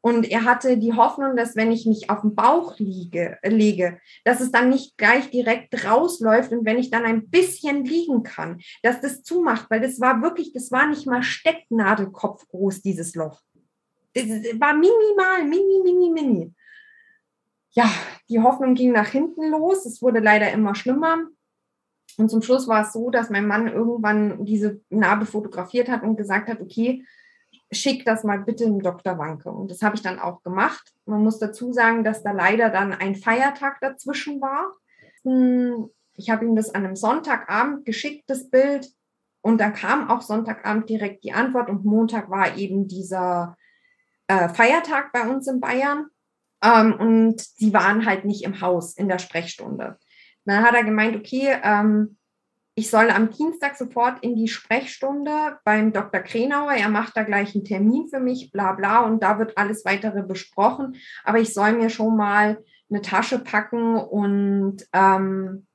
Und 0.08 0.32
er 0.32 0.45
hatte 0.45 0.78
die 0.78 0.93
Hoffnung, 0.93 1.36
dass 1.36 1.58
wenn 1.58 1.70
ich 1.70 1.86
mich 1.86 2.10
auf 2.10 2.22
den 2.22 2.34
Bauch 2.34 2.80
liege, 2.80 3.38
lege, 3.43 3.99
dass 4.24 4.39
es 4.39 4.53
dann 4.53 4.70
nicht 4.70 4.97
gleich 4.97 5.32
direkt 5.32 5.84
rausläuft 5.84 6.53
und 6.53 6.64
wenn 6.64 6.78
ich 6.78 6.89
dann 6.89 7.03
ein 7.03 7.30
bisschen 7.30 7.84
liegen 7.84 8.24
kann, 8.24 8.62
dass 8.84 9.01
das 9.01 9.22
zumacht, 9.22 9.70
weil 9.70 9.82
das 9.82 9.99
war 9.99 10.22
wirklich, 10.22 10.53
das 10.53 10.72
war 10.72 10.88
nicht 10.88 11.08
mal 11.08 11.24
Stecknadelkopf 11.24 12.47
groß, 12.47 12.82
dieses 12.82 13.16
Loch. 13.16 13.41
Das 14.14 14.24
war 14.24 14.74
minimal, 14.76 15.43
mini, 15.43 15.82
mini, 15.84 16.10
mini. 16.10 16.53
Ja, 17.72 17.91
die 18.30 18.39
Hoffnung 18.39 18.76
ging 18.76 18.93
nach 18.93 19.10
hinten 19.10 19.49
los. 19.49 19.86
Es 19.86 20.01
wurde 20.01 20.22
leider 20.22 20.49
immer 20.53 20.74
schlimmer. 20.74 21.18
Und 22.16 22.30
zum 22.30 22.41
Schluss 22.41 22.70
war 22.70 22.84
es 22.84 22.93
so, 22.93 23.10
dass 23.10 23.30
mein 23.30 23.45
Mann 23.45 23.68
irgendwann 23.68 24.45
diese 24.45 24.80
Narbe 24.89 25.26
fotografiert 25.26 25.89
hat 25.89 26.03
und 26.03 26.16
gesagt 26.16 26.47
hat, 26.47 26.62
okay, 26.62 27.03
schick 27.72 28.05
das 28.05 28.24
mal 28.24 28.39
bitte 28.39 28.65
dem 28.65 28.82
Dr. 28.82 29.18
Wanke. 29.18 29.49
Und 29.51 29.72
das 29.72 29.82
habe 29.82 29.95
ich 29.95 30.01
dann 30.01 30.20
auch 30.20 30.43
gemacht. 30.43 30.93
Man 31.05 31.24
muss 31.24 31.39
dazu 31.39 31.74
sagen, 31.74 32.03
dass 32.03 32.24
da 32.24 32.32
leider 32.32 32.70
dann 32.70 32.93
ein 32.93 33.15
Feiertag 33.15 33.80
dazwischen 33.82 34.41
war. 34.41 34.74
Hm, 35.24 35.89
ich 36.13 36.30
habe 36.30 36.45
ihm 36.45 36.55
das 36.55 36.74
an 36.74 36.86
einem 36.86 36.95
Sonntagabend 36.95 37.86
geschickt, 37.86 38.30
das 38.30 38.49
Bild. 38.49 38.89
Und 39.41 39.59
dann 39.59 39.74
kam 39.74 40.09
auch 40.09 40.22
Sonntagabend 40.22 40.89
direkt 40.89 41.24
die 41.24 41.34
Antwort 41.34 41.70
und 41.70 41.86
Montag 41.86 42.30
war 42.30 42.57
eben 42.57 42.88
dieser 42.88 43.55
äh, 44.28 44.49
Feiertag 44.49 45.11
bei 45.11 45.28
uns 45.28 45.47
in 45.47 45.59
Bayern. 45.59 46.07
Ähm, 46.63 46.93
und 46.93 47.41
sie 47.41 47.74
waren 47.74 48.05
halt 48.05 48.26
nicht 48.26 48.43
im 48.43 48.61
Haus 48.61 48.97
in 48.97 49.07
der 49.07 49.20
Sprechstunde. 49.20 49.97
Dann 50.45 50.63
hat 50.63 50.74
er 50.74 50.84
gemeint, 50.84 51.15
okay, 51.15 51.57
ähm, 51.61 52.16
ich 52.78 52.92
soll 52.92 53.10
am 53.10 53.32
Dienstag 53.32 53.76
sofort 53.76 54.24
in 54.24 54.36
die 54.36 54.48
Sprechstunde 54.48 55.58
beim 55.64 55.92
Dr. 55.94 56.22
Krenauer. 56.22 56.74
Er 56.74 56.90
macht 56.90 57.18
da 57.18 57.24
gleich 57.24 57.56
einen 57.56 57.66
Termin 57.66 58.08
für 58.08 58.20
mich, 58.20 58.52
bla 58.52 58.74
bla, 58.74 59.00
und 59.00 59.24
da 59.24 59.40
wird 59.40 59.58
alles 59.58 59.84
weitere 59.84 60.22
besprochen. 60.22 60.96
Aber 61.24 61.40
ich 61.40 61.56
soll 61.56 61.74
mir 61.74 61.90
schon 61.90 62.16
mal 62.16 62.64
eine 62.92 63.02
Tasche 63.02 63.40
packen 63.40 63.96
und 63.96 64.88
ähm, 64.94 65.66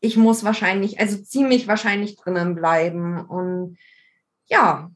ich 0.00 0.16
muss 0.16 0.44
wahrscheinlich, 0.44 1.00
also 1.00 1.20
ziemlich 1.24 1.66
wahrscheinlich 1.66 2.14
drinnen 2.14 2.54
bleiben. 2.54 3.26
Und 3.26 3.76
ja, 4.46 4.92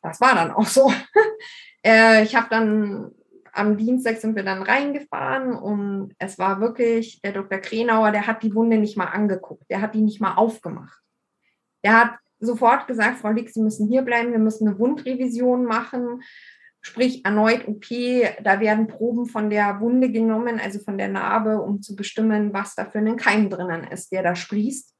das 0.00 0.22
war 0.22 0.34
dann 0.34 0.52
auch 0.52 0.68
so. 0.68 0.90
äh, 1.84 2.22
ich 2.22 2.34
habe 2.34 2.46
dann 2.48 3.10
am 3.56 3.76
Dienstag 3.76 4.18
sind 4.18 4.36
wir 4.36 4.42
dann 4.42 4.62
reingefahren 4.62 5.52
und 5.52 6.14
es 6.18 6.38
war 6.38 6.60
wirklich, 6.60 7.20
der 7.22 7.32
Dr. 7.32 7.58
Krenauer, 7.58 8.12
der 8.12 8.26
hat 8.26 8.42
die 8.42 8.54
Wunde 8.54 8.78
nicht 8.78 8.96
mal 8.96 9.06
angeguckt, 9.06 9.64
der 9.70 9.80
hat 9.80 9.94
die 9.94 10.02
nicht 10.02 10.20
mal 10.20 10.34
aufgemacht. 10.34 11.00
Der 11.84 11.98
hat 11.98 12.10
sofort 12.38 12.86
gesagt, 12.86 13.18
Frau 13.18 13.30
Lick, 13.30 13.50
Sie 13.50 13.62
müssen 13.62 13.88
hier 13.88 14.02
bleiben, 14.02 14.32
wir 14.32 14.38
müssen 14.38 14.68
eine 14.68 14.78
Wundrevision 14.78 15.64
machen, 15.64 16.22
sprich 16.80 17.24
erneut 17.24 17.66
OP, 17.66 17.86
da 18.42 18.60
werden 18.60 18.86
Proben 18.86 19.26
von 19.26 19.50
der 19.50 19.80
Wunde 19.80 20.10
genommen, 20.10 20.60
also 20.60 20.78
von 20.78 20.98
der 20.98 21.08
Narbe, 21.08 21.60
um 21.60 21.82
zu 21.82 21.96
bestimmen, 21.96 22.52
was 22.52 22.74
da 22.74 22.84
für 22.84 22.98
ein 22.98 23.16
Keim 23.16 23.50
drinnen 23.50 23.84
ist, 23.84 24.12
der 24.12 24.22
da 24.22 24.34
sprießt 24.34 24.95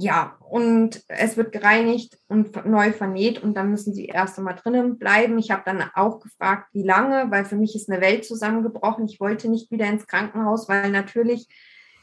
ja, 0.00 0.36
und 0.48 1.02
es 1.08 1.36
wird 1.36 1.50
gereinigt 1.50 2.18
und 2.28 2.64
neu 2.64 2.92
vernäht 2.92 3.42
und 3.42 3.54
dann 3.54 3.70
müssen 3.70 3.92
sie 3.92 4.06
erst 4.06 4.38
einmal 4.38 4.54
drinnen 4.54 4.96
bleiben. 4.96 5.38
Ich 5.38 5.50
habe 5.50 5.62
dann 5.66 5.82
auch 5.92 6.20
gefragt, 6.20 6.68
wie 6.72 6.84
lange, 6.84 7.32
weil 7.32 7.44
für 7.44 7.56
mich 7.56 7.74
ist 7.74 7.90
eine 7.90 8.00
Welt 8.00 8.24
zusammengebrochen. 8.24 9.06
Ich 9.06 9.18
wollte 9.18 9.48
nicht 9.48 9.72
wieder 9.72 9.86
ins 9.86 10.06
Krankenhaus, 10.06 10.68
weil 10.68 10.92
natürlich 10.92 11.48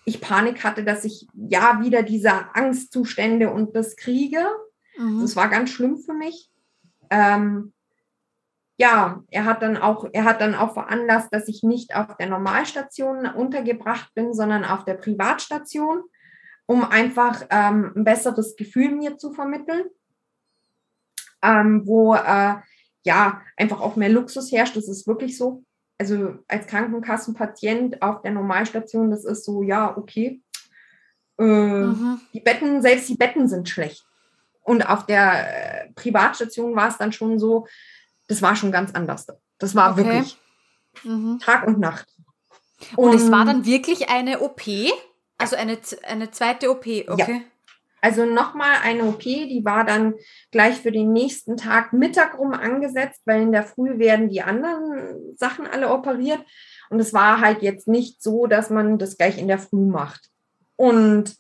ich 0.04 0.20
Panik 0.20 0.66
hatte, 0.66 0.84
dass 0.84 1.06
ich 1.06 1.26
ja 1.34 1.80
wieder 1.82 2.04
diese 2.04 2.54
Angstzustände 2.54 3.50
und 3.50 3.78
das 3.78 3.96
kriege. 3.96 4.46
Mhm. 4.98 5.22
Das 5.22 5.38
war 5.38 5.48
ganz 5.48 5.70
schlimm 5.70 5.98
für 5.98 6.14
mich. 6.14 6.52
Ähm, 7.10 7.72
ja, 8.78 9.24
er 9.32 9.46
hat 9.46 9.62
dann 9.62 9.78
auch, 9.78 10.06
er 10.12 10.26
hat 10.26 10.42
dann 10.42 10.54
auch 10.54 10.74
veranlasst, 10.74 11.34
dass 11.34 11.48
ich 11.48 11.64
nicht 11.64 11.96
auf 11.96 12.18
der 12.18 12.28
Normalstation 12.28 13.26
untergebracht 13.26 14.14
bin, 14.16 14.34
sondern 14.34 14.66
auf 14.66 14.84
der 14.84 14.96
Privatstation 14.96 16.04
um 16.66 16.84
einfach 16.84 17.46
ähm, 17.50 17.94
ein 17.96 18.04
besseres 18.04 18.56
Gefühl 18.56 18.96
mir 18.96 19.18
zu 19.18 19.32
vermitteln, 19.32 19.86
ähm, 21.42 21.84
wo 21.86 22.16
äh, 22.16 22.56
ja 23.04 23.42
einfach 23.56 23.82
auch 23.82 23.96
mehr 23.96 24.10
Luxus 24.10 24.52
herrscht. 24.52 24.76
Das 24.76 24.88
ist 24.88 25.08
wirklich 25.08 25.38
so. 25.38 25.64
Also 25.98 26.40
als 26.48 26.68
Krankenkassenpatient 26.68 28.02
auf 28.02 28.22
der 28.22 28.32
Normalstation, 28.32 29.12
das 29.12 29.24
ist 29.24 29.46
so, 29.46 29.64
ja, 29.64 29.96
okay. 29.96 30.42
Äh, 31.38 31.44
mhm. 31.44 32.20
Die 32.34 32.40
Betten, 32.40 32.82
selbst 32.82 33.08
die 33.10 33.16
Betten 33.16 33.48
sind 33.48 33.70
schlecht. 33.70 34.06
Und 34.62 34.90
auf 34.90 35.06
der 35.06 35.86
äh, 35.86 35.92
Privatstation 35.94 36.76
war 36.76 36.90
es 36.90 36.98
dann 36.98 37.12
schon 37.12 37.40
so, 37.40 37.68
das 38.28 38.42
war 38.42 38.56
schon 38.56 38.72
ganz 38.72 38.94
anders. 38.94 39.28
Das 39.60 39.76
war 39.76 39.92
okay. 39.92 40.06
wirklich 40.06 40.38
mhm. 41.04 41.40
Tag 41.40 41.68
und 41.68 41.80
Nacht. 41.80 42.08
Und, 42.96 43.10
und, 43.10 43.16
es 43.16 43.32
war 43.32 43.46
dann 43.46 43.66
wirklich 43.66 44.10
eine 44.10 44.42
OP? 44.42 44.64
Also 45.38 45.56
eine, 45.56 45.78
eine 46.04 46.32
zweite 46.32 46.72
OP, 46.72 46.86
okay. 46.86 47.06
Ja. 47.18 47.42
Also 48.02 48.24
nochmal 48.26 48.78
eine 48.84 49.06
OP, 49.06 49.24
die 49.24 49.64
war 49.64 49.84
dann 49.84 50.14
gleich 50.52 50.80
für 50.80 50.92
den 50.92 51.12
nächsten 51.12 51.58
Tag 51.58 51.92
Mittag 51.92 52.38
rum 52.38 52.54
angesetzt, 52.54 53.24
weil 53.26 53.42
in 53.42 53.52
der 53.52 53.64
Früh 53.64 53.98
werden 53.98 54.30
die 54.30 54.44
anderen 54.44 55.36
Sachen 55.36 55.66
alle 55.66 55.92
operiert. 55.92 56.40
Und 56.92 57.00
es 57.00 57.14
war 57.16 57.42
halt 57.42 57.64
jetzt 57.64 57.88
nicht 57.88 58.22
so, 58.22 58.46
dass 58.46 58.70
man 58.70 59.00
das 59.00 59.18
gleich 59.18 59.40
in 59.40 59.48
der 59.48 59.58
Früh 59.58 59.88
macht. 59.88 60.30
Und 60.76 61.36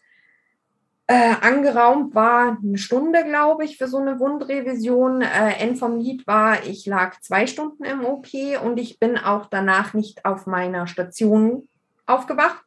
äh, 1.07 1.35
angeraumt 1.39 2.15
war 2.15 2.57
eine 2.57 2.79
Stunde, 2.79 3.23
glaube 3.23 3.63
ich, 3.63 3.77
für 3.77 3.87
so 3.87 3.97
eine 3.99 4.19
Wundrevision. 4.19 5.21
Äh, 5.21 5.59
End 5.59 5.77
vom 5.77 5.99
Lied 5.99 6.25
war, 6.25 6.65
ich 6.65 6.87
lag 6.87 7.19
zwei 7.21 7.45
Stunden 7.45 7.83
im 7.83 8.03
OP 8.03 8.29
und 8.63 8.79
ich 8.79 8.99
bin 8.99 9.19
auch 9.19 9.45
danach 9.45 9.93
nicht 9.93 10.25
auf 10.25 10.47
meiner 10.47 10.87
Station 10.87 11.69
aufgewacht, 12.07 12.63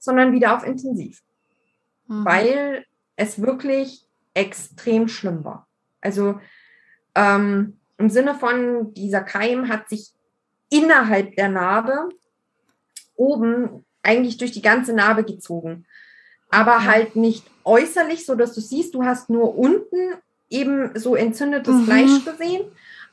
sondern 0.00 0.32
wieder 0.32 0.56
auf 0.56 0.66
Intensiv. 0.66 1.22
Mhm. 2.08 2.24
Weil 2.24 2.86
es 3.14 3.40
wirklich 3.40 4.04
extrem 4.34 5.06
schlimm 5.06 5.44
war. 5.44 5.68
Also 6.00 6.40
ähm, 7.14 7.78
im 7.98 8.10
Sinne 8.10 8.34
von, 8.34 8.92
dieser 8.94 9.20
Keim 9.20 9.68
hat 9.68 9.88
sich 9.88 10.10
innerhalb 10.70 11.36
der 11.36 11.48
Narbe 11.48 12.08
oben 13.14 13.84
eigentlich 14.02 14.38
durch 14.38 14.50
die 14.50 14.62
ganze 14.62 14.92
Narbe 14.92 15.22
gezogen 15.22 15.86
aber 16.50 16.84
halt 16.84 17.16
nicht 17.16 17.44
äußerlich, 17.64 18.26
so 18.26 18.34
dass 18.34 18.54
du 18.54 18.60
siehst, 18.60 18.94
du 18.94 19.04
hast 19.04 19.30
nur 19.30 19.56
unten 19.56 20.14
eben 20.48 20.98
so 20.98 21.14
entzündetes 21.14 21.74
mhm. 21.74 21.84
Fleisch 21.84 22.24
gesehen. 22.24 22.64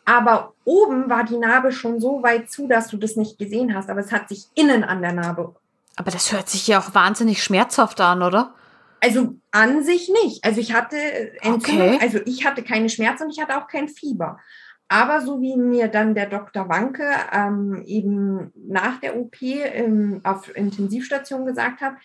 Aber 0.06 0.54
oben 0.64 1.10
war 1.10 1.24
die 1.24 1.38
Narbe 1.38 1.72
schon 1.72 2.00
so 2.00 2.24
weit 2.24 2.50
zu, 2.50 2.68
dass 2.68 2.88
du 2.88 2.98
das 2.98 3.16
nicht 3.16 3.38
gesehen 3.38 3.76
hast. 3.76 3.90
Aber 3.90 4.00
es 4.00 4.12
hat 4.12 4.30
sich 4.30 4.46
innen 4.56 4.84
an 4.84 5.02
der 5.02 5.14
Narbe. 5.14 5.54
Aber 5.98 6.12
das 6.12 6.32
hört 6.32 6.48
sich 6.48 6.68
ja 6.68 6.80
auch 6.80 6.94
wahnsinnig 6.94 7.44
schmerzhaft 7.44 8.00
an, 8.00 8.22
oder? 8.22 8.54
Also 9.02 9.36
an 9.52 9.84
sich 9.84 10.10
nicht. 10.24 10.44
Also 10.46 10.62
ich 10.62 10.74
hatte 10.74 10.96
Entzündung, 11.42 11.96
okay. 11.96 12.00
also 12.02 12.20
ich 12.26 12.46
hatte 12.46 12.64
keine 12.64 12.90
Schmerzen 12.90 13.24
und 13.24 13.32
ich 13.32 13.42
hatte 13.42 13.58
auch 13.58 13.68
kein 13.68 13.90
Fieber. 13.90 14.40
Aber 14.88 15.22
so 15.22 15.42
wie 15.42 15.58
mir 15.58 15.90
dann 15.90 16.16
der 16.16 16.28
Dr. 16.28 16.70
Wanke 16.70 17.04
ähm, 17.34 17.84
eben 17.86 18.54
nach 18.56 19.00
der 19.00 19.18
OP 19.18 19.42
ähm, 19.42 20.22
auf 20.24 20.56
Intensivstation 20.56 21.46
gesagt 21.46 21.82
hat, 21.82 21.96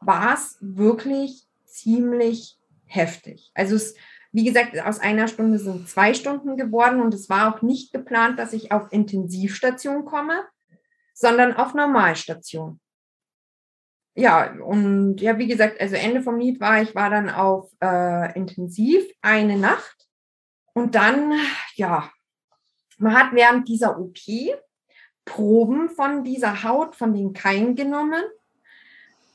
war 0.00 0.34
es 0.34 0.56
wirklich 0.60 1.44
ziemlich 1.66 2.56
heftig. 2.86 3.50
Also 3.54 3.76
es, 3.76 3.94
wie 4.32 4.44
gesagt, 4.44 4.80
aus 4.80 5.00
einer 5.00 5.28
Stunde 5.28 5.58
sind 5.58 5.88
zwei 5.88 6.14
Stunden 6.14 6.56
geworden 6.56 7.00
und 7.00 7.12
es 7.12 7.28
war 7.28 7.54
auch 7.54 7.62
nicht 7.62 7.92
geplant, 7.92 8.38
dass 8.38 8.54
ich 8.54 8.72
auf 8.72 8.90
Intensivstation 8.90 10.06
komme, 10.06 10.44
sondern 11.12 11.54
auf 11.54 11.74
Normalstation. 11.74 12.79
Ja, 14.14 14.52
und 14.60 15.20
ja, 15.20 15.38
wie 15.38 15.46
gesagt, 15.46 15.80
also 15.80 15.96
Ende 15.96 16.22
vom 16.22 16.38
Lied 16.38 16.60
war, 16.60 16.82
ich 16.82 16.94
war 16.94 17.10
dann 17.10 17.30
auf 17.30 17.70
äh, 17.82 18.36
Intensiv 18.36 19.04
eine 19.22 19.56
Nacht 19.56 20.08
und 20.72 20.94
dann, 20.94 21.32
ja, 21.76 22.10
man 22.98 23.14
hat 23.14 23.32
während 23.32 23.68
dieser 23.68 23.98
OP 23.98 24.18
Proben 25.24 25.90
von 25.90 26.24
dieser 26.24 26.64
Haut, 26.64 26.96
von 26.96 27.14
den 27.14 27.32
Keimen 27.32 27.76
genommen 27.76 28.22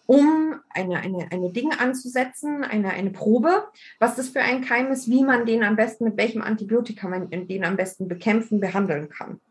um 0.05 0.59
eine, 0.69 0.97
eine, 0.97 1.32
eine 1.32 1.51
Ding 1.51 1.71
anzusetzen, 1.73 2.63
eine, 2.63 2.91
eine 2.91 3.09
Probe, 3.09 3.67
was 3.99 4.15
das 4.15 4.30
für 4.30 4.41
ein 4.41 4.61
Keim 4.61 4.91
ist, 4.91 5.09
wie 5.09 5.23
man 5.23 5.45
den 5.45 5.63
am 5.63 5.76
besten, 5.76 6.05
mit 6.05 6.17
welchem 6.17 6.41
Antibiotika 6.41 7.07
man 7.07 7.30
den 7.30 7.65
am 7.65 7.76
besten 7.76 8.07
bekämpfen, 8.07 8.59
behandeln 8.59 9.09
kann. 9.09 9.41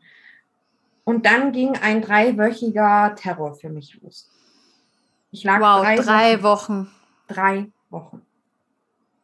Und 1.03 1.27
dann 1.27 1.53
ging 1.53 1.77
ein 1.77 2.03
dreiwöchiger 2.03 3.15
Terror 3.17 3.55
für 3.55 3.69
mich 3.69 3.99
los. 4.01 4.31
Ich 5.35 5.43
lag 5.43 5.61
wow, 5.61 5.83
drei, 5.83 5.97
drei 5.97 6.43
Wochen. 6.45 6.91
Drei 7.27 7.67
Wochen. 7.91 8.23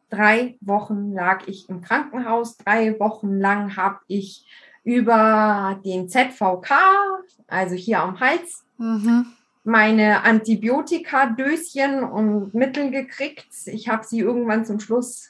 Drei 0.09 0.57
Wochen 0.59 1.13
lag 1.13 1.47
ich 1.47 1.69
im 1.69 1.81
Krankenhaus. 1.81 2.57
Drei 2.57 2.99
Wochen 2.99 3.39
lang 3.39 3.77
habe 3.77 3.99
ich 4.07 4.45
über 4.83 5.79
den 5.85 6.09
ZVK, 6.09 6.69
also 7.47 7.75
hier 7.75 8.01
am 8.01 8.19
Hals, 8.19 8.65
mhm 8.77 9.33
meine 9.63 10.23
Antibiotika-Döschen 10.23 12.03
und 12.03 12.53
Mittel 12.53 12.89
gekriegt. 12.89 13.47
Ich 13.65 13.87
habe 13.87 14.03
sie 14.03 14.19
irgendwann 14.19 14.65
zum 14.65 14.79
Schluss 14.79 15.29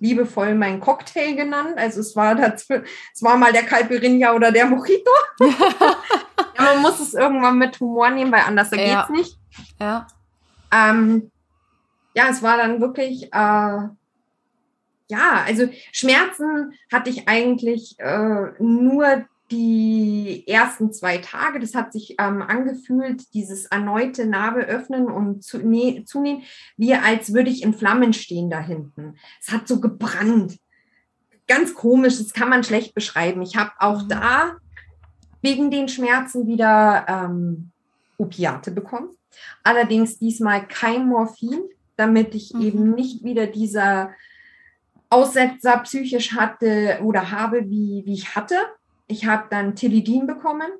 liebevoll 0.00 0.54
mein 0.54 0.80
Cocktail 0.80 1.34
genannt. 1.34 1.74
Also 1.76 2.00
es 2.00 2.14
war 2.16 2.34
dazu, 2.34 2.74
es 3.14 3.22
war 3.22 3.36
mal 3.36 3.52
der 3.52 3.62
Caipirinha 3.62 4.32
oder 4.34 4.52
der 4.52 4.66
Mojito. 4.66 5.10
ja, 5.40 5.46
man 6.58 6.82
muss 6.82 7.00
es 7.00 7.14
irgendwann 7.14 7.58
mit 7.58 7.80
Humor 7.80 8.10
nehmen, 8.10 8.32
weil 8.32 8.42
anders 8.42 8.70
ja. 8.72 9.06
geht's 9.06 9.18
nicht. 9.18 9.38
Ja. 9.80 10.06
Ähm, 10.72 11.30
ja, 12.14 12.28
es 12.30 12.42
war 12.42 12.56
dann 12.56 12.80
wirklich, 12.80 13.24
äh, 13.32 13.88
ja, 15.10 15.44
also 15.46 15.68
Schmerzen 15.92 16.72
hatte 16.92 17.10
ich 17.10 17.28
eigentlich 17.28 17.96
äh, 17.98 18.52
nur 18.58 19.24
die 19.50 20.44
ersten 20.46 20.92
zwei 20.92 21.18
Tage, 21.18 21.58
das 21.58 21.74
hat 21.74 21.92
sich 21.92 22.14
ähm, 22.18 22.42
angefühlt, 22.42 23.34
dieses 23.34 23.66
erneute 23.66 24.26
Narbe 24.26 24.60
öffnen 24.60 25.06
und 25.06 25.42
zu, 25.42 25.58
nee, 25.58 26.04
zunehmen, 26.04 26.42
wie 26.76 26.94
als 26.94 27.32
würde 27.32 27.50
ich 27.50 27.62
in 27.62 27.74
Flammen 27.74 28.12
stehen 28.12 28.48
da 28.48 28.60
hinten. 28.60 29.16
Es 29.40 29.52
hat 29.52 29.66
so 29.66 29.80
gebrannt. 29.80 30.58
Ganz 31.48 31.74
komisch, 31.74 32.18
das 32.18 32.32
kann 32.32 32.48
man 32.48 32.62
schlecht 32.62 32.94
beschreiben. 32.94 33.42
Ich 33.42 33.56
habe 33.56 33.72
auch 33.80 34.04
mhm. 34.04 34.08
da 34.08 34.56
wegen 35.42 35.70
den 35.70 35.88
Schmerzen 35.88 36.46
wieder 36.46 37.06
ähm, 37.08 37.70
Opiate 38.18 38.70
bekommen. 38.70 39.16
Allerdings 39.62 40.18
diesmal 40.18 40.66
kein 40.66 41.06
Morphin, 41.06 41.60
damit 41.96 42.34
ich 42.34 42.52
mhm. 42.54 42.60
eben 42.60 42.94
nicht 42.94 43.24
wieder 43.24 43.46
dieser 43.46 44.10
Aussetzer 45.10 45.78
psychisch 45.78 46.34
hatte 46.34 47.00
oder 47.02 47.30
habe, 47.30 47.68
wie, 47.68 48.02
wie 48.06 48.14
ich 48.14 48.34
hatte. 48.36 48.56
Ich 49.06 49.26
habe 49.26 49.46
dann 49.50 49.74
Tilidin 49.74 50.26
bekommen. 50.26 50.70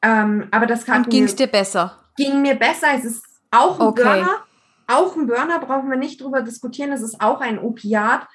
Ähm, 0.00 0.48
aber 0.50 0.66
das 0.66 0.84
kann. 0.84 1.04
Ging 1.04 1.24
es 1.24 1.36
dir 1.36 1.46
besser? 1.46 1.98
Ging 2.16 2.42
mir 2.42 2.54
besser. 2.54 2.88
Es 2.96 3.04
ist 3.04 3.24
auch 3.50 3.78
ein 3.78 3.86
okay. 3.86 4.02
Burner. 4.02 4.44
Auch 4.88 5.16
ein 5.16 5.26
Burner 5.26 5.58
brauchen 5.60 5.90
wir 5.90 5.96
nicht 5.96 6.20
drüber 6.20 6.42
diskutieren. 6.42 6.92
Es 6.92 7.02
ist 7.02 7.20
auch 7.20 7.40
ein 7.40 7.58
Opiat, 7.58 8.26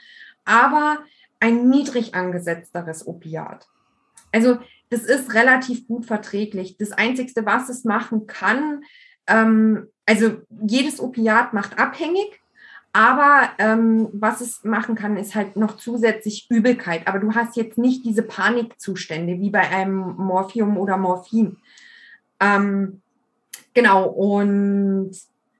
aber 0.46 1.00
ein 1.40 1.70
niedrig 1.70 2.16
angesetzteres 2.16 3.06
Opiat. 3.06 3.68
Also 4.32 4.60
das 4.90 5.02
ist 5.02 5.34
relativ 5.34 5.88
gut 5.88 6.06
verträglich. 6.06 6.78
Das 6.78 6.92
Einzige, 6.92 7.46
was 7.46 7.70
es 7.70 7.84
machen 7.84 8.28
kann, 8.28 8.84
ähm, 9.28 9.88
also 10.06 10.38
jedes 10.66 11.00
Opiat 11.00 11.54
macht 11.54 11.80
abhängig. 11.80 12.42
Aber 12.94 13.50
ähm, 13.60 14.10
was 14.14 14.42
es 14.42 14.64
machen 14.64 14.96
kann, 14.96 15.18
ist 15.18 15.36
halt 15.36 15.56
noch 15.56 15.78
zusätzlich 15.78 16.48
Übelkeit. 16.50 17.08
Aber 17.08 17.20
du 17.20 17.36
hast 17.36 17.56
jetzt 17.56 17.78
nicht 17.78 18.06
diese 18.06 18.24
Panikzustände 18.24 19.40
wie 19.40 19.52
bei 19.52 19.70
einem 19.70 20.16
Morphium 20.18 20.78
oder 20.78 20.98
Morphin. 20.98 21.58
Ähm, 22.40 23.02
genau, 23.74 24.08
und 24.08 25.12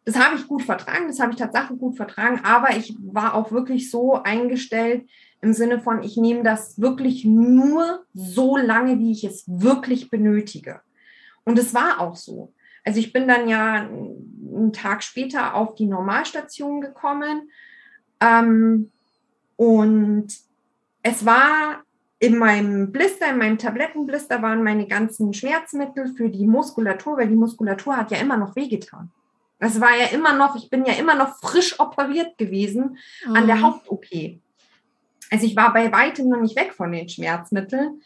das 0.06 0.18
habe 0.18 0.38
ich 0.38 0.48
gut 0.48 0.64
vertragen, 0.64 1.08
das 1.08 1.20
habe 1.20 1.34
ich 1.34 1.38
tatsächlich 1.38 1.80
gut 1.80 1.98
vertragen, 1.98 2.40
aber 2.44 2.78
ich 2.78 2.96
war 3.02 3.36
auch 3.36 3.52
wirklich 3.52 3.92
so 3.92 4.14
eingestellt 4.14 5.08
im 5.42 5.54
Sinne 5.54 5.80
von, 5.80 6.02
ich 6.02 6.18
nehme 6.18 6.44
das 6.44 6.80
wirklich 6.80 7.26
nur 7.26 8.06
so 8.14 8.58
lange, 8.58 9.00
wie 9.00 9.12
ich 9.12 9.26
es 9.26 9.44
wirklich 9.48 10.10
benötige. 10.10 10.82
Und 11.44 11.60
es 11.60 11.74
war 11.74 12.00
auch 12.00 12.16
so. 12.16 12.54
Also 12.88 13.02
ich 13.02 13.12
bin 13.12 13.28
dann 13.28 13.50
ja 13.50 13.82
einen 13.82 14.72
Tag 14.72 15.04
später 15.04 15.56
auf 15.56 15.76
die 15.76 15.88
Normalstation 15.88 16.80
gekommen 16.80 17.52
ähm, 18.22 18.94
und 19.58 20.28
es 21.04 21.26
war 21.26 21.84
in 22.20 22.38
meinem 22.38 22.94
Blister, 22.94 23.32
in 23.32 23.40
meinem 23.40 23.58
Tablettenblister 23.58 24.42
waren 24.42 24.64
meine 24.64 24.88
ganzen 24.88 25.34
Schmerzmittel 25.34 26.08
für 26.16 26.30
die 26.30 26.48
Muskulatur, 26.48 27.18
weil 27.18 27.28
die 27.28 27.36
Muskulatur 27.36 27.98
hat 27.98 28.10
ja 28.12 28.20
immer 28.20 28.38
noch 28.38 28.56
wehgetan. 28.56 29.12
Das 29.60 29.82
war 29.82 29.94
ja 29.94 30.06
immer 30.06 30.34
noch, 30.34 30.56
ich 30.56 30.70
bin 30.70 30.86
ja 30.86 30.94
immer 30.94 31.16
noch 31.16 31.36
frisch 31.42 31.78
operiert 31.82 32.38
gewesen 32.38 32.98
mhm. 33.28 33.36
an 33.36 33.48
der 33.48 33.58
mhm. 33.58 33.64
Haupt-OP. 33.64 34.06
Also 35.30 35.46
ich 35.46 35.58
war 35.58 35.74
bei 35.74 35.92
weitem 35.92 36.30
noch 36.30 36.40
nicht 36.40 36.56
weg 36.56 36.74
von 36.74 36.94
den 36.94 37.10
Schmerzmitteln. 37.10 38.02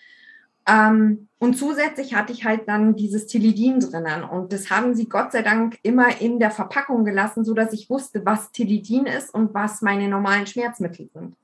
Ähm, 0.67 1.27
und 1.39 1.57
zusätzlich 1.57 2.13
hatte 2.13 2.33
ich 2.33 2.45
halt 2.45 2.67
dann 2.67 2.95
dieses 2.95 3.25
Tilidin 3.25 3.79
drinnen. 3.79 4.23
Und 4.23 4.53
das 4.53 4.69
haben 4.69 4.93
sie 4.93 5.09
Gott 5.09 5.31
sei 5.31 5.41
Dank 5.41 5.79
immer 5.81 6.21
in 6.21 6.39
der 6.39 6.51
Verpackung 6.51 7.03
gelassen, 7.03 7.43
so 7.43 7.53
dass 7.53 7.73
ich 7.73 7.89
wusste, 7.89 8.25
was 8.25 8.51
Tilidin 8.51 9.05
ist 9.05 9.33
und 9.33 9.53
was 9.53 9.81
meine 9.81 10.07
normalen 10.07 10.45
Schmerzmittel 10.45 11.09
sind. 11.13 11.35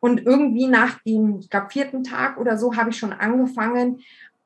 Und 0.00 0.24
irgendwie 0.24 0.66
nach 0.66 0.98
dem, 1.02 1.38
ich 1.40 1.50
glaube, 1.50 1.68
vierten 1.68 2.02
Tag 2.02 2.38
oder 2.38 2.56
so 2.56 2.74
habe 2.76 2.90
ich 2.90 2.96
schon 2.96 3.12
angefangen, 3.12 4.00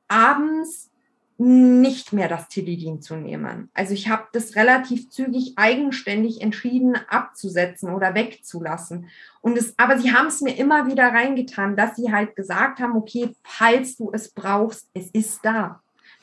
abends 0.08 0.90
nicht 1.36 2.12
mehr 2.12 2.28
das 2.28 2.48
Tilidin 2.48 3.02
zu 3.02 3.16
nehmen. 3.16 3.68
Also 3.74 3.92
ich 3.92 4.08
habe 4.08 4.24
das 4.32 4.54
relativ 4.54 5.10
zügig 5.10 5.54
eigenständig 5.56 6.40
entschieden 6.40 6.96
abzusetzen 7.08 7.92
oder 7.92 8.14
wegzulassen. 8.14 9.08
Und 9.40 9.58
es, 9.58 9.74
aber 9.76 9.98
sie 9.98 10.12
haben 10.12 10.28
es 10.28 10.40
mir 10.40 10.56
immer 10.56 10.86
wieder 10.86 11.08
reingetan, 11.08 11.76
dass 11.76 11.96
sie 11.96 12.12
halt 12.12 12.36
gesagt 12.36 12.78
haben, 12.78 12.96
okay, 12.96 13.34
falls 13.42 13.96
du 13.96 14.12
es 14.12 14.30
brauchst, 14.30 14.88
es 14.94 15.08
ist 15.10 15.40
da. 15.44 15.80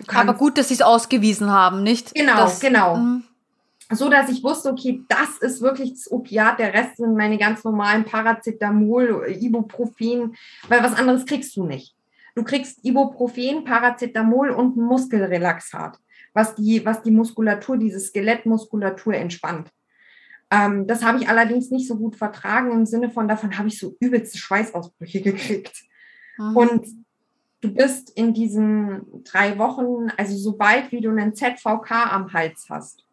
Aber 0.07 0.33
gut, 0.33 0.57
dass 0.57 0.69
sie 0.69 0.75
es 0.75 0.81
ausgewiesen 0.81 1.51
haben, 1.51 1.83
nicht? 1.83 2.13
Genau, 2.15 2.37
das, 2.37 2.59
genau. 2.59 2.95
Mh. 2.95 3.21
So 3.93 4.09
dass 4.09 4.29
ich 4.29 4.41
wusste, 4.41 4.71
okay, 4.71 5.03
das 5.09 5.37
ist 5.41 5.61
wirklich 5.61 5.91
das 5.93 6.09
Opiat, 6.09 6.59
der 6.59 6.73
Rest 6.73 6.97
sind 6.97 7.17
meine 7.17 7.37
ganz 7.37 7.65
normalen 7.65 8.05
Paracetamol, 8.05 9.35
Ibuprofen, 9.37 10.35
weil 10.69 10.81
was 10.81 10.97
anderes 10.97 11.25
kriegst 11.25 11.55
du 11.57 11.65
nicht. 11.65 11.93
Du 12.35 12.43
kriegst 12.43 12.83
Ibuprofen, 12.85 13.63
Paracetamol 13.63 14.51
und 14.51 14.77
ein 14.77 14.83
Muskelrelaxat, 14.83 15.97
was 16.33 16.55
die, 16.55 16.85
was 16.85 17.01
die 17.03 17.11
Muskulatur, 17.11 17.77
diese 17.77 17.99
Skelettmuskulatur 17.99 19.13
entspannt. 19.15 19.69
Ähm, 20.49 20.85
das 20.85 21.03
habe 21.03 21.19
ich 21.19 21.29
allerdings 21.29 21.71
nicht 21.71 21.87
so 21.87 21.97
gut 21.97 22.15
vertragen 22.15 22.71
im 22.71 22.85
Sinne 22.85 23.09
von, 23.09 23.27
davon 23.27 23.57
habe 23.57 23.69
ich 23.69 23.79
so 23.79 23.95
übelste 23.99 24.37
Schweißausbrüche 24.37 25.21
gekriegt. 25.21 25.83
Mhm. 26.37 26.57
Und 26.57 26.87
du 27.61 27.73
bist 27.73 28.11
in 28.17 28.33
diesen 28.33 29.23
drei 29.23 29.57
Wochen, 29.57 30.11
also 30.17 30.35
sobald 30.35 30.91
wie 30.91 31.01
du 31.01 31.09
einen 31.09 31.35
ZVK 31.35 31.91
am 31.91 32.33
Hals 32.33 32.67
hast, 32.69 33.05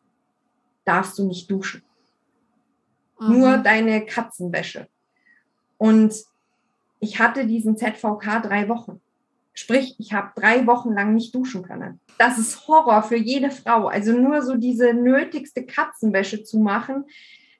darfst 0.84 1.18
du 1.18 1.26
nicht 1.26 1.50
duschen. 1.50 1.82
Mhm. 3.20 3.38
Nur 3.38 3.58
deine 3.58 4.04
Katzenwäsche. 4.04 4.88
Und 5.76 6.14
ich 6.98 7.20
hatte 7.20 7.46
diesen 7.46 7.76
ZVK 7.76 8.42
drei 8.42 8.68
Wochen. 8.68 9.00
Sprich, 9.58 9.96
ich 9.98 10.12
habe 10.12 10.30
drei 10.36 10.68
Wochen 10.68 10.92
lang 10.92 11.14
nicht 11.14 11.34
duschen 11.34 11.64
können. 11.64 12.00
Das 12.16 12.38
ist 12.38 12.68
Horror 12.68 13.02
für 13.02 13.16
jede 13.16 13.50
Frau. 13.50 13.88
Also 13.88 14.12
nur 14.12 14.40
so 14.42 14.54
diese 14.54 14.94
nötigste 14.94 15.66
Katzenwäsche 15.66 16.44
zu 16.44 16.60
machen. 16.60 17.06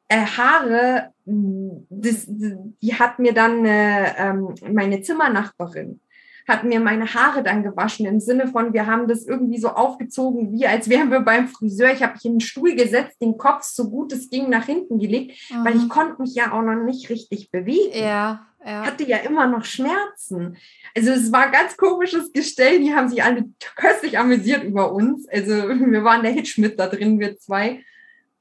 Äh, 0.06 0.24
Haare, 0.24 1.12
das, 1.24 2.24
die 2.28 2.94
hat 2.94 3.18
mir 3.18 3.34
dann 3.34 3.64
äh, 3.64 4.32
meine 4.70 5.02
Zimmernachbarin 5.02 6.00
hat 6.46 6.64
mir 6.64 6.80
meine 6.80 7.12
Haare 7.12 7.42
dann 7.42 7.62
gewaschen 7.62 8.06
im 8.06 8.20
Sinne 8.20 8.46
von, 8.48 8.72
wir 8.72 8.86
haben 8.86 9.06
das 9.06 9.26
irgendwie 9.26 9.58
so 9.58 9.68
aufgezogen, 9.68 10.54
wie 10.54 10.66
als 10.66 10.88
wären 10.88 11.10
wir 11.10 11.20
beim 11.20 11.46
Friseur. 11.46 11.92
Ich 11.92 12.02
habe 12.02 12.14
mich 12.14 12.24
in 12.24 12.36
den 12.36 12.40
Stuhl 12.40 12.74
gesetzt, 12.74 13.20
den 13.20 13.36
Kopf 13.36 13.64
so 13.64 13.90
gut 13.90 14.14
es 14.14 14.30
ging 14.30 14.48
nach 14.48 14.64
hinten 14.64 14.98
gelegt, 14.98 15.38
mhm. 15.50 15.64
weil 15.66 15.76
ich 15.76 15.90
konnte 15.90 16.22
mich 16.22 16.34
ja 16.34 16.52
auch 16.52 16.62
noch 16.62 16.82
nicht 16.82 17.10
richtig 17.10 17.50
bewegen. 17.50 17.92
Ja, 17.92 18.47
ja. 18.64 18.86
Hatte 18.86 19.04
ja 19.04 19.18
immer 19.18 19.46
noch 19.46 19.64
Schmerzen. 19.64 20.56
Also 20.96 21.12
es 21.12 21.30
war 21.30 21.46
ein 21.46 21.52
ganz 21.52 21.76
komisches 21.76 22.32
Gestell, 22.32 22.80
die 22.80 22.94
haben 22.94 23.08
sich 23.08 23.22
alle 23.22 23.44
köstlich 23.76 24.18
amüsiert 24.18 24.64
über 24.64 24.92
uns. 24.92 25.28
Also 25.28 25.52
wir 25.68 26.04
waren 26.04 26.22
der 26.22 26.32
Hitschmidt 26.32 26.78
da 26.78 26.86
drin, 26.86 27.20
wir 27.20 27.38
zwei. 27.38 27.84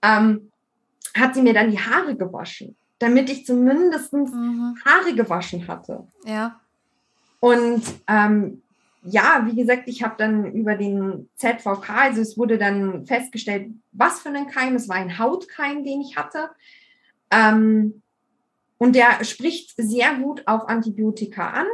Ähm, 0.02 0.52
hat 1.16 1.36
sie 1.36 1.42
mir 1.42 1.54
dann 1.54 1.72
die 1.72 1.80
Haare 1.80 2.16
gewaschen, 2.16 2.76
damit 3.00 3.30
ich 3.30 3.46
zumindest 3.46 4.14
mhm. 4.14 4.76
Haare 4.86 5.16
gewaschen 5.16 5.68
hatte. 5.68 6.08
Ja. 6.26 6.60
Und 7.40 7.84
ähm, 8.08 8.62
ja, 9.04 9.44
wie 9.46 9.56
gesagt, 9.56 9.84
ich 9.86 10.04
habe 10.04 10.16
dann 10.18 10.52
über 10.54 10.76
den 10.76 11.30
ZVK, 11.36 11.90
also 11.90 12.22
es 12.22 12.38
wurde 12.38 12.58
dann 12.58 13.06
festgestellt, 13.06 13.72
was 13.92 14.20
für 14.20 14.30
ein 14.30 14.48
Keim. 14.48 14.76
Es 14.76 14.90
war 14.90 14.98
ein 14.98 15.18
Hautkeim, 15.18 15.84
den 15.84 16.02
ich 16.02 16.18
hatte. 16.18 16.50
Ähm, 17.32 18.02
und 18.78 18.96
der 18.96 19.24
spricht 19.24 19.74
sehr 19.78 20.16
gut 20.16 20.44
auf 20.48 20.68
Antibiotika 20.68 21.50
an. 21.50 21.68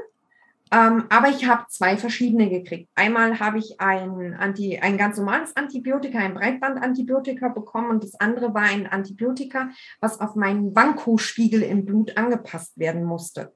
Ähm, 0.71 1.05
aber 1.09 1.29
ich 1.29 1.45
habe 1.45 1.65
zwei 1.69 1.97
verschiedene 1.97 2.49
gekriegt. 2.49 2.89
Einmal 2.95 3.39
habe 3.39 3.59
ich 3.59 3.79
ein, 3.79 4.33
Anti, 4.33 4.79
ein 4.79 4.97
ganz 4.97 5.17
normales 5.17 5.55
Antibiotika, 5.55 6.17
ein 6.17 6.33
Breitbandantibiotika 6.33 7.49
bekommen 7.49 7.91
und 7.91 8.03
das 8.03 8.19
andere 8.19 8.53
war 8.55 8.63
ein 8.63 8.87
Antibiotika, 8.87 9.69
was 9.99 10.19
auf 10.19 10.35
meinen 10.35 10.75
Vanko-Spiegel 10.75 11.61
im 11.61 11.85
Blut 11.85 12.17
angepasst 12.17 12.77
werden 12.79 13.03
musste. 13.03 13.53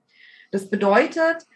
Das 0.51 0.69
bedeutet, 0.69 1.47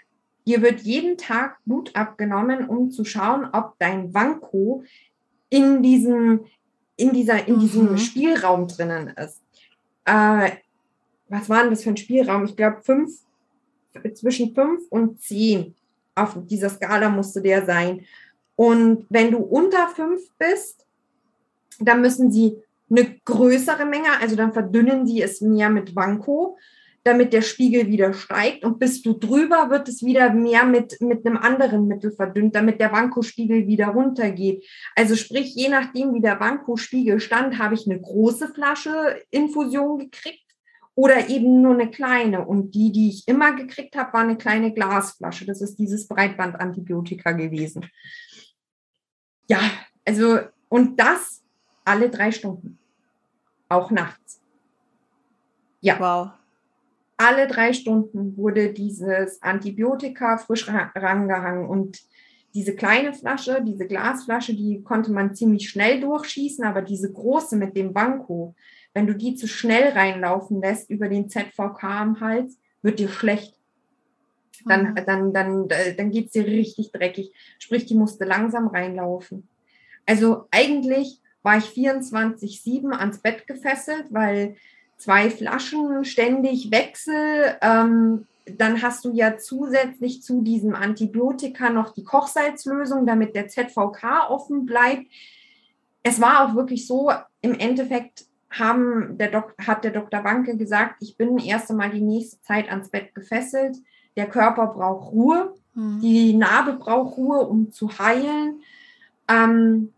Dir 0.48 0.62
wird 0.62 0.82
jeden 0.82 1.18
Tag 1.18 1.58
Blut 1.66 1.96
abgenommen, 1.96 2.68
um 2.68 2.90
zu 2.90 3.06
schauen, 3.06 3.48
ob 3.52 3.78
dein 3.78 4.14
Vanko 4.14 4.84
in 5.50 5.84
diesem, 5.84 6.46
in 6.96 7.14
dieser, 7.14 7.48
in 7.48 7.60
diesem 7.60 7.92
mhm. 7.92 7.98
Spielraum 7.98 8.68
drinnen 8.68 9.10
ist. 9.10 9.42
Äh, 10.06 10.52
was 11.32 11.50
war 11.50 11.62
denn 11.62 11.72
das 11.72 11.84
für 11.84 11.90
ein 11.90 11.98
Spielraum? 11.98 12.46
Ich 12.46 12.56
glaube, 12.56 12.82
fünf, 12.82 13.10
zwischen 14.16 14.54
fünf 14.54 14.84
und 14.90 15.22
zehn 15.22 15.74
auf 16.14 16.38
dieser 16.46 16.70
Skala 16.70 17.10
musste 17.10 17.42
der 17.42 17.66
sein. 17.66 18.06
Und 18.56 19.06
wenn 19.10 19.32
du 19.32 19.38
unter 19.38 19.88
fünf 19.88 20.22
bist, 20.38 20.86
dann 21.80 22.02
müssen 22.02 22.32
sie 22.32 22.58
eine 22.90 23.16
größere 23.24 23.86
Menge, 23.86 24.20
also 24.20 24.36
dann 24.36 24.52
verdünnen 24.52 25.08
sie 25.08 25.22
es 25.22 25.40
mehr 25.40 25.70
mit 25.70 25.96
Vanko 25.96 26.58
damit 27.04 27.34
der 27.34 27.42
Spiegel 27.42 27.88
wieder 27.88 28.14
steigt. 28.14 28.64
Und 28.64 28.80
bist 28.80 29.06
du 29.06 29.14
drüber, 29.14 29.70
wird 29.70 29.88
es 29.88 30.04
wieder 30.04 30.34
mehr 30.34 30.66
mit, 30.66 31.02
mit 31.02 31.26
einem 31.26 31.38
anderen 31.38 31.88
Mittel 31.88 32.12
verdünnt, 32.12 32.56
damit 32.56 32.80
der 32.80 32.92
Vankospiegel 32.92 33.68
wieder 33.68 33.88
runtergeht. 33.88 34.66
Also 34.96 35.16
sprich, 35.16 35.56
je 35.56 35.70
nachdem, 35.70 36.14
wie 36.14 36.22
der 36.22 36.40
Vankospiegel 36.40 37.20
stand, 37.20 37.58
habe 37.58 37.76
ich 37.76 37.90
eine 37.90 38.00
große 38.00 38.50
Flasche 38.50 39.20
Infusion 39.32 39.98
gekriegt 39.98 40.41
oder 40.96 41.30
eben 41.30 41.62
nur 41.62 41.74
eine 41.74 41.90
kleine. 41.90 42.46
Und 42.46 42.76
die, 42.76 42.92
die 42.92 43.10
ich 43.10 43.28
immer 43.28 43.56
gekriegt 43.56 43.96
habe, 43.96 44.14
war 44.14 44.22
eine 44.22 44.38
kleine 44.38 44.74
Glasflasche. 44.74 45.46
Das 45.46 45.62
ist 45.62 45.78
dieses 45.78 46.08
Breitbandantibiotika 46.08 47.32
gewesen. 47.32 47.86
Ja, 49.48 49.60
also, 50.06 50.40
und 50.70 51.00
das 51.00 51.44
alle 51.86 52.10
drei 52.10 52.32
Stunden. 52.32 52.78
Auch 53.70 53.90
nachts. 53.92 54.42
Ja. 55.82 56.00
Wow 56.00 56.32
alle 57.22 57.48
drei 57.48 57.72
Stunden 57.74 58.36
wurde 58.36 58.74
dieses 58.74 59.42
Antibiotika 59.44 60.38
frisch 60.38 60.68
rangehangen 60.68 61.68
und 61.68 62.02
diese 62.54 62.76
kleine 62.76 63.14
Flasche, 63.14 63.64
diese 63.66 63.86
Glasflasche, 63.86 64.56
die 64.56 64.82
konnte 64.82 65.12
man 65.12 65.36
ziemlich 65.36 65.70
schnell 65.70 66.02
durchschießen, 66.02 66.66
aber 66.66 66.82
diese 66.82 67.14
große 67.14 67.56
mit 67.58 67.78
dem 67.78 67.94
Banko, 67.94 68.56
wenn 68.94 69.08
du 69.08 69.16
die 69.16 69.36
zu 69.36 69.48
schnell 69.48 69.90
reinlaufen 69.90 70.62
lässt 70.62 70.90
über 70.90 71.08
den 71.08 71.30
ZVK 71.30 71.84
am 71.84 72.20
Hals, 72.20 72.58
wird 72.82 73.00
dir 73.00 73.10
schlecht. 73.10 73.58
Dann, 74.66 74.92
mhm. 74.92 74.96
dann, 75.06 75.34
dann, 75.34 75.68
dann 75.68 76.12
geht's 76.12 76.34
dir 76.34 76.46
richtig 76.46 76.92
dreckig. 76.92 77.32
Sprich, 77.60 77.86
die 77.86 77.96
musste 77.96 78.26
langsam 78.26 78.68
reinlaufen. 78.68 79.48
Also 80.06 80.48
eigentlich 80.52 81.20
war 81.44 81.58
ich 81.58 81.66
24-7 81.66 82.92
ans 82.92 83.20
Bett 83.20 83.48
gefesselt, 83.48 84.06
weil 84.10 84.56
zwei 84.98 85.30
Flaschen 85.30 86.04
ständig 86.06 86.72
Wechsel. 86.72 87.58
Ähm, 87.62 88.28
dann 88.46 88.82
hast 88.82 89.06
du 89.06 89.14
ja 89.14 89.38
zusätzlich 89.38 90.22
zu 90.22 90.42
diesem 90.42 90.76
Antibiotika 90.76 91.70
noch 91.70 91.94
die 91.94 92.04
Kochsalzlösung, 92.04 93.06
damit 93.06 93.36
der 93.36 93.48
ZVK 93.48 94.30
offen 94.30 94.66
bleibt. 94.66 95.06
Es 96.04 96.20
war 96.20 96.46
auch 96.46 96.56
wirklich 96.56 96.88
so, 96.88 97.12
im 97.42 97.54
Endeffekt 97.54 98.26
haben 98.52 99.18
der 99.18 99.30
Dok 99.30 99.54
hat 99.66 99.84
der 99.84 99.92
Dr. 99.92 100.24
Wanke 100.24 100.58
gesagt, 100.58 100.96
ich 101.00 101.18
bin 101.18 101.38
erst 101.38 101.72
einmal 101.72 101.90
die 101.90 102.02
nächste 102.02 102.42
Zeit 102.42 102.70
ans 102.70 102.90
Bett 102.90 103.16
gefesselt. 103.16 103.78
Der 104.18 104.28
Körper 104.28 104.68
braucht 104.68 105.12
Ruhe, 105.12 105.56
mhm. 105.74 106.02
die 106.02 106.34
Narbe 106.34 106.74
braucht 106.74 107.18
Ruhe, 107.18 107.48
um 107.48 107.72
zu 107.72 107.98
heilen. 107.98 108.62
Ähm, 109.28 109.94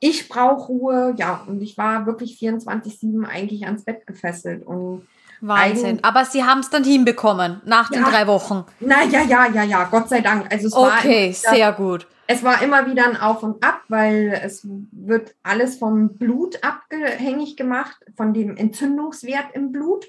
ich 0.00 0.28
brauche 0.28 0.68
Ruhe, 0.68 1.14
ja, 1.16 1.44
und 1.48 1.60
ich 1.60 1.76
war 1.76 2.06
wirklich 2.06 2.38
24-7 2.38 3.24
eigentlich 3.24 3.66
ans 3.66 3.84
Bett 3.84 4.06
gefesselt. 4.06 4.64
Und 4.64 5.06
Wahnsinn. 5.40 5.98
Aber 6.02 6.24
Sie 6.24 6.44
haben 6.44 6.60
es 6.60 6.70
dann 6.70 6.84
hinbekommen 6.84 7.60
nach 7.64 7.90
den 7.90 8.04
drei 8.04 8.26
Wochen. 8.26 8.64
Na 8.80 9.04
ja, 9.04 9.22
ja, 9.22 9.46
ja, 9.48 9.62
ja, 9.62 9.84
Gott 9.84 10.08
sei 10.08 10.20
Dank. 10.20 10.52
Also 10.52 10.66
es 10.68 10.72
okay, 10.72 11.28
war 11.44 11.54
sehr 11.54 11.72
gut. 11.72 12.06
Es 12.30 12.44
war 12.44 12.62
immer 12.62 12.86
wieder 12.86 13.06
ein 13.06 13.16
Auf 13.16 13.42
und 13.42 13.64
Ab, 13.64 13.84
weil 13.88 14.38
es 14.44 14.68
wird 14.92 15.34
alles 15.42 15.78
vom 15.78 16.18
Blut 16.18 16.62
abhängig 16.62 17.56
gemacht, 17.56 18.04
von 18.18 18.34
dem 18.34 18.54
Entzündungswert 18.54 19.54
im 19.54 19.72
Blut. 19.72 20.06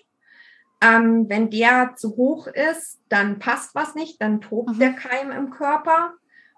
Ähm, 0.82 1.30
wenn 1.30 1.50
der 1.50 1.94
zu 1.96 2.18
hoch 2.18 2.48
ist, 2.48 3.00
dann 3.08 3.40
passt 3.40 3.74
was 3.74 3.96
nicht, 3.96 4.22
dann 4.22 4.42
tobt 4.42 4.76
mhm. 4.76 4.80
der 4.80 4.94
Keim 4.94 5.32
im 5.32 5.50
Körper 5.50 6.14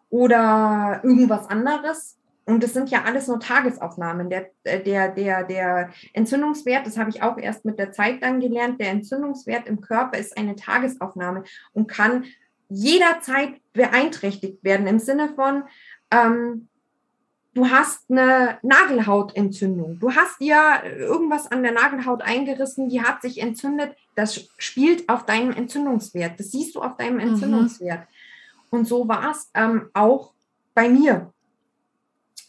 oder 0.10 1.02
irgendwas 1.04 1.48
anderes. 1.48 2.18
Und 2.46 2.64
das 2.64 2.74
sind 2.74 2.90
ja 2.90 3.04
alles 3.04 3.28
nur 3.28 3.40
Tagesaufnahmen. 3.40 4.32
Der, 4.32 4.50
äh, 4.64 4.82
der, 4.82 5.10
der, 5.10 5.44
der 5.44 5.92
Entzündungswert, 6.14 6.88
das 6.88 6.98
habe 6.98 7.12
ich 7.12 7.22
auch 7.22 7.38
erst 7.38 7.66
mit 7.66 7.78
der 7.78 7.92
Zeit 7.92 8.24
dann 8.24 8.40
gelernt, 8.40 8.82
der 8.82 8.90
Entzündungswert 8.90 9.68
im 9.68 9.80
Körper 9.80 10.18
ist 10.18 10.36
eine 10.36 10.56
Tagesaufnahme 10.56 11.44
und 11.74 11.88
kann 11.88 12.26
jederzeit 12.72 13.56
beeinträchtigt 13.74 14.64
werden 14.64 14.88
im 14.88 15.00
Sinne 15.00 15.30
von, 15.36 15.64
ähm, 16.10 16.70
du 17.54 17.70
hast 17.70 18.10
eine 18.10 18.60
Nagelhautentzündung. 18.62 20.00
Du 20.00 20.14
hast 20.14 20.40
dir 20.40 20.84
irgendwas 20.86 21.52
an 21.52 21.64
der 21.64 21.74
Nagelhaut 21.74 22.22
eingerissen, 22.22 22.90
die 22.90 23.02
hat 23.02 23.22
sich 23.22 23.42
entzündet. 23.42 23.96
Das 24.16 24.48
spielt 24.58 25.10
auf 25.10 25.26
deinem 25.26 25.52
Entzündungswert. 25.52 26.40
Das 26.40 26.52
siehst 26.52 26.76
du 26.76 26.82
auf 26.82 26.96
deinem 26.96 27.16
mhm. 27.16 27.32
Entzündungswert. 27.32 28.00
Mhm. 28.00 28.78
Und 28.78 28.88
so 28.88 29.08
war 29.08 29.32
es 29.32 29.50
ähm, 29.54 29.90
auch 29.94 30.34
bei 30.74 30.88
mir. 30.88 31.34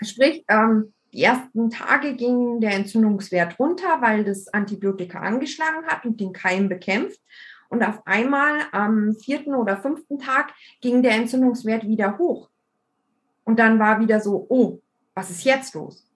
Sprich, 0.00 0.44
ähm, 0.46 0.92
die 1.12 1.24
ersten 1.24 1.68
Tage 1.68 2.14
ging 2.14 2.60
der 2.60 2.74
Entzündungswert 2.74 3.58
runter, 3.58 3.98
weil 4.00 4.24
das 4.24 4.48
Antibiotika 4.48 5.18
angeschlagen 5.20 5.84
hat 5.86 6.06
und 6.06 6.20
den 6.20 6.32
Keim 6.32 6.68
bekämpft. 6.68 7.20
Und 7.72 7.82
auf 7.82 8.06
einmal 8.06 8.60
am 8.72 9.14
vierten 9.14 9.54
oder 9.54 9.78
fünften 9.78 10.18
Tag 10.18 10.52
ging 10.82 11.02
der 11.02 11.12
Entzündungswert 11.12 11.88
wieder 11.88 12.18
hoch. 12.18 12.50
Und 13.44 13.58
dann 13.58 13.78
war 13.78 13.98
wieder 13.98 14.20
so, 14.20 14.44
oh, 14.50 14.80
was 15.14 15.30
ist 15.30 15.44
jetzt 15.44 15.74
los? 15.74 16.06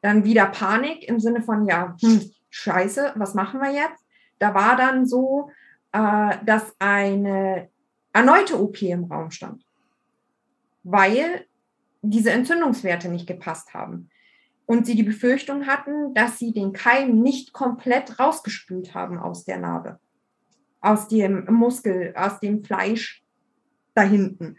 Dann 0.00 0.24
wieder 0.24 0.46
Panik 0.46 1.08
im 1.08 1.20
Sinne 1.20 1.40
von, 1.40 1.66
ja, 1.66 1.94
hm, 2.00 2.28
scheiße, 2.50 3.12
was 3.14 3.34
machen 3.34 3.60
wir 3.60 3.70
jetzt? 3.70 4.04
Da 4.40 4.56
war 4.56 4.74
dann 4.74 5.06
so, 5.06 5.52
äh, 5.92 6.36
dass 6.44 6.74
eine 6.80 7.68
erneute 8.12 8.60
OP 8.60 8.82
im 8.82 9.04
Raum 9.04 9.30
stand, 9.30 9.64
weil 10.82 11.46
diese 12.02 12.32
Entzündungswerte 12.32 13.08
nicht 13.08 13.28
gepasst 13.28 13.72
haben. 13.72 14.10
Und 14.66 14.84
sie 14.84 14.96
die 14.96 15.04
Befürchtung 15.04 15.68
hatten, 15.68 16.12
dass 16.12 16.40
sie 16.40 16.52
den 16.52 16.72
Keim 16.72 17.20
nicht 17.20 17.52
komplett 17.52 18.18
rausgespült 18.18 18.94
haben 18.94 19.16
aus 19.20 19.44
der 19.44 19.58
Narbe, 19.58 20.00
aus 20.88 21.08
dem 21.08 21.44
Muskel, 21.50 22.14
aus 22.16 22.40
dem 22.40 22.64
Fleisch 22.64 23.22
da 23.94 24.02
hinten. 24.02 24.56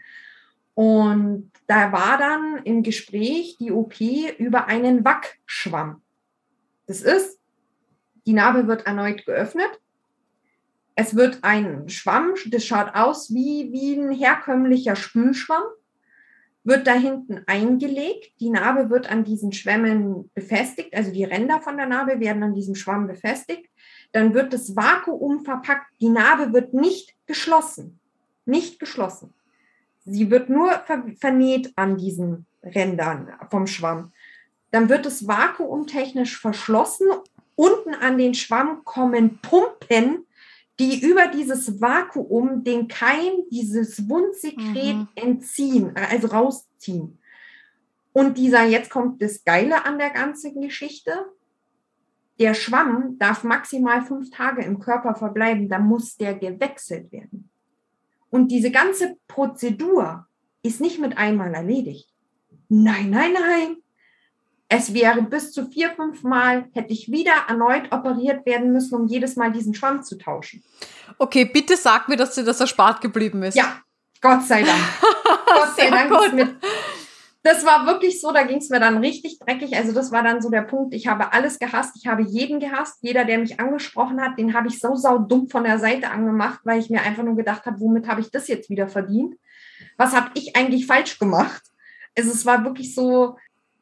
Und 0.74 1.50
da 1.66 1.92
war 1.92 2.18
dann 2.18 2.60
im 2.64 2.82
Gespräch 2.82 3.56
die 3.58 3.72
OP 3.72 4.00
über 4.38 4.66
einen 4.66 5.04
Wachschwamm. 5.04 6.02
Das 6.86 7.02
ist, 7.02 7.40
die 8.26 8.32
Narbe 8.32 8.66
wird 8.66 8.86
erneut 8.86 9.26
geöffnet. 9.26 9.80
Es 10.94 11.16
wird 11.16 11.38
ein 11.42 11.88
Schwamm, 11.88 12.34
das 12.50 12.64
schaut 12.64 12.94
aus 12.94 13.32
wie, 13.32 13.70
wie 13.72 13.94
ein 13.94 14.12
herkömmlicher 14.12 14.96
Spülschwamm, 14.96 15.62
wird 16.62 16.86
da 16.86 16.92
hinten 16.92 17.42
eingelegt. 17.46 18.34
Die 18.40 18.50
Narbe 18.50 18.90
wird 18.90 19.10
an 19.10 19.24
diesen 19.24 19.52
Schwämmen 19.52 20.30
befestigt, 20.34 20.94
also 20.94 21.10
die 21.12 21.24
Ränder 21.24 21.60
von 21.60 21.76
der 21.76 21.86
Narbe 21.86 22.20
werden 22.20 22.42
an 22.42 22.54
diesem 22.54 22.74
Schwamm 22.74 23.06
befestigt. 23.06 23.69
Dann 24.12 24.34
wird 24.34 24.52
das 24.52 24.74
Vakuum 24.74 25.44
verpackt. 25.44 25.86
Die 26.00 26.08
Narbe 26.08 26.52
wird 26.52 26.74
nicht 26.74 27.14
geschlossen. 27.26 28.00
Nicht 28.44 28.80
geschlossen. 28.80 29.32
Sie 30.04 30.30
wird 30.30 30.48
nur 30.48 30.70
ver 30.86 31.04
vernäht 31.18 31.72
an 31.76 31.96
diesen 31.96 32.46
Rändern 32.62 33.32
vom 33.50 33.66
Schwamm. 33.66 34.12
Dann 34.70 34.88
wird 34.88 35.06
es 35.06 35.26
vakuumtechnisch 35.26 36.40
verschlossen. 36.40 37.06
Unten 37.54 37.94
an 37.94 38.18
den 38.18 38.34
Schwamm 38.34 38.84
kommen 38.84 39.38
Pumpen, 39.42 40.26
die 40.78 41.00
über 41.04 41.26
dieses 41.26 41.80
Vakuum 41.80 42.64
den 42.64 42.88
Keim, 42.88 43.32
dieses 43.50 44.08
Wundsekret 44.08 44.96
mhm. 44.96 45.08
entziehen, 45.14 45.94
also 45.94 46.28
rausziehen. 46.28 47.18
Und 48.12 48.38
dieser, 48.38 48.64
jetzt 48.64 48.90
kommt 48.90 49.22
das 49.22 49.44
Geile 49.44 49.84
an 49.84 49.98
der 49.98 50.10
ganzen 50.10 50.60
Geschichte. 50.60 51.26
Der 52.40 52.54
Schwamm 52.54 53.18
darf 53.18 53.44
maximal 53.44 54.02
fünf 54.02 54.30
Tage 54.30 54.64
im 54.64 54.80
Körper 54.80 55.14
verbleiben, 55.14 55.68
da 55.68 55.78
muss 55.78 56.16
der 56.16 56.34
gewechselt 56.34 57.12
werden. 57.12 57.50
Und 58.30 58.48
diese 58.48 58.70
ganze 58.70 59.16
Prozedur 59.28 60.26
ist 60.62 60.80
nicht 60.80 60.98
mit 60.98 61.18
einmal 61.18 61.54
erledigt. 61.54 62.08
Nein, 62.68 63.10
nein, 63.10 63.34
nein. 63.34 63.76
Es 64.68 64.94
wäre 64.94 65.20
bis 65.22 65.52
zu 65.52 65.66
vier, 65.66 65.90
fünf 65.90 66.22
Mal, 66.22 66.68
hätte 66.72 66.92
ich 66.92 67.10
wieder 67.10 67.32
erneut 67.48 67.92
operiert 67.92 68.46
werden 68.46 68.72
müssen, 68.72 68.94
um 68.94 69.06
jedes 69.08 69.36
Mal 69.36 69.50
diesen 69.50 69.74
Schwamm 69.74 70.02
zu 70.02 70.16
tauschen. 70.16 70.62
Okay, 71.18 71.44
bitte 71.44 71.76
sag 71.76 72.08
mir, 72.08 72.16
dass 72.16 72.36
dir 72.36 72.44
das 72.44 72.60
erspart 72.60 73.00
geblieben 73.00 73.42
ist. 73.42 73.56
Ja, 73.56 73.82
Gott 74.20 74.44
sei 74.44 74.62
Dank. 74.62 74.80
Gott 75.46 75.76
sei 75.76 75.90
Dank 75.90 76.12
ist 76.24 76.34
mit, 76.34 76.56
das 77.42 77.64
war 77.64 77.86
wirklich 77.86 78.20
so, 78.20 78.32
da 78.32 78.42
ging 78.42 78.58
es 78.58 78.68
mir 78.68 78.80
dann 78.80 78.98
richtig 78.98 79.38
dreckig. 79.38 79.74
Also 79.76 79.92
das 79.92 80.12
war 80.12 80.22
dann 80.22 80.42
so 80.42 80.50
der 80.50 80.62
Punkt, 80.62 80.94
ich 80.94 81.06
habe 81.06 81.32
alles 81.32 81.58
gehasst, 81.58 81.96
ich 81.96 82.06
habe 82.06 82.22
jeden 82.22 82.60
gehasst. 82.60 82.98
Jeder, 83.00 83.24
der 83.24 83.38
mich 83.38 83.58
angesprochen 83.58 84.20
hat, 84.20 84.38
den 84.38 84.52
habe 84.54 84.68
ich 84.68 84.78
so 84.78 84.94
sau 84.94 85.18
dumm 85.18 85.48
von 85.48 85.64
der 85.64 85.78
Seite 85.78 86.10
angemacht, 86.10 86.60
weil 86.64 86.80
ich 86.80 86.90
mir 86.90 87.00
einfach 87.00 87.22
nur 87.22 87.36
gedacht 87.36 87.64
habe, 87.64 87.80
womit 87.80 88.08
habe 88.08 88.20
ich 88.20 88.30
das 88.30 88.48
jetzt 88.48 88.68
wieder 88.68 88.88
verdient? 88.88 89.36
Was 89.96 90.14
habe 90.14 90.30
ich 90.34 90.54
eigentlich 90.54 90.86
falsch 90.86 91.18
gemacht? 91.18 91.62
Also 92.16 92.30
es 92.30 92.44
war 92.44 92.64
wirklich 92.64 92.94
so, 92.94 93.36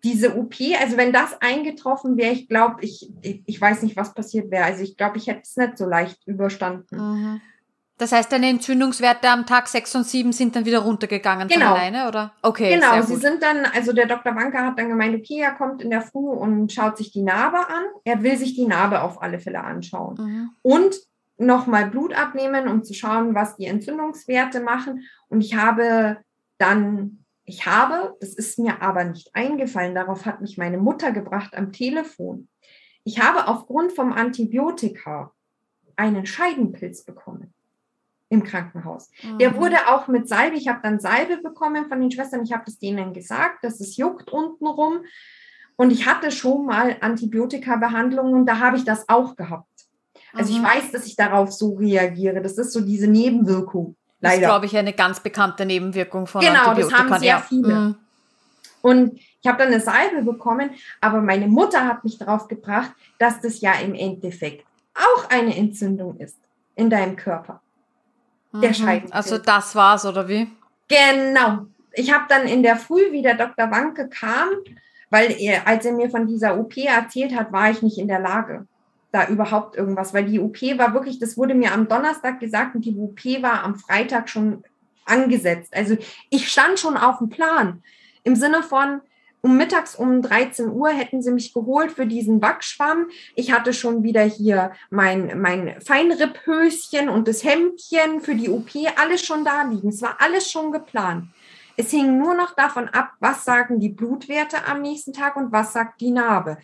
diese 0.04 0.36
OP, 0.36 0.54
also 0.80 0.96
wenn 0.96 1.12
das 1.12 1.40
eingetroffen 1.40 2.16
wäre, 2.16 2.32
ich 2.32 2.48
glaube, 2.48 2.84
ich, 2.84 3.10
ich, 3.22 3.42
ich, 3.46 3.60
weiß 3.60 3.82
nicht, 3.82 3.96
was 3.96 4.14
passiert 4.14 4.50
wäre. 4.50 4.64
Also 4.64 4.82
ich 4.82 4.96
glaube, 4.96 5.18
ich 5.18 5.26
hätte 5.26 5.42
es 5.42 5.56
nicht 5.56 5.76
so 5.76 5.86
leicht 5.86 6.24
überstanden. 6.26 6.96
Mhm. 6.96 7.40
Das 7.98 8.12
heißt, 8.12 8.30
deine 8.30 8.48
Entzündungswerte 8.48 9.28
am 9.28 9.44
Tag 9.44 9.66
6 9.66 9.96
und 9.96 10.06
7 10.06 10.32
sind 10.32 10.54
dann 10.54 10.64
wieder 10.64 10.78
runtergegangen 10.78 11.48
genau. 11.48 11.70
von 11.70 11.74
alleine, 11.74 12.06
oder? 12.06 12.32
Okay. 12.42 12.74
Genau, 12.74 13.02
sie 13.02 13.16
sind 13.16 13.42
dann, 13.42 13.66
also 13.66 13.92
der 13.92 14.06
Dr. 14.06 14.36
Wanker 14.36 14.64
hat 14.64 14.78
dann 14.78 14.88
gemeint, 14.88 15.16
okay, 15.16 15.40
er 15.40 15.52
kommt 15.52 15.82
in 15.82 15.90
der 15.90 16.02
Früh 16.02 16.28
und 16.28 16.72
schaut 16.72 16.96
sich 16.96 17.10
die 17.10 17.22
Narbe 17.22 17.58
an. 17.58 17.84
Er 18.04 18.22
will 18.22 18.36
sich 18.36 18.54
die 18.54 18.66
Narbe 18.66 19.02
auf 19.02 19.20
alle 19.20 19.40
Fälle 19.40 19.64
anschauen. 19.64 20.16
Mhm. 20.16 20.50
Und 20.62 20.96
nochmal 21.38 21.90
Blut 21.90 22.14
abnehmen, 22.14 22.68
um 22.68 22.84
zu 22.84 22.94
schauen, 22.94 23.34
was 23.34 23.56
die 23.56 23.66
Entzündungswerte 23.66 24.60
machen. 24.60 25.02
Und 25.28 25.40
ich 25.40 25.56
habe 25.56 26.18
dann, 26.56 27.24
ich 27.44 27.66
habe, 27.66 28.16
das 28.20 28.34
ist 28.34 28.60
mir 28.60 28.80
aber 28.80 29.04
nicht 29.04 29.34
eingefallen, 29.34 29.96
darauf 29.96 30.24
hat 30.24 30.40
mich 30.40 30.56
meine 30.56 30.78
Mutter 30.78 31.10
gebracht 31.10 31.56
am 31.56 31.72
Telefon. 31.72 32.48
Ich 33.02 33.20
habe 33.20 33.48
aufgrund 33.48 33.90
vom 33.90 34.12
Antibiotika 34.12 35.32
einen 35.96 36.26
Scheidenpilz 36.26 37.04
bekommen 37.04 37.54
im 38.30 38.44
Krankenhaus. 38.44 39.10
Mhm. 39.22 39.38
Der 39.38 39.56
wurde 39.56 39.76
auch 39.88 40.08
mit 40.08 40.28
Salbe, 40.28 40.56
ich 40.56 40.68
habe 40.68 40.80
dann 40.82 41.00
Salbe 41.00 41.38
bekommen 41.38 41.88
von 41.88 42.00
den 42.00 42.10
Schwestern, 42.10 42.42
ich 42.42 42.52
habe 42.52 42.64
das 42.66 42.78
denen 42.78 43.12
gesagt, 43.12 43.64
dass 43.64 43.80
es 43.80 43.96
juckt 43.96 44.30
untenrum. 44.30 45.04
Und 45.76 45.92
ich 45.92 46.06
hatte 46.06 46.30
schon 46.30 46.66
mal 46.66 46.96
Antibiotika-Behandlungen, 47.00 48.44
da 48.44 48.58
habe 48.58 48.76
ich 48.76 48.84
das 48.84 49.08
auch 49.08 49.36
gehabt. 49.36 49.68
Also 50.32 50.52
mhm. 50.52 50.58
ich 50.58 50.70
weiß, 50.70 50.92
dass 50.92 51.06
ich 51.06 51.16
darauf 51.16 51.52
so 51.52 51.76
reagiere. 51.76 52.42
Das 52.42 52.58
ist 52.58 52.72
so 52.72 52.80
diese 52.80 53.06
Nebenwirkung. 53.06 53.96
Leider. 54.20 54.34
Das 54.34 54.42
ist, 54.42 54.46
glaube 54.46 54.66
ich, 54.66 54.76
eine 54.76 54.92
ganz 54.92 55.20
bekannte 55.20 55.64
Nebenwirkung 55.64 56.26
von 56.26 56.40
genau, 56.40 56.70
Antibiotika. 56.70 56.96
Genau, 56.96 57.08
das 57.08 57.12
haben 57.12 57.20
sehr 57.20 57.28
ja. 57.28 57.40
viele. 57.40 57.74
Mhm. 57.74 57.96
Und 58.82 59.20
ich 59.40 59.46
habe 59.46 59.58
dann 59.58 59.68
eine 59.68 59.80
Salbe 59.80 60.22
bekommen, 60.22 60.70
aber 61.00 61.20
meine 61.20 61.46
Mutter 61.46 61.86
hat 61.86 62.04
mich 62.04 62.18
darauf 62.18 62.48
gebracht, 62.48 62.90
dass 63.18 63.40
das 63.40 63.60
ja 63.60 63.72
im 63.74 63.94
Endeffekt 63.94 64.66
auch 64.94 65.30
eine 65.30 65.56
Entzündung 65.56 66.18
ist 66.18 66.38
in 66.74 66.90
deinem 66.90 67.16
Körper 67.16 67.60
der 68.52 68.70
mhm. 68.70 68.74
Scheidenpilz. 68.74 69.12
Also 69.14 69.38
das 69.38 69.74
war's, 69.74 70.04
oder 70.06 70.28
wie? 70.28 70.48
Genau. 70.88 71.66
Ich 71.92 72.12
habe 72.12 72.24
dann 72.28 72.46
in 72.46 72.62
der 72.62 72.76
Früh, 72.76 73.12
wie 73.12 73.22
der 73.22 73.34
Dr. 73.34 73.70
Wanke 73.70 74.08
kam, 74.08 74.48
weil 75.10 75.34
er, 75.38 75.66
als 75.66 75.84
er 75.84 75.92
mir 75.92 76.10
von 76.10 76.26
dieser 76.26 76.58
OP 76.58 76.76
erzählt 76.76 77.34
hat, 77.34 77.52
war 77.52 77.70
ich 77.70 77.82
nicht 77.82 77.98
in 77.98 78.08
der 78.08 78.20
Lage, 78.20 78.66
da 79.10 79.26
überhaupt 79.26 79.76
irgendwas, 79.76 80.12
weil 80.12 80.24
die 80.24 80.38
OP 80.38 80.60
war 80.76 80.92
wirklich, 80.92 81.18
das 81.18 81.36
wurde 81.36 81.54
mir 81.54 81.72
am 81.72 81.88
Donnerstag 81.88 82.40
gesagt 82.40 82.74
und 82.74 82.84
die 82.84 82.96
OP 82.96 83.24
war 83.42 83.64
am 83.64 83.74
Freitag 83.74 84.28
schon 84.28 84.62
angesetzt. 85.06 85.74
Also 85.74 85.96
ich 86.30 86.48
stand 86.48 86.78
schon 86.78 86.96
auf 86.96 87.18
dem 87.18 87.30
Plan 87.30 87.82
im 88.22 88.36
Sinne 88.36 88.62
von, 88.62 89.00
um 89.40 89.56
mittags 89.56 89.94
um 89.94 90.20
13 90.22 90.70
Uhr 90.70 90.90
hätten 90.90 91.22
sie 91.22 91.30
mich 91.30 91.52
geholt 91.52 91.92
für 91.92 92.06
diesen 92.06 92.42
Wachschwamm. 92.42 93.06
Ich 93.34 93.52
hatte 93.52 93.72
schon 93.72 94.02
wieder 94.02 94.22
hier 94.22 94.72
mein, 94.90 95.40
mein 95.40 95.80
Feinripphöschen 95.80 97.08
und 97.08 97.28
das 97.28 97.44
Hemdchen 97.44 98.20
für 98.20 98.34
die 98.34 98.50
OP, 98.50 98.70
alles 98.96 99.24
schon 99.24 99.44
da 99.44 99.62
liegen. 99.62 99.88
Es 99.88 100.02
war 100.02 100.16
alles 100.20 100.50
schon 100.50 100.72
geplant. 100.72 101.26
Es 101.76 101.90
hing 101.90 102.18
nur 102.18 102.34
noch 102.34 102.56
davon 102.56 102.88
ab, 102.88 103.12
was 103.20 103.44
sagen 103.44 103.78
die 103.78 103.90
Blutwerte 103.90 104.66
am 104.66 104.82
nächsten 104.82 105.12
Tag 105.12 105.36
und 105.36 105.52
was 105.52 105.72
sagt 105.72 106.00
die 106.00 106.10
Narbe. 106.10 106.58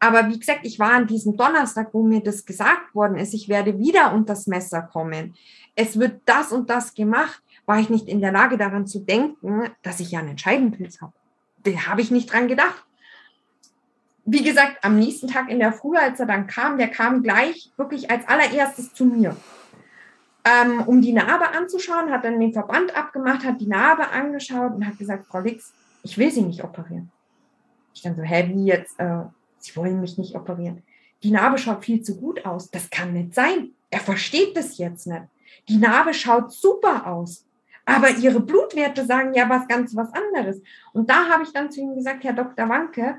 Aber 0.00 0.28
wie 0.28 0.38
gesagt, 0.38 0.60
ich 0.62 0.78
war 0.78 0.92
an 0.92 1.06
diesem 1.06 1.36
Donnerstag, 1.36 1.92
wo 1.92 2.02
mir 2.02 2.22
das 2.22 2.46
gesagt 2.46 2.94
worden 2.94 3.18
ist, 3.18 3.34
ich 3.34 3.48
werde 3.48 3.78
wieder 3.78 4.12
unter 4.14 4.32
das 4.32 4.46
Messer 4.46 4.82
kommen. 4.82 5.34
Es 5.74 5.98
wird 5.98 6.22
das 6.24 6.52
und 6.52 6.70
das 6.70 6.94
gemacht, 6.94 7.42
war 7.66 7.78
ich 7.78 7.90
nicht 7.90 8.08
in 8.08 8.20
der 8.20 8.32
Lage 8.32 8.56
daran 8.56 8.86
zu 8.86 9.00
denken, 9.00 9.70
dass 9.82 10.00
ich 10.00 10.10
ja 10.10 10.20
einen 10.20 10.38
Scheidenpilz 10.38 11.00
habe 11.00 11.12
habe 11.66 12.00
ich 12.00 12.10
nicht 12.10 12.32
dran 12.32 12.48
gedacht. 12.48 12.84
Wie 14.26 14.42
gesagt, 14.42 14.82
am 14.82 14.98
nächsten 14.98 15.28
Tag 15.28 15.50
in 15.50 15.58
der 15.58 15.72
Früh, 15.72 15.96
als 15.96 16.18
er 16.18 16.26
dann 16.26 16.46
kam, 16.46 16.78
der 16.78 16.88
kam 16.88 17.22
gleich 17.22 17.70
wirklich 17.76 18.10
als 18.10 18.26
allererstes 18.26 18.94
zu 18.94 19.04
mir, 19.04 19.36
ähm, 20.44 20.82
um 20.86 21.00
die 21.00 21.12
Narbe 21.12 21.50
anzuschauen, 21.50 22.10
hat 22.10 22.24
dann 22.24 22.40
den 22.40 22.52
Verband 22.52 22.96
abgemacht, 22.96 23.44
hat 23.44 23.60
die 23.60 23.66
Narbe 23.66 24.08
angeschaut 24.10 24.74
und 24.74 24.86
hat 24.86 24.98
gesagt, 24.98 25.26
Frau 25.26 25.40
Lix, 25.40 25.72
ich 26.02 26.18
will 26.18 26.30
Sie 26.30 26.42
nicht 26.42 26.62
operieren. 26.62 27.10
Ich 27.94 28.02
dann 28.02 28.16
so, 28.16 28.22
hä, 28.22 28.50
wie 28.52 28.66
jetzt? 28.66 28.98
Äh, 28.98 29.24
Sie 29.58 29.74
wollen 29.76 30.00
mich 30.00 30.18
nicht 30.18 30.34
operieren. 30.34 30.82
Die 31.22 31.30
Narbe 31.30 31.56
schaut 31.56 31.84
viel 31.84 32.02
zu 32.02 32.16
gut 32.16 32.44
aus. 32.44 32.70
Das 32.70 32.90
kann 32.90 33.14
nicht 33.14 33.34
sein. 33.34 33.70
Er 33.90 34.00
versteht 34.00 34.56
das 34.56 34.76
jetzt 34.76 35.06
nicht. 35.06 35.22
Die 35.68 35.78
Narbe 35.78 36.12
schaut 36.12 36.52
super 36.52 37.06
aus. 37.06 37.46
Aber 37.86 38.10
ihre 38.10 38.40
Blutwerte 38.40 39.04
sagen 39.04 39.34
ja 39.34 39.48
was 39.48 39.68
ganz 39.68 39.94
was 39.94 40.08
anderes. 40.12 40.60
Und 40.92 41.10
da 41.10 41.28
habe 41.28 41.42
ich 41.42 41.52
dann 41.52 41.70
zu 41.70 41.80
ihm 41.80 41.94
gesagt, 41.94 42.24
Herr 42.24 42.32
Dr. 42.32 42.68
Wanke, 42.68 43.16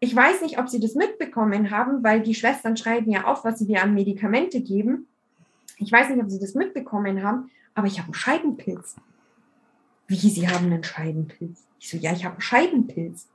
ich 0.00 0.16
weiß 0.16 0.42
nicht, 0.42 0.58
ob 0.58 0.68
Sie 0.68 0.80
das 0.80 0.94
mitbekommen 0.94 1.70
haben, 1.70 2.02
weil 2.02 2.22
die 2.22 2.34
Schwestern 2.34 2.76
schreiben 2.76 3.10
ja 3.10 3.24
auf, 3.24 3.44
was 3.44 3.60
sie 3.60 3.66
dir 3.66 3.82
an 3.82 3.94
Medikamente 3.94 4.60
geben. 4.60 5.06
Ich 5.76 5.92
weiß 5.92 6.08
nicht, 6.10 6.20
ob 6.20 6.28
Sie 6.28 6.40
das 6.40 6.54
mitbekommen 6.54 7.22
haben, 7.22 7.50
aber 7.74 7.86
ich 7.86 7.98
habe 7.98 8.06
einen 8.06 8.14
Scheidenpilz. 8.14 8.96
Wie, 10.08 10.16
Sie 10.16 10.48
haben 10.48 10.66
einen 10.66 10.82
Scheidenpilz? 10.82 11.64
Ich 11.78 11.88
so, 11.88 11.96
ja, 11.96 12.12
ich 12.12 12.24
habe 12.24 12.34
einen 12.34 12.42
Scheidenpilz. 12.42 13.28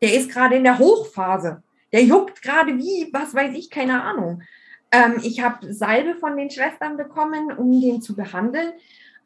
Der 0.00 0.14
ist 0.14 0.30
gerade 0.30 0.56
in 0.56 0.64
der 0.64 0.78
Hochphase. 0.78 1.62
Der 1.92 2.02
juckt 2.02 2.40
gerade 2.40 2.78
wie, 2.78 3.10
was 3.12 3.34
weiß 3.34 3.54
ich, 3.54 3.68
keine 3.68 4.02
Ahnung. 4.02 4.42
Ähm, 4.90 5.20
ich 5.22 5.42
habe 5.42 5.72
Salbe 5.74 6.14
von 6.14 6.36
den 6.36 6.50
Schwestern 6.50 6.96
bekommen, 6.96 7.52
um 7.52 7.80
den 7.80 8.00
zu 8.00 8.16
behandeln 8.16 8.72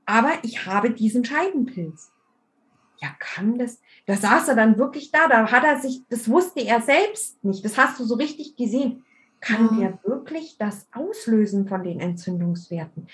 aber 0.06 0.32
ich 0.42 0.64
habe 0.66 0.90
diesen 0.90 1.24
Scheidenpilz. 1.24 2.12
Ja, 2.98 3.08
kann 3.18 3.58
das? 3.58 3.80
Da 4.06 4.16
saß 4.16 4.48
er 4.48 4.54
dann 4.54 4.78
wirklich 4.78 5.10
da, 5.10 5.28
da 5.28 5.50
hat 5.50 5.64
er 5.64 5.78
sich, 5.80 6.02
das 6.08 6.30
wusste 6.30 6.60
er 6.60 6.80
selbst 6.80 7.44
nicht, 7.44 7.64
das 7.64 7.76
hast 7.76 8.00
du 8.00 8.04
so 8.04 8.14
richtig 8.14 8.56
gesehen. 8.56 9.04
Kann 9.40 9.66
mhm. 9.66 9.80
der 9.80 9.98
wirklich 10.04 10.56
das 10.58 10.86
auslösen 10.92 11.68
von 11.68 11.82
den 11.82 12.00
Entzündungswerten? 12.00 13.08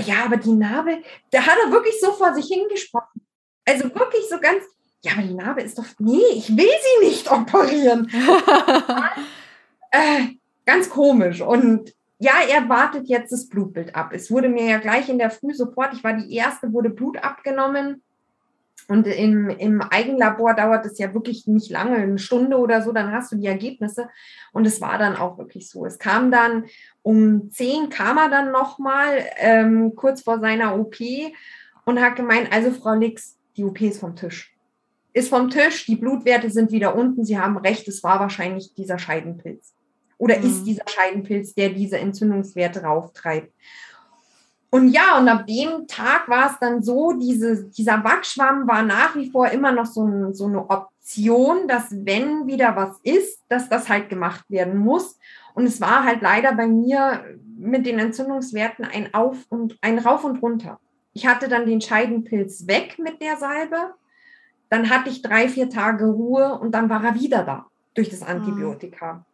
Ja, 0.00 0.24
aber 0.24 0.38
die 0.38 0.54
Narbe, 0.54 1.02
da 1.30 1.42
hat 1.42 1.56
er 1.64 1.70
wirklich 1.70 2.00
so 2.00 2.12
vor 2.12 2.32
sich 2.34 2.46
hingesprochen. 2.46 3.20
Also 3.66 3.84
wirklich 3.94 4.28
so 4.30 4.40
ganz, 4.40 4.64
ja, 5.04 5.12
aber 5.12 5.22
die 5.22 5.34
Narbe 5.34 5.60
ist 5.60 5.78
doch, 5.78 5.84
nee, 5.98 6.22
ich 6.34 6.56
will 6.56 6.64
sie 6.64 7.06
nicht 7.06 7.30
operieren. 7.30 8.10
äh, 9.90 10.28
ganz 10.64 10.88
komisch. 10.88 11.42
Und 11.42 11.92
ja, 12.22 12.34
er 12.48 12.68
wartet 12.68 13.08
jetzt 13.08 13.32
das 13.32 13.48
Blutbild 13.48 13.96
ab. 13.96 14.10
Es 14.12 14.30
wurde 14.30 14.48
mir 14.48 14.64
ja 14.64 14.78
gleich 14.78 15.08
in 15.08 15.18
der 15.18 15.30
Früh 15.30 15.52
sofort, 15.54 15.92
ich 15.92 16.04
war 16.04 16.12
die 16.12 16.34
erste, 16.34 16.72
wurde 16.72 16.90
Blut 16.90 17.18
abgenommen. 17.18 18.00
Und 18.88 19.06
im, 19.06 19.48
im 19.48 19.82
Eigenlabor 19.82 20.54
dauert 20.54 20.86
es 20.86 20.98
ja 20.98 21.14
wirklich 21.14 21.46
nicht 21.46 21.70
lange, 21.70 21.96
eine 21.96 22.18
Stunde 22.18 22.58
oder 22.58 22.82
so, 22.82 22.92
dann 22.92 23.12
hast 23.12 23.32
du 23.32 23.36
die 23.36 23.46
Ergebnisse. 23.46 24.08
Und 24.52 24.66
es 24.66 24.80
war 24.80 24.98
dann 24.98 25.16
auch 25.16 25.36
wirklich 25.38 25.68
so. 25.68 25.84
Es 25.84 25.98
kam 25.98 26.30
dann 26.30 26.66
um 27.02 27.50
10 27.50 27.90
kam 27.90 28.18
er 28.18 28.28
dann 28.28 28.52
nochmal, 28.52 29.24
ähm, 29.38 29.94
kurz 29.96 30.22
vor 30.22 30.38
seiner 30.38 30.78
OP 30.78 30.96
und 31.84 32.00
hat 32.00 32.14
gemeint, 32.14 32.52
also 32.52 32.70
Frau 32.70 32.94
Nix, 32.94 33.36
die 33.56 33.64
OP 33.64 33.80
ist 33.80 33.98
vom 33.98 34.14
Tisch. 34.14 34.54
Ist 35.12 35.28
vom 35.28 35.50
Tisch, 35.50 35.86
die 35.86 35.96
Blutwerte 35.96 36.50
sind 36.50 36.70
wieder 36.70 36.94
unten, 36.94 37.24
Sie 37.24 37.38
haben 37.38 37.56
recht, 37.56 37.88
es 37.88 38.02
war 38.04 38.20
wahrscheinlich 38.20 38.74
dieser 38.74 38.98
Scheidenpilz. 38.98 39.74
Oder 40.18 40.38
mhm. 40.38 40.46
ist 40.46 40.64
dieser 40.64 40.84
Scheidenpilz, 40.86 41.54
der 41.54 41.70
diese 41.70 41.98
Entzündungswerte 41.98 42.82
rauftreibt? 42.82 43.52
Und 44.74 44.88
ja, 44.88 45.18
und 45.18 45.28
ab 45.28 45.46
dem 45.46 45.86
Tag 45.86 46.30
war 46.30 46.50
es 46.50 46.58
dann 46.58 46.82
so, 46.82 47.12
diese, 47.12 47.64
dieser 47.64 48.02
Wachschwamm 48.04 48.66
war 48.66 48.82
nach 48.82 49.14
wie 49.14 49.30
vor 49.30 49.48
immer 49.48 49.70
noch 49.70 49.84
so, 49.84 50.06
ein, 50.06 50.32
so 50.32 50.46
eine 50.46 50.70
Option, 50.70 51.68
dass 51.68 51.88
wenn 51.90 52.46
wieder 52.46 52.74
was 52.74 52.98
ist, 53.02 53.42
dass 53.50 53.68
das 53.68 53.90
halt 53.90 54.08
gemacht 54.08 54.46
werden 54.48 54.78
muss. 54.78 55.18
Und 55.52 55.66
es 55.66 55.82
war 55.82 56.04
halt 56.04 56.22
leider 56.22 56.54
bei 56.54 56.66
mir 56.66 57.22
mit 57.58 57.84
den 57.84 57.98
Entzündungswerten 57.98 58.86
ein 58.86 59.12
Auf 59.12 59.36
und 59.50 59.76
ein 59.82 59.98
Rauf 59.98 60.24
und 60.24 60.40
runter. 60.42 60.80
Ich 61.12 61.26
hatte 61.26 61.48
dann 61.48 61.66
den 61.66 61.82
Scheidenpilz 61.82 62.66
weg 62.66 62.98
mit 62.98 63.20
der 63.20 63.36
Salbe. 63.36 63.92
Dann 64.70 64.88
hatte 64.88 65.10
ich 65.10 65.20
drei, 65.20 65.48
vier 65.50 65.68
Tage 65.68 66.06
Ruhe 66.06 66.58
und 66.58 66.72
dann 66.74 66.88
war 66.88 67.04
er 67.04 67.14
wieder 67.14 67.44
da 67.44 67.66
durch 67.92 68.08
das 68.08 68.20
mhm. 68.20 68.28
Antibiotika. 68.28 69.26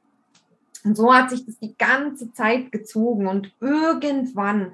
Und 0.84 0.96
so 0.96 1.12
hat 1.12 1.30
sich 1.30 1.44
das 1.44 1.58
die 1.58 1.76
ganze 1.76 2.32
Zeit 2.32 2.72
gezogen 2.72 3.26
und 3.26 3.52
irgendwann, 3.60 4.72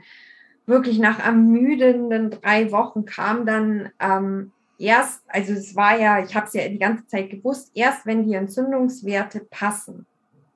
wirklich 0.67 0.99
nach 0.99 1.19
ermüdenden 1.19 2.31
drei 2.31 2.73
Wochen, 2.73 3.05
kam 3.05 3.45
dann 3.45 3.91
ähm, 4.01 4.53
erst, 4.79 5.23
also 5.29 5.53
es 5.53 5.77
war 5.77 5.99
ja, 5.99 6.23
ich 6.25 6.35
habe 6.35 6.47
es 6.47 6.55
ja 6.55 6.69
die 6.69 6.79
ganze 6.79 7.07
Zeit 7.07 7.31
gewusst, 7.31 7.71
erst 7.75 8.07
wenn 8.07 8.25
die 8.25 8.35
Entzündungswerte 8.35 9.47
passen, 9.51 10.07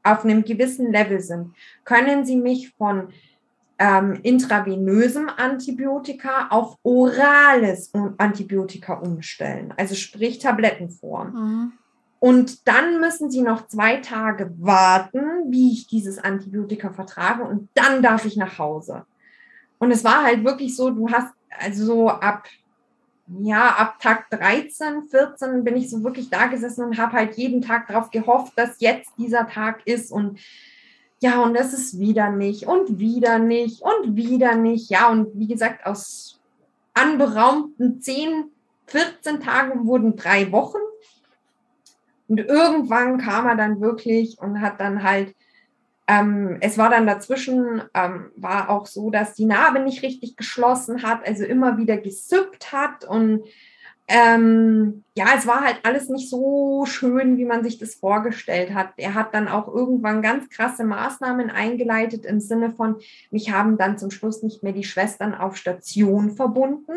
auf 0.02 0.24
einem 0.24 0.44
gewissen 0.44 0.90
Level 0.90 1.20
sind, 1.20 1.54
können 1.84 2.24
sie 2.24 2.36
mich 2.36 2.72
von 2.78 3.08
ähm, 3.78 4.18
intravenösem 4.22 5.28
Antibiotika 5.28 6.48
auf 6.48 6.76
orales 6.82 7.92
Antibiotika 8.16 8.94
umstellen, 8.94 9.74
also 9.76 9.94
sprich 9.94 10.38
Tablettenform. 10.38 11.32
Mhm. 11.32 11.72
Und 12.20 12.66
dann 12.66 13.00
müssen 13.00 13.30
sie 13.30 13.42
noch 13.42 13.68
zwei 13.68 13.98
Tage 13.98 14.52
warten, 14.58 15.50
wie 15.50 15.72
ich 15.72 15.86
dieses 15.86 16.18
Antibiotika 16.18 16.92
vertrage 16.92 17.44
und 17.44 17.68
dann 17.74 18.02
darf 18.02 18.24
ich 18.24 18.36
nach 18.36 18.58
Hause. 18.58 19.04
Und 19.78 19.92
es 19.92 20.02
war 20.02 20.24
halt 20.24 20.44
wirklich 20.44 20.74
so, 20.74 20.90
du 20.90 21.08
hast 21.10 21.32
also 21.60 21.84
so 21.84 22.08
ab 22.08 22.48
ja, 23.40 23.68
ab 23.76 24.00
Tag 24.00 24.30
13, 24.30 25.02
14 25.10 25.62
bin 25.62 25.76
ich 25.76 25.90
so 25.90 26.02
wirklich 26.02 26.30
da 26.30 26.46
gesessen 26.46 26.84
und 26.84 26.98
habe 26.98 27.12
halt 27.12 27.36
jeden 27.36 27.60
Tag 27.60 27.86
darauf 27.88 28.10
gehofft, 28.10 28.54
dass 28.56 28.80
jetzt 28.80 29.10
dieser 29.18 29.46
Tag 29.46 29.86
ist 29.86 30.10
und 30.10 30.38
ja, 31.20 31.42
und 31.42 31.54
das 31.54 31.72
ist 31.72 31.98
wieder 31.98 32.30
nicht 32.30 32.66
und 32.66 32.98
wieder 33.00 33.38
nicht 33.38 33.82
und 33.82 34.14
wieder 34.14 34.54
nicht. 34.54 34.88
Ja, 34.88 35.10
und 35.10 35.28
wie 35.34 35.48
gesagt, 35.48 35.84
aus 35.84 36.40
anberaumten 36.94 38.00
10, 38.00 38.44
14 38.86 39.40
Tagen 39.40 39.86
wurden 39.86 40.14
drei 40.14 40.52
Wochen. 40.52 40.78
Und 42.28 42.40
irgendwann 42.40 43.18
kam 43.18 43.46
er 43.46 43.56
dann 43.56 43.80
wirklich 43.80 44.38
und 44.38 44.60
hat 44.60 44.80
dann 44.80 45.02
halt, 45.02 45.34
ähm, 46.06 46.58
es 46.60 46.78
war 46.78 46.90
dann 46.90 47.06
dazwischen, 47.06 47.82
ähm, 47.94 48.30
war 48.36 48.70
auch 48.70 48.86
so, 48.86 49.10
dass 49.10 49.34
die 49.34 49.46
Narbe 49.46 49.80
nicht 49.80 50.02
richtig 50.02 50.36
geschlossen 50.36 51.02
hat, 51.02 51.26
also 51.26 51.44
immer 51.44 51.78
wieder 51.78 51.96
gesüppt 51.96 52.72
hat 52.72 53.04
und 53.04 53.44
ähm, 54.10 55.04
ja, 55.14 55.26
es 55.36 55.46
war 55.46 55.60
halt 55.60 55.80
alles 55.82 56.08
nicht 56.08 56.30
so 56.30 56.86
schön, 56.86 57.36
wie 57.36 57.44
man 57.44 57.62
sich 57.62 57.76
das 57.76 57.94
vorgestellt 57.94 58.72
hat. 58.72 58.94
Er 58.96 59.12
hat 59.12 59.34
dann 59.34 59.48
auch 59.48 59.68
irgendwann 59.68 60.22
ganz 60.22 60.48
krasse 60.48 60.82
Maßnahmen 60.82 61.50
eingeleitet 61.50 62.24
im 62.24 62.40
Sinne 62.40 62.70
von, 62.70 62.96
mich 63.30 63.52
haben 63.52 63.76
dann 63.76 63.98
zum 63.98 64.10
Schluss 64.10 64.42
nicht 64.42 64.62
mehr 64.62 64.72
die 64.72 64.84
Schwestern 64.84 65.34
auf 65.34 65.58
Station 65.58 66.30
verbunden. 66.30 66.92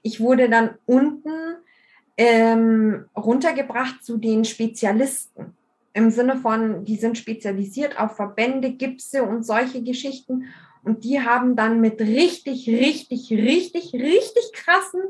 Ich 0.00 0.18
wurde 0.18 0.48
dann 0.48 0.76
unten 0.86 1.30
ähm, 2.16 3.04
runtergebracht 3.16 4.04
zu 4.04 4.16
den 4.16 4.44
Spezialisten. 4.44 5.54
Im 5.92 6.10
Sinne 6.10 6.36
von, 6.36 6.84
die 6.84 6.96
sind 6.96 7.16
spezialisiert 7.16 7.98
auf 7.98 8.16
Verbände, 8.16 8.70
Gipse 8.72 9.22
und 9.22 9.44
solche 9.44 9.82
Geschichten. 9.82 10.46
Und 10.82 11.04
die 11.04 11.20
haben 11.20 11.56
dann 11.56 11.80
mit 11.80 12.00
richtig, 12.00 12.68
richtig, 12.68 13.30
richtig, 13.30 13.92
richtig 13.94 14.52
krassen 14.52 15.00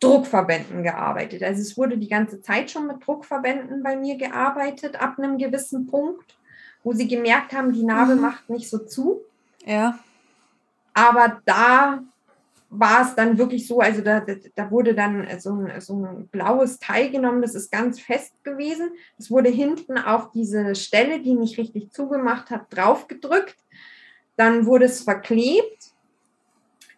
Druckverbänden 0.00 0.82
gearbeitet. 0.82 1.42
Also 1.42 1.62
es 1.62 1.76
wurde 1.76 1.96
die 1.96 2.08
ganze 2.08 2.42
Zeit 2.42 2.70
schon 2.70 2.86
mit 2.86 3.06
Druckverbänden 3.06 3.82
bei 3.82 3.96
mir 3.96 4.16
gearbeitet, 4.16 5.00
ab 5.00 5.18
einem 5.18 5.38
gewissen 5.38 5.86
Punkt, 5.86 6.36
wo 6.82 6.92
sie 6.92 7.08
gemerkt 7.08 7.52
haben, 7.52 7.72
die 7.72 7.84
Narbe 7.84 8.14
mhm. 8.14 8.20
macht 8.20 8.50
nicht 8.50 8.68
so 8.68 8.78
zu. 8.78 9.22
Ja. 9.64 9.98
Aber 10.92 11.40
da 11.46 12.04
war 12.78 13.02
es 13.02 13.14
dann 13.14 13.38
wirklich 13.38 13.66
so, 13.66 13.80
also 13.80 14.02
da, 14.02 14.24
da 14.54 14.70
wurde 14.70 14.94
dann 14.94 15.26
so 15.38 15.52
ein, 15.52 15.80
so 15.80 16.04
ein 16.04 16.28
blaues 16.28 16.78
Teil 16.78 17.10
genommen, 17.10 17.42
das 17.42 17.54
ist 17.54 17.70
ganz 17.70 18.00
fest 18.00 18.32
gewesen. 18.42 18.90
Es 19.18 19.30
wurde 19.30 19.48
hinten 19.48 19.98
auf 19.98 20.30
diese 20.32 20.74
Stelle, 20.74 21.20
die 21.20 21.34
nicht 21.34 21.58
richtig 21.58 21.92
zugemacht 21.92 22.50
hat, 22.50 22.66
draufgedrückt. 22.70 23.56
Dann 24.36 24.66
wurde 24.66 24.86
es 24.86 25.02
verklebt. 25.02 25.92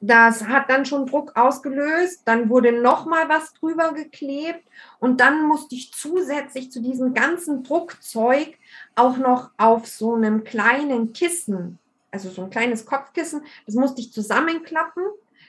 Das 0.01 0.47
hat 0.47 0.71
dann 0.71 0.87
schon 0.87 1.07
Druck 1.07 1.37
ausgelöst. 1.37 2.23
Dann 2.25 2.49
wurde 2.49 2.73
noch 2.73 3.07
mal 3.07 3.29
was 3.29 3.53
drüber 3.55 3.93
geklebt 3.93 4.65
und 4.99 5.21
dann 5.21 5.47
musste 5.47 5.75
ich 5.75 5.93
zusätzlich 5.93 6.71
zu 6.71 6.81
diesem 6.81 7.13
ganzen 7.13 7.63
Druckzeug 7.63 8.57
auch 8.95 9.17
noch 9.17 9.51
auf 9.57 9.87
so 9.87 10.15
einem 10.15 10.45
kleinen 10.45 11.13
Kissen, 11.13 11.79
also 12.11 12.31
so 12.31 12.45
ein 12.45 12.51
kleines 12.51 12.87
Kopfkissen, 12.87 13.43
das 13.67 13.75
musste 13.75 14.01
ich 14.01 14.13
zusammenklappen 14.13 15.03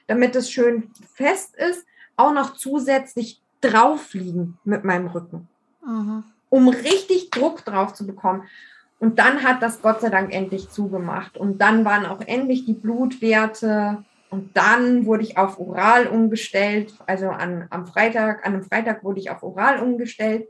damit 0.08 0.36
es 0.36 0.49
schön 0.49 0.89
fest 1.14 1.55
ist, 1.55 1.86
auch 2.16 2.34
noch 2.34 2.53
zusätzlich 2.53 3.41
drauf 3.62 4.14
liegen 4.14 4.58
mit 4.64 4.84
meinem 4.84 5.08
Rücken, 5.08 5.47
mhm. 5.86 6.24
um 6.49 6.70
richtig 6.70 7.30
Druck 7.30 7.64
drauf 7.66 7.93
zu 7.93 8.08
bekommen. 8.08 8.43
Und 8.99 9.20
dann 9.20 9.43
hat 9.43 9.62
das 9.62 9.82
Gott 9.82 10.01
sei 10.01 10.10
Dank 10.10 10.34
endlich 10.34 10.70
zugemacht. 10.70 11.38
Und 11.38 11.60
dann 11.60 11.86
waren 11.86 12.05
auch 12.05 12.22
endlich 12.22 12.66
die 12.66 12.74
Blutwerte. 12.74 14.03
Und 14.30 14.58
dann 14.58 15.05
wurde 15.05 15.24
ich 15.24 15.38
auf 15.38 15.60
Oral 15.60 16.08
umgestellt. 16.08 16.93
Also 17.05 17.30
an, 17.30 17.68
am 17.70 17.86
Freitag, 17.86 18.45
an 18.45 18.53
einem 18.53 18.64
Freitag 18.64 19.03
wurde 19.03 19.20
ich 19.20 19.30
auf 19.30 19.43
Oral 19.43 19.80
umgestellt. 19.82 20.47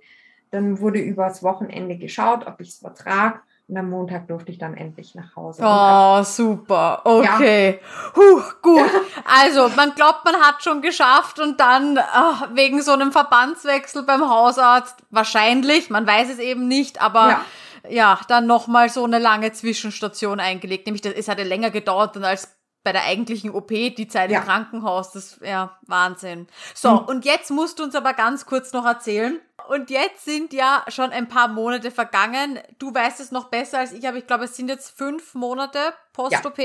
Dann 0.52 0.80
wurde 0.80 1.00
übers 1.00 1.44
Wochenende 1.44 1.98
geschaut, 1.98 2.48
ob 2.48 2.62
ich 2.62 2.70
es 2.70 2.78
vertrage. 2.78 3.40
Und 3.70 3.76
am 3.78 3.90
Montag 3.90 4.30
durfte 4.30 4.50
ich 4.52 4.58
dann 4.60 4.76
endlich 4.76 5.14
nach 5.14 5.36
Hause. 5.36 5.62
Oh, 5.66 6.24
super. 6.24 7.02
Okay. 7.04 7.82
Ja. 7.82 8.16
Huh, 8.16 8.42
gut. 8.62 8.90
Also, 9.26 9.68
man 9.76 9.94
glaubt, 9.94 10.24
man 10.24 10.36
hat 10.38 10.64
schon 10.64 10.82
geschafft 10.82 11.38
und 11.40 11.60
dann 11.60 11.98
ach, 12.00 12.48
wegen 12.54 12.82
so 12.82 12.94
einem 12.94 13.12
Verbandswechsel 13.12 14.04
beim 14.04 14.30
Hausarzt 14.30 14.96
wahrscheinlich, 15.10 15.90
man 15.90 16.08
weiß 16.08 16.30
es 16.30 16.40
eben 16.40 16.70
nicht, 16.70 17.02
aber 17.02 17.30
ja, 17.30 17.90
ja 17.90 18.20
dann 18.30 18.48
nochmal 18.48 18.88
so 18.88 19.04
eine 19.04 19.20
lange 19.20 19.52
Zwischenstation 19.52 20.40
eingelegt. 20.40 20.86
Nämlich, 20.86 21.02
das, 21.02 21.12
es 21.14 21.28
hatte 21.28 21.44
länger 21.44 21.70
gedauert 21.70 22.16
dann 22.16 22.24
als 22.24 22.56
bei 22.86 22.94
der 22.94 23.04
eigentlichen 23.04 23.52
OP, 23.52 23.68
die 23.68 24.08
Zeit 24.08 24.32
Ja. 24.32 24.40
im 24.40 24.46
Krankenhaus, 24.46 25.12
das 25.12 25.42
ja 25.44 25.78
Wahnsinn. 25.88 26.48
So, 26.74 26.92
Mhm. 26.92 26.98
und 27.00 27.26
jetzt 27.26 27.52
musst 27.52 27.80
du 27.80 27.84
uns 27.84 27.96
aber 27.96 28.14
ganz 28.14 28.46
kurz 28.46 28.72
noch 28.72 28.86
erzählen. 28.86 29.42
Und 29.68 29.90
jetzt 29.90 30.26
sind 30.26 30.54
ja 30.54 30.86
schon 30.88 31.12
ein 31.12 31.28
paar 31.28 31.48
Monate 31.48 31.92
vergangen. 31.92 32.60
Du 32.80 32.94
weißt 32.94 33.20
es 33.20 33.32
noch 33.32 33.50
besser 33.50 33.80
als 33.80 33.92
ich, 33.92 34.08
aber 34.08 34.18
ich 34.18 34.28
glaube, 34.28 34.46
es 34.46 34.56
sind 34.56 34.70
jetzt 34.70 34.98
fünf 34.98 35.34
Monate 35.34 35.94
Post-OP. 36.14 36.60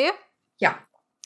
Ja. 0.59 0.78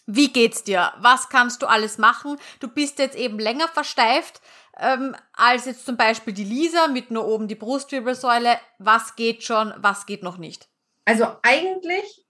Wie 0.07 0.33
geht's 0.33 0.63
dir? 0.63 0.93
Was 0.99 1.29
kannst 1.29 1.63
du 1.63 1.67
alles 1.67 1.99
machen? 1.99 2.39
Du 2.61 2.69
bist 2.69 2.99
jetzt 2.99 3.17
eben 3.17 3.39
länger 3.39 3.69
versteift 3.69 4.41
ähm, 4.79 5.17
als 5.33 5.65
jetzt 5.65 5.85
zum 5.85 5.97
Beispiel 5.97 6.33
die 6.33 6.45
Lisa 6.45 6.89
mit 6.89 7.11
nur 7.11 7.27
oben 7.27 7.49
die 7.49 7.55
Brustwirbelsäule. 7.55 8.59
Was 8.79 9.17
geht 9.17 9.43
schon, 9.43 9.75
was 9.79 10.07
geht 10.07 10.23
noch 10.23 10.39
nicht? 10.39 10.69
Also 11.05 11.27
eigentlich 11.43 12.25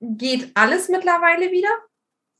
geht 0.00 0.52
alles 0.54 0.88
mittlerweile 0.88 1.50
wieder. 1.50 1.70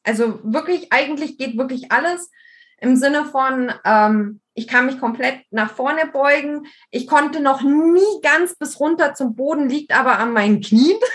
Also 0.04 0.40
wirklich, 0.44 0.92
eigentlich 0.92 1.36
geht 1.36 1.57
wirklich 1.59 1.90
alles 1.90 2.30
im 2.79 2.97
Sinne 2.97 3.24
von, 3.24 3.72
ähm, 3.85 4.41
ich 4.55 4.66
kann 4.68 4.87
mich 4.87 4.99
komplett 4.99 5.41
nach 5.51 5.72
vorne 5.72 6.07
beugen. 6.07 6.66
Ich 6.91 7.07
konnte 7.07 7.41
noch 7.41 7.62
nie 7.62 8.20
ganz 8.22 8.55
bis 8.57 8.81
runter 8.81 9.14
zum 9.14 9.35
Boden, 9.35 9.68
liegt 9.68 9.97
aber 9.97 10.18
an 10.18 10.33
meinen 10.33 10.61
Knien. 10.61 10.99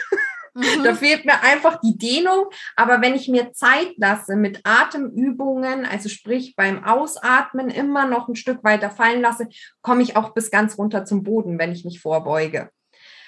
Mhm. 0.53 0.83
Da 0.83 0.95
fehlt 0.95 1.25
mir 1.25 1.41
einfach 1.43 1.79
die 1.79 1.97
Dehnung. 1.97 2.49
Aber 2.75 3.01
wenn 3.01 3.15
ich 3.15 3.27
mir 3.27 3.53
Zeit 3.53 3.93
lasse 3.97 4.35
mit 4.35 4.59
Atemübungen, 4.65 5.85
also 5.85 6.09
sprich 6.09 6.55
beim 6.55 6.83
Ausatmen 6.83 7.69
immer 7.69 8.05
noch 8.05 8.27
ein 8.27 8.35
Stück 8.35 8.63
weiter 8.63 8.89
fallen 8.89 9.21
lasse, 9.21 9.47
komme 9.81 10.03
ich 10.03 10.17
auch 10.17 10.33
bis 10.33 10.51
ganz 10.51 10.77
runter 10.77 11.05
zum 11.05 11.23
Boden, 11.23 11.57
wenn 11.57 11.71
ich 11.71 11.85
mich 11.85 12.01
vorbeuge. 12.01 12.69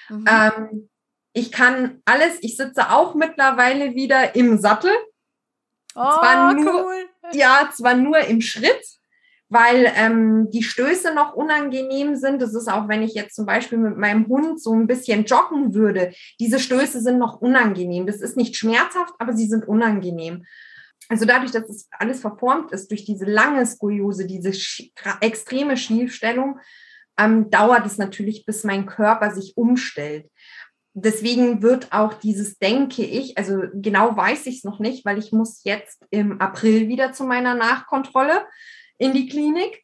Mhm. 0.08 0.24
Ähm, 0.28 0.90
ich 1.32 1.50
kann 1.50 2.02
alles, 2.04 2.38
ich 2.42 2.56
sitze 2.56 2.90
auch 2.90 3.14
mittlerweile 3.14 3.94
wieder 3.94 4.34
im 4.36 4.58
Sattel. 4.58 4.92
oh, 5.94 6.52
nur- 6.54 6.84
cool. 6.84 7.08
Ja, 7.32 7.70
zwar 7.74 7.94
nur 7.94 8.18
im 8.18 8.40
Schritt, 8.40 8.82
weil 9.48 9.92
ähm, 9.96 10.50
die 10.50 10.62
Stöße 10.62 11.14
noch 11.14 11.34
unangenehm 11.34 12.16
sind. 12.16 12.42
Das 12.42 12.54
ist 12.54 12.68
auch, 12.68 12.88
wenn 12.88 13.02
ich 13.02 13.14
jetzt 13.14 13.34
zum 13.34 13.46
Beispiel 13.46 13.78
mit 13.78 13.96
meinem 13.96 14.26
Hund 14.26 14.60
so 14.60 14.72
ein 14.72 14.86
bisschen 14.86 15.24
joggen 15.24 15.74
würde. 15.74 16.12
Diese 16.40 16.58
Stöße 16.58 17.00
sind 17.00 17.18
noch 17.18 17.40
unangenehm. 17.40 18.06
Das 18.06 18.20
ist 18.20 18.36
nicht 18.36 18.56
schmerzhaft, 18.56 19.14
aber 19.18 19.32
sie 19.32 19.46
sind 19.46 19.66
unangenehm. 19.66 20.44
Also 21.08 21.26
dadurch, 21.26 21.50
dass 21.50 21.68
es 21.68 21.88
alles 21.90 22.20
verformt 22.20 22.72
ist 22.72 22.90
durch 22.90 23.04
diese 23.04 23.26
lange 23.26 23.64
Skoliose, 23.66 24.26
diese 24.26 24.52
extreme 25.20 25.76
Schiefstellung, 25.76 26.58
ähm, 27.18 27.50
dauert 27.50 27.86
es 27.86 27.98
natürlich, 27.98 28.44
bis 28.46 28.64
mein 28.64 28.86
Körper 28.86 29.30
sich 29.30 29.56
umstellt. 29.56 30.28
Deswegen 30.96 31.60
wird 31.60 31.92
auch 31.92 32.14
dieses, 32.14 32.58
denke 32.58 33.02
ich, 33.02 33.36
also 33.36 33.62
genau 33.74 34.16
weiß 34.16 34.46
ich 34.46 34.58
es 34.58 34.64
noch 34.64 34.78
nicht, 34.78 35.04
weil 35.04 35.18
ich 35.18 35.32
muss 35.32 35.62
jetzt 35.64 36.06
im 36.10 36.40
April 36.40 36.88
wieder 36.88 37.12
zu 37.12 37.24
meiner 37.24 37.56
Nachkontrolle 37.56 38.46
in 38.98 39.12
die 39.12 39.26
Klinik. 39.26 39.82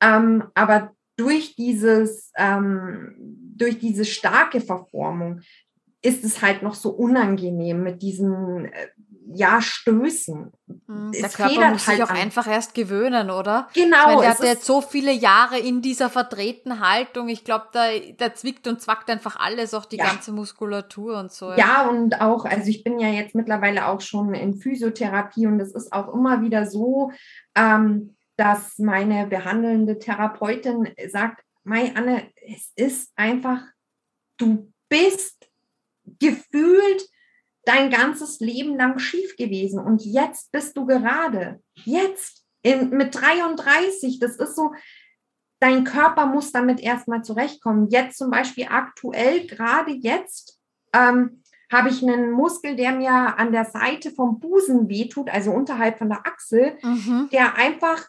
Ähm, 0.00 0.44
aber 0.54 0.92
durch 1.16 1.54
dieses, 1.54 2.32
ähm, 2.36 3.14
durch 3.56 3.78
diese 3.78 4.04
starke 4.04 4.60
Verformung 4.60 5.42
ist 6.02 6.24
es 6.24 6.42
halt 6.42 6.62
noch 6.62 6.74
so 6.74 6.90
unangenehm 6.90 7.82
mit 7.82 8.02
diesen 8.02 8.66
äh, 8.66 8.88
ja, 9.30 9.60
Stößen. 9.60 10.52
Mhm. 10.86 11.10
es 11.12 11.20
Der 11.20 11.28
Körper 11.28 11.52
federt 11.54 11.70
muss 11.72 11.80
sich 11.84 11.88
halt 11.88 12.02
auch 12.02 12.10
an. 12.10 12.16
einfach 12.16 12.46
erst 12.46 12.74
gewöhnen, 12.74 13.30
oder? 13.30 13.68
Genau. 13.74 13.96
ich 13.96 14.06
meine, 14.06 14.20
der 14.22 14.30
es 14.30 14.38
hat 14.38 14.46
jetzt 14.46 14.64
so 14.64 14.80
viele 14.80 15.12
Jahre 15.12 15.58
in 15.58 15.82
dieser 15.82 16.08
verdrehten 16.08 16.80
Haltung. 16.80 17.28
Ich 17.28 17.44
glaube, 17.44 17.66
da, 17.72 17.88
da 18.16 18.34
zwickt 18.34 18.66
und 18.66 18.80
zwackt 18.80 19.10
einfach 19.10 19.36
alles, 19.36 19.74
auch 19.74 19.84
die 19.84 19.96
Ja. 19.96 20.06
ganze 20.06 20.32
Muskulatur 20.32 21.18
und 21.18 21.30
so. 21.32 21.52
Ja, 21.52 21.88
und 21.88 22.20
auch, 22.20 22.44
also 22.44 22.68
ich 22.70 22.84
bin 22.84 22.98
ja 22.98 23.08
jetzt 23.08 23.34
mittlerweile 23.34 23.86
auch 23.86 24.00
schon 24.00 24.32
in 24.34 24.54
Physiotherapie 24.54 25.46
und 25.46 25.60
es 25.60 25.74
ist 25.74 25.92
auch 25.92 26.12
immer 26.14 26.40
wieder 26.42 26.64
so, 26.66 27.12
ähm, 27.54 28.16
dass 28.36 28.78
meine 28.78 29.26
behandelnde 29.26 29.98
Therapeutin 29.98 30.88
sagt, 31.10 31.42
Mai 31.64 31.92
Anne, 31.94 32.30
es 32.46 32.72
ist 32.76 33.12
einfach, 33.16 33.60
du 34.38 34.72
bist 34.88 35.50
gefühlt 36.18 37.08
dein 37.68 37.90
ganzes 37.90 38.40
Leben 38.40 38.76
lang 38.76 38.98
schief 38.98 39.36
gewesen 39.36 39.78
und 39.78 40.02
jetzt 40.02 40.50
bist 40.52 40.76
du 40.76 40.86
gerade, 40.86 41.60
jetzt 41.84 42.44
in, 42.62 42.90
mit 42.90 43.14
33, 43.14 44.18
das 44.20 44.36
ist 44.36 44.56
so, 44.56 44.72
dein 45.60 45.84
Körper 45.84 46.26
muss 46.26 46.50
damit 46.50 46.80
erstmal 46.80 47.22
zurechtkommen. 47.22 47.88
Jetzt 47.90 48.16
zum 48.18 48.30
Beispiel 48.30 48.66
aktuell, 48.70 49.46
gerade 49.46 49.90
jetzt, 49.92 50.58
ähm, 50.94 51.42
habe 51.70 51.90
ich 51.90 52.02
einen 52.02 52.30
Muskel, 52.30 52.74
der 52.76 52.92
mir 52.92 53.38
an 53.38 53.52
der 53.52 53.66
Seite 53.66 54.12
vom 54.12 54.40
Busen 54.40 54.88
wehtut, 54.88 55.28
also 55.28 55.50
unterhalb 55.50 55.98
von 55.98 56.08
der 56.08 56.26
Achsel, 56.26 56.78
Mhm. 56.82 57.28
der 57.30 57.56
einfach 57.56 58.08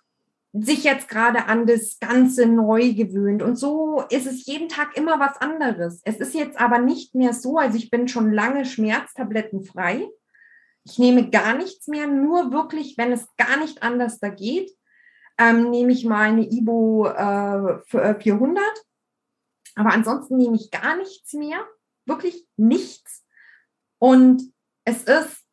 sich 0.51 0.83
jetzt 0.83 1.07
gerade 1.07 1.45
an 1.45 1.67
das 1.67 1.99
Ganze 1.99 2.47
neu 2.47 2.93
gewöhnt. 2.93 3.43
Und 3.43 3.55
so 3.55 4.03
ist 4.09 4.25
es 4.25 4.45
jeden 4.45 4.67
Tag 4.67 4.97
immer 4.97 5.19
was 5.19 5.37
anderes. 5.37 6.01
Es 6.05 6.17
ist 6.17 6.33
jetzt 6.33 6.59
aber 6.59 6.79
nicht 6.79 7.13
mehr 7.13 7.33
so, 7.33 7.57
also 7.57 7.77
ich 7.77 7.91
bin 7.91 8.07
schon 8.07 8.33
lange 8.33 8.65
schmerztablettenfrei. 8.65 10.07
Ich 10.83 10.97
nehme 10.97 11.29
gar 11.29 11.55
nichts 11.55 11.87
mehr, 11.87 12.07
nur 12.07 12.51
wirklich, 12.51 12.97
wenn 12.97 13.11
es 13.11 13.27
gar 13.37 13.57
nicht 13.57 13.83
anders 13.83 14.19
da 14.19 14.29
geht, 14.29 14.71
ähm, 15.37 15.69
nehme 15.69 15.91
ich 15.91 16.03
mal 16.03 16.29
eine 16.29 16.49
Ibo 16.49 17.05
äh, 17.05 17.79
für, 17.85 18.01
äh, 18.01 18.19
400. 18.19 18.63
Aber 19.75 19.91
ansonsten 19.91 20.37
nehme 20.37 20.55
ich 20.55 20.71
gar 20.71 20.97
nichts 20.97 21.33
mehr, 21.33 21.65
wirklich 22.05 22.45
nichts. 22.57 23.23
Und 23.99 24.51
es 24.83 25.03
ist 25.03 25.45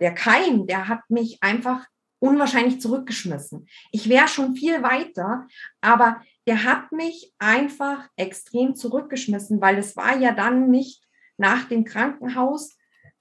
der 0.00 0.14
Keim, 0.14 0.66
der 0.66 0.88
hat 0.88 1.02
mich 1.10 1.42
einfach 1.42 1.86
unwahrscheinlich 2.20 2.80
zurückgeschmissen. 2.80 3.68
Ich 3.92 4.08
wäre 4.08 4.28
schon 4.28 4.54
viel 4.54 4.82
weiter, 4.82 5.46
aber 5.80 6.20
der 6.46 6.64
hat 6.64 6.92
mich 6.92 7.32
einfach 7.38 8.08
extrem 8.16 8.74
zurückgeschmissen, 8.74 9.60
weil 9.60 9.78
es 9.78 9.96
war 9.96 10.16
ja 10.16 10.32
dann 10.32 10.70
nicht 10.70 11.04
nach 11.36 11.64
dem 11.64 11.84
Krankenhaus 11.84 12.76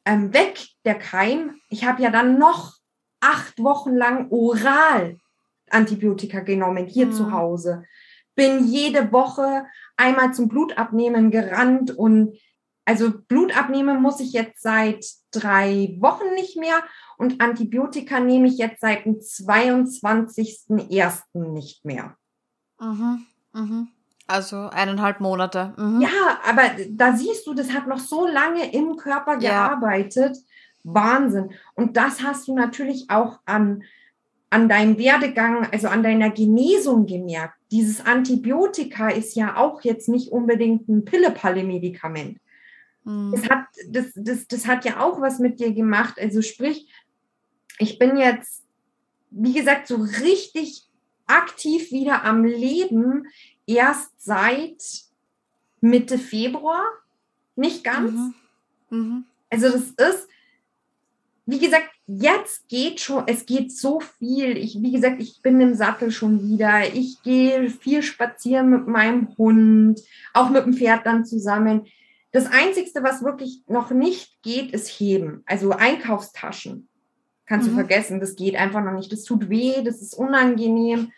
ähm, 0.06 0.34
weg, 0.34 0.68
der 0.86 0.96
Keim. 0.96 1.56
Ich 1.70 1.86
habe 1.86 2.02
ja 2.02 2.10
dann 2.10 2.40
noch 2.40 2.76
acht 3.20 3.60
Wochen 3.60 3.96
lang 3.96 4.30
oral 4.32 5.18
Antibiotika 5.70 6.40
genommen, 6.40 6.88
hier 6.88 7.08
Mhm. 7.08 7.14
zu 7.14 7.32
Hause. 7.32 7.84
Bin 8.36 8.66
jede 8.66 9.12
Woche 9.12 9.66
einmal 9.98 10.34
zum 10.34 10.48
Blutabnehmen 10.48 11.32
gerannt 11.32 11.92
und 11.92 12.38
also 12.88 13.12
Blutabnehmen 13.28 14.02
muss 14.02 14.22
ich 14.22 14.32
jetzt 14.32 14.62
seit 14.62 15.06
drei 15.32 15.98
Wochen 16.00 16.34
nicht 16.36 16.56
mehr 16.58 16.82
und 17.18 17.42
Antibiotika 17.42 18.22
nehme 18.22 18.48
ich 18.48 18.58
jetzt 18.58 18.80
seit 18.80 19.04
dem 19.06 19.20
22.01. 19.20 21.52
nicht 21.52 21.84
mehr. 21.84 22.16
Mhm. 22.80 23.26
Mhm. 23.54 23.90
Also 24.26 24.70
eineinhalb 24.70 25.20
Monate. 25.20 25.74
Mhm. 25.78 26.00
Ja, 26.00 26.40
aber 26.48 26.62
da 26.90 27.14
siehst 27.14 27.46
du, 27.46 27.54
das 27.54 27.74
hat 27.74 27.88
noch 27.88 28.00
so 28.00 28.26
lange 28.26 28.74
im 28.74 28.96
Körper 28.96 29.38
Ja. 29.40 29.68
gearbeitet. 29.68 30.38
Wahnsinn. 30.86 31.52
Und 31.76 31.98
das 31.98 32.24
hast 32.24 32.48
du 32.48 32.56
natürlich 32.56 33.10
auch 33.10 33.40
an, 33.46 33.84
an 34.50 34.70
deinem 34.70 34.98
Werdegang, 34.98 35.68
also 35.74 35.90
an 35.90 36.04
deiner 36.04 36.30
Genesung 36.30 37.06
gemerkt. 37.06 37.56
Dieses 37.70 38.06
Antibiotika 38.06 39.10
ist 39.10 39.36
ja 39.36 39.58
auch 39.58 39.82
jetzt 39.82 40.08
nicht 40.08 40.32
unbedingt 40.32 40.88
ein 40.88 41.04
Pille-Palle-Medikament. 41.04 42.40
Mhm. 43.08 43.32
Das 43.32 43.50
hat, 43.50 43.66
das, 43.88 44.06
das, 44.16 44.48
das 44.48 44.68
hat 44.68 44.84
ja 44.84 45.00
auch 45.00 45.22
was 45.22 45.40
mit 45.40 45.60
dir 45.60 45.72
gemacht. 45.72 46.20
Also 46.20 46.42
sprich, 46.42 46.88
ich 47.80 47.98
bin 47.98 48.18
jetzt, 48.18 48.64
wie 49.32 49.54
gesagt, 49.54 49.88
so 49.88 49.96
richtig 49.96 50.84
aktiv 51.26 51.92
wieder 51.92 52.26
am 52.26 52.44
Leben, 52.44 53.28
erst 53.66 54.12
seit 54.18 54.84
Mitte 55.80 56.18
Februar. 56.18 56.84
Nicht 57.56 57.84
ganz. 57.84 58.12
Mhm. 58.12 58.34
Mhm. 58.90 59.24
Also 59.50 59.70
das 59.70 60.12
ist, 60.12 60.28
wie 61.46 61.60
gesagt, 61.60 61.88
jetzt 62.08 62.68
geht 62.68 63.00
schon, 63.00 63.24
es 63.28 63.46
geht 63.46 63.72
so 63.72 64.02
viel. 64.02 64.58
Ich, 64.58 64.82
wie 64.82 64.92
gesagt, 64.92 65.22
ich 65.22 65.42
bin 65.42 65.62
im 65.62 65.76
Sattel 65.76 66.12
schon 66.12 66.46
wieder. 66.46 66.94
Ich 66.94 67.22
gehe 67.24 67.70
viel 67.70 68.04
spazieren 68.04 68.70
mit 68.70 68.88
meinem 68.88 69.38
Hund, 69.38 70.02
auch 70.34 70.50
mit 70.50 70.66
dem 70.66 70.74
Pferd 70.74 71.06
dann 71.06 71.26
zusammen. 71.26 71.86
Das 72.32 72.46
Einzige, 72.52 72.90
was 73.04 73.24
wirklich 73.24 73.64
noch 73.68 73.92
nicht 73.92 74.42
geht, 74.44 74.72
ist 74.72 74.88
Heben. 74.90 75.44
Also 75.46 75.72
Einkaufstaschen. 75.72 76.88
Kannst 77.46 77.68
Mhm. 77.68 77.72
du 77.72 77.76
vergessen, 77.78 78.20
das 78.20 78.36
geht 78.36 78.56
einfach 78.56 78.84
noch 78.84 78.92
nicht. 78.92 79.12
Das 79.12 79.24
tut 79.24 79.50
weh, 79.50 79.82
das 79.84 80.02
ist 80.02 80.14
unangenehm. 80.14 81.12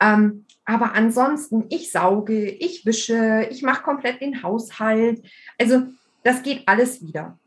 Ähm, 0.00 0.44
aber 0.64 0.92
ansonsten, 0.94 1.64
ich 1.70 1.90
sauge, 1.90 2.50
ich 2.50 2.84
wische, 2.84 3.46
ich 3.50 3.62
mache 3.62 3.82
komplett 3.82 4.20
den 4.20 4.42
Haushalt. 4.42 5.24
Also 5.58 5.84
das 6.22 6.42
geht 6.42 6.68
alles 6.68 7.00
wieder. 7.02 7.38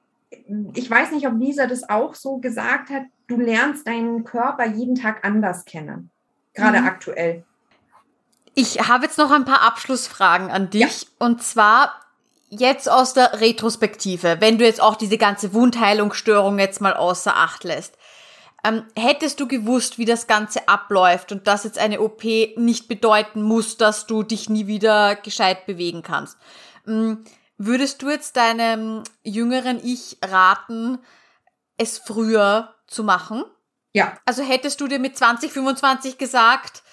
Ich 0.73 0.89
weiß 0.89 1.11
nicht, 1.11 1.27
ob 1.27 1.39
Lisa 1.39 1.67
das 1.67 1.87
auch 1.87 2.15
so 2.15 2.37
gesagt 2.37 2.89
hat. 2.89 3.03
Du 3.27 3.37
lernst 3.37 3.87
deinen 3.87 4.23
Körper 4.23 4.65
jeden 4.65 4.95
Tag 4.95 5.23
anders 5.25 5.65
kennen. 5.65 6.09
Gerade 6.53 6.81
Mhm. 6.81 6.87
aktuell. 6.87 7.43
Ich 8.53 8.79
habe 8.87 9.05
jetzt 9.05 9.17
noch 9.17 9.31
ein 9.31 9.45
paar 9.45 9.61
Abschlussfragen 9.61 10.49
an 10.49 10.69
dich. 10.69 11.07
Und 11.19 11.43
zwar 11.43 11.93
jetzt 12.49 12.89
aus 12.89 13.13
der 13.13 13.41
Retrospektive, 13.41 14.37
wenn 14.39 14.57
du 14.57 14.65
jetzt 14.65 14.81
auch 14.81 14.95
diese 14.95 15.17
ganze 15.17 15.53
Wundheilungsstörung 15.53 16.59
jetzt 16.59 16.81
mal 16.81 16.93
außer 16.93 17.35
Acht 17.35 17.63
lässt. 17.63 17.97
Ähm, 18.63 18.83
hättest 18.95 19.39
du 19.39 19.47
gewusst, 19.47 19.99
wie 19.99 20.05
das 20.05 20.25
Ganze 20.25 20.67
abläuft 20.67 21.31
und 21.31 21.47
dass 21.47 21.65
jetzt 21.65 21.77
eine 21.77 22.01
OP 22.01 22.23
nicht 22.55 22.87
bedeuten 22.87 23.43
muss, 23.43 23.77
dass 23.77 24.07
du 24.07 24.23
dich 24.23 24.49
nie 24.49 24.65
wieder 24.65 25.15
gescheit 25.15 25.67
bewegen 25.67 26.01
kannst, 26.01 26.37
ähm, 26.87 27.23
würdest 27.57 28.01
du 28.01 28.09
jetzt 28.09 28.37
deinem 28.37 29.03
jüngeren 29.23 29.79
Ich 29.83 30.17
raten, 30.23 30.97
es 31.77 31.99
früher 31.99 32.73
zu 32.87 33.03
machen? 33.03 33.43
Ja. 33.93 34.17
Also 34.25 34.43
hättest 34.43 34.81
du 34.81 34.87
dir 34.87 34.99
mit 34.99 35.17
20, 35.17 35.51
25 35.51 36.17
gesagt, 36.17 36.83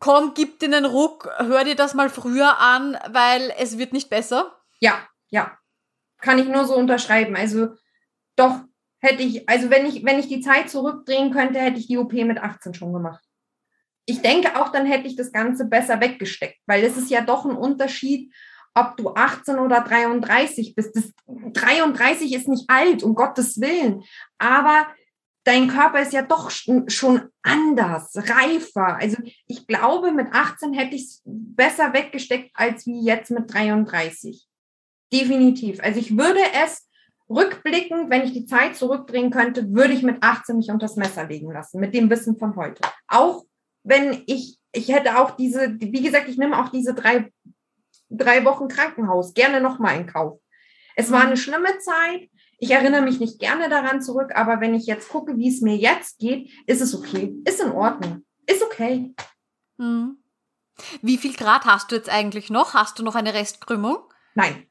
komm, 0.00 0.34
gib 0.34 0.58
dir 0.58 0.66
einen 0.66 0.86
Ruck, 0.86 1.28
hör 1.38 1.64
dir 1.64 1.76
das 1.76 1.94
mal 1.94 2.10
früher 2.10 2.58
an, 2.58 2.98
weil 3.10 3.54
es 3.58 3.78
wird 3.78 3.92
nicht 3.92 4.10
besser? 4.10 4.59
Ja, 4.80 5.06
ja. 5.30 5.56
Kann 6.20 6.38
ich 6.38 6.48
nur 6.48 6.64
so 6.64 6.74
unterschreiben. 6.76 7.36
Also 7.36 7.74
doch 8.36 8.60
hätte 9.00 9.22
ich, 9.22 9.48
also 9.48 9.70
wenn 9.70 9.86
ich, 9.86 10.04
wenn 10.04 10.18
ich 10.18 10.28
die 10.28 10.40
Zeit 10.40 10.68
zurückdrehen 10.68 11.32
könnte, 11.32 11.60
hätte 11.60 11.78
ich 11.78 11.86
die 11.86 11.98
OP 11.98 12.12
mit 12.12 12.38
18 12.38 12.74
schon 12.74 12.92
gemacht. 12.92 13.22
Ich 14.06 14.22
denke 14.22 14.60
auch, 14.60 14.70
dann 14.70 14.86
hätte 14.86 15.06
ich 15.06 15.16
das 15.16 15.32
Ganze 15.32 15.66
besser 15.66 16.00
weggesteckt, 16.00 16.58
weil 16.66 16.82
es 16.84 16.96
ist 16.96 17.10
ja 17.10 17.20
doch 17.20 17.44
ein 17.44 17.56
Unterschied, 17.56 18.34
ob 18.74 18.96
du 18.96 19.14
18 19.14 19.58
oder 19.58 19.80
33 19.80 20.74
bist. 20.74 20.96
Das, 20.96 21.12
33 21.26 22.34
ist 22.34 22.48
nicht 22.48 22.68
alt, 22.68 23.02
um 23.02 23.14
Gottes 23.14 23.60
Willen. 23.60 24.02
Aber 24.38 24.86
dein 25.44 25.68
Körper 25.68 26.00
ist 26.00 26.12
ja 26.12 26.22
doch 26.22 26.50
schon 26.50 27.28
anders, 27.42 28.12
reifer. 28.16 28.96
Also 29.00 29.16
ich 29.46 29.66
glaube, 29.66 30.12
mit 30.12 30.28
18 30.32 30.72
hätte 30.72 30.96
ich 30.96 31.02
es 31.02 31.22
besser 31.24 31.92
weggesteckt 31.92 32.50
als 32.54 32.86
wie 32.86 33.04
jetzt 33.04 33.30
mit 33.30 33.52
33. 33.52 34.49
Definitiv. 35.12 35.80
Also 35.82 35.98
ich 35.98 36.16
würde 36.16 36.40
es 36.64 36.88
rückblickend, 37.28 38.10
wenn 38.10 38.22
ich 38.22 38.32
die 38.32 38.46
Zeit 38.46 38.76
zurückdrehen 38.76 39.30
könnte, 39.30 39.72
würde 39.72 39.92
ich 39.92 40.02
mit 40.02 40.22
18 40.22 40.56
mich 40.56 40.70
unter 40.70 40.86
das 40.86 40.96
Messer 40.96 41.26
legen 41.26 41.50
lassen, 41.52 41.80
mit 41.80 41.94
dem 41.94 42.10
Wissen 42.10 42.36
von 42.36 42.56
heute. 42.56 42.82
Auch 43.06 43.44
wenn 43.84 44.22
ich, 44.26 44.58
ich 44.72 44.88
hätte 44.88 45.18
auch 45.18 45.32
diese, 45.32 45.76
wie 45.78 46.02
gesagt, 46.02 46.28
ich 46.28 46.38
nehme 46.38 46.60
auch 46.60 46.68
diese 46.68 46.94
drei, 46.94 47.32
drei 48.08 48.44
Wochen 48.44 48.68
Krankenhaus 48.68 49.32
gerne 49.34 49.60
nochmal 49.60 49.98
in 49.98 50.06
Kauf. 50.06 50.40
Es 50.96 51.10
war 51.10 51.22
eine 51.22 51.36
schlimme 51.36 51.78
Zeit. 51.78 52.28
Ich 52.58 52.72
erinnere 52.72 53.02
mich 53.02 53.20
nicht 53.20 53.38
gerne 53.38 53.68
daran 53.68 54.02
zurück, 54.02 54.32
aber 54.34 54.60
wenn 54.60 54.74
ich 54.74 54.86
jetzt 54.86 55.08
gucke, 55.08 55.38
wie 55.38 55.48
es 55.48 55.62
mir 55.62 55.76
jetzt 55.76 56.18
geht, 56.18 56.50
ist 56.66 56.82
es 56.82 56.94
okay. 56.94 57.34
Ist 57.46 57.62
in 57.62 57.72
Ordnung. 57.72 58.26
Ist 58.46 58.62
okay. 58.62 59.14
Hm. 59.78 60.22
Wie 61.00 61.16
viel 61.16 61.34
Grad 61.34 61.64
hast 61.64 61.90
du 61.90 61.96
jetzt 61.96 62.10
eigentlich 62.10 62.50
noch? 62.50 62.74
Hast 62.74 62.98
du 62.98 63.02
noch 63.02 63.14
eine 63.14 63.34
Restkrümmung? 63.34 63.98
Nein. 64.34 64.66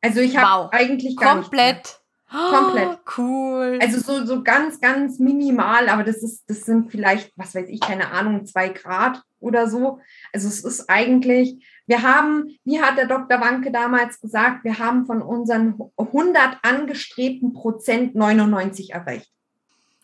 Also 0.00 0.20
ich 0.20 0.36
habe 0.36 0.64
wow. 0.64 0.72
eigentlich 0.72 1.16
gar 1.16 1.34
Komplett. 1.34 1.76
Nicht 1.76 1.98
Komplett. 2.30 2.88
Oh, 2.88 3.10
cool. 3.18 3.78
Also 3.80 4.00
so, 4.00 4.24
so 4.26 4.42
ganz, 4.42 4.80
ganz 4.80 5.18
minimal, 5.18 5.88
aber 5.88 6.04
das 6.04 6.22
ist, 6.22 6.44
das 6.48 6.60
sind 6.60 6.90
vielleicht, 6.90 7.32
was 7.36 7.54
weiß 7.54 7.68
ich, 7.68 7.80
keine 7.80 8.10
Ahnung, 8.10 8.44
zwei 8.44 8.68
Grad 8.68 9.22
oder 9.40 9.68
so. 9.68 10.00
Also 10.32 10.48
es 10.48 10.62
ist 10.62 10.90
eigentlich, 10.90 11.64
wir 11.86 12.02
haben, 12.02 12.58
wie 12.64 12.80
hat 12.82 12.98
der 12.98 13.06
Dr. 13.06 13.40
Wanke 13.40 13.70
damals 13.70 14.20
gesagt, 14.20 14.64
wir 14.64 14.78
haben 14.78 15.06
von 15.06 15.22
unseren 15.22 15.80
100 15.96 16.58
angestrebten 16.62 17.54
Prozent 17.54 18.14
99 18.14 18.92
erreicht. 18.92 19.32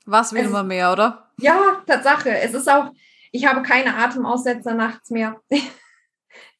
Was 0.06 0.32
will 0.32 0.42
also, 0.42 0.52
man 0.52 0.66
mehr, 0.66 0.92
oder? 0.92 1.30
Ja, 1.38 1.82
Tatsache. 1.86 2.38
Es 2.38 2.54
ist 2.54 2.68
auch, 2.70 2.92
ich 3.32 3.46
habe 3.46 3.62
keine 3.62 3.96
Atemaussetzer 3.96 4.74
nachts 4.74 5.10
mehr. 5.10 5.40
ich 5.48 5.70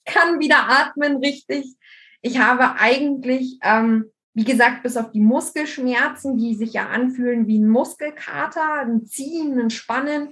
kann 0.05 0.41
wieder 0.41 0.68
atmen 0.68 1.16
richtig. 1.18 1.74
Ich 2.25 2.39
habe 2.39 2.81
eigentlich, 2.81 3.59
ähm, 3.62 4.07
wie 4.33 4.45
gesagt, 4.45 4.83
bis 4.83 4.97
auf 4.97 5.11
die 5.11 5.20
Muskelschmerzen, 5.20 6.39
die 6.39 6.55
sich 6.55 6.72
ja 6.72 6.87
anfühlen 6.87 7.47
wie 7.47 7.59
ein 7.59 7.68
Muskelkater, 7.68 8.81
ein 8.81 9.05
Ziehen, 9.05 9.61
ein 9.61 9.68
Spannen, 9.68 10.29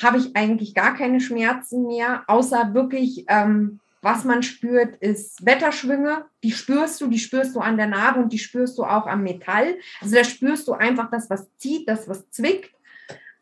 habe 0.00 0.18
ich 0.18 0.36
eigentlich 0.36 0.76
gar 0.76 0.94
keine 0.94 1.20
Schmerzen 1.20 1.88
mehr, 1.88 2.22
außer 2.28 2.72
wirklich, 2.72 3.24
ähm, 3.26 3.80
was 4.00 4.22
man 4.22 4.44
spürt, 4.44 4.94
ist 5.02 5.44
Wetterschwünge. 5.44 6.24
Die 6.44 6.52
spürst 6.52 7.00
du, 7.00 7.08
die 7.08 7.18
spürst 7.18 7.56
du 7.56 7.60
an 7.60 7.78
der 7.78 7.88
Narbe 7.88 8.20
und 8.20 8.32
die 8.32 8.38
spürst 8.38 8.78
du 8.78 8.84
auch 8.84 9.08
am 9.08 9.24
Metall. 9.24 9.74
Also 10.00 10.14
da 10.14 10.22
spürst 10.22 10.68
du 10.68 10.74
einfach 10.74 11.10
das, 11.10 11.28
was 11.30 11.48
zieht, 11.56 11.88
das, 11.88 12.08
was 12.08 12.30
zwickt. 12.30 12.70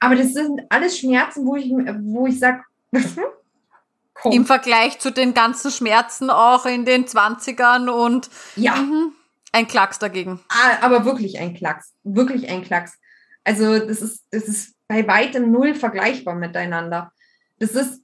Aber 0.01 0.17
das 0.17 0.33
sind 0.33 0.63
alles 0.71 0.99
Schmerzen, 0.99 1.45
wo 1.45 1.57
ich, 1.57 1.71
wo 1.71 2.27
ich 2.27 2.39
sage, 2.39 2.63
Komm. 4.23 4.33
Im 4.33 4.47
Vergleich 4.47 5.01
zu 5.01 5.11
den 5.11 5.35
ganzen 5.35 5.73
Schmerzen 5.73 6.31
auch 6.31 6.65
in 6.65 6.85
den 6.85 7.07
20ern 7.07 7.89
und 7.89 8.31
ja. 8.55 8.77
Mhm, 8.77 9.13
ein 9.51 9.67
Klacks 9.67 9.99
dagegen. 9.99 10.39
Ah, 10.49 10.79
aber 10.81 11.05
wirklich 11.05 11.41
ein 11.41 11.55
Klacks. 11.55 11.93
Wirklich 12.05 12.49
ein 12.49 12.63
Klacks. 12.63 12.99
Also, 13.43 13.81
das 13.81 14.01
ist, 14.01 14.25
das 14.31 14.45
ist 14.45 14.77
bei 14.87 15.09
weitem 15.09 15.51
null 15.51 15.75
vergleichbar 15.75 16.37
miteinander. 16.37 17.13
Das 17.59 17.73
ist, 17.73 18.02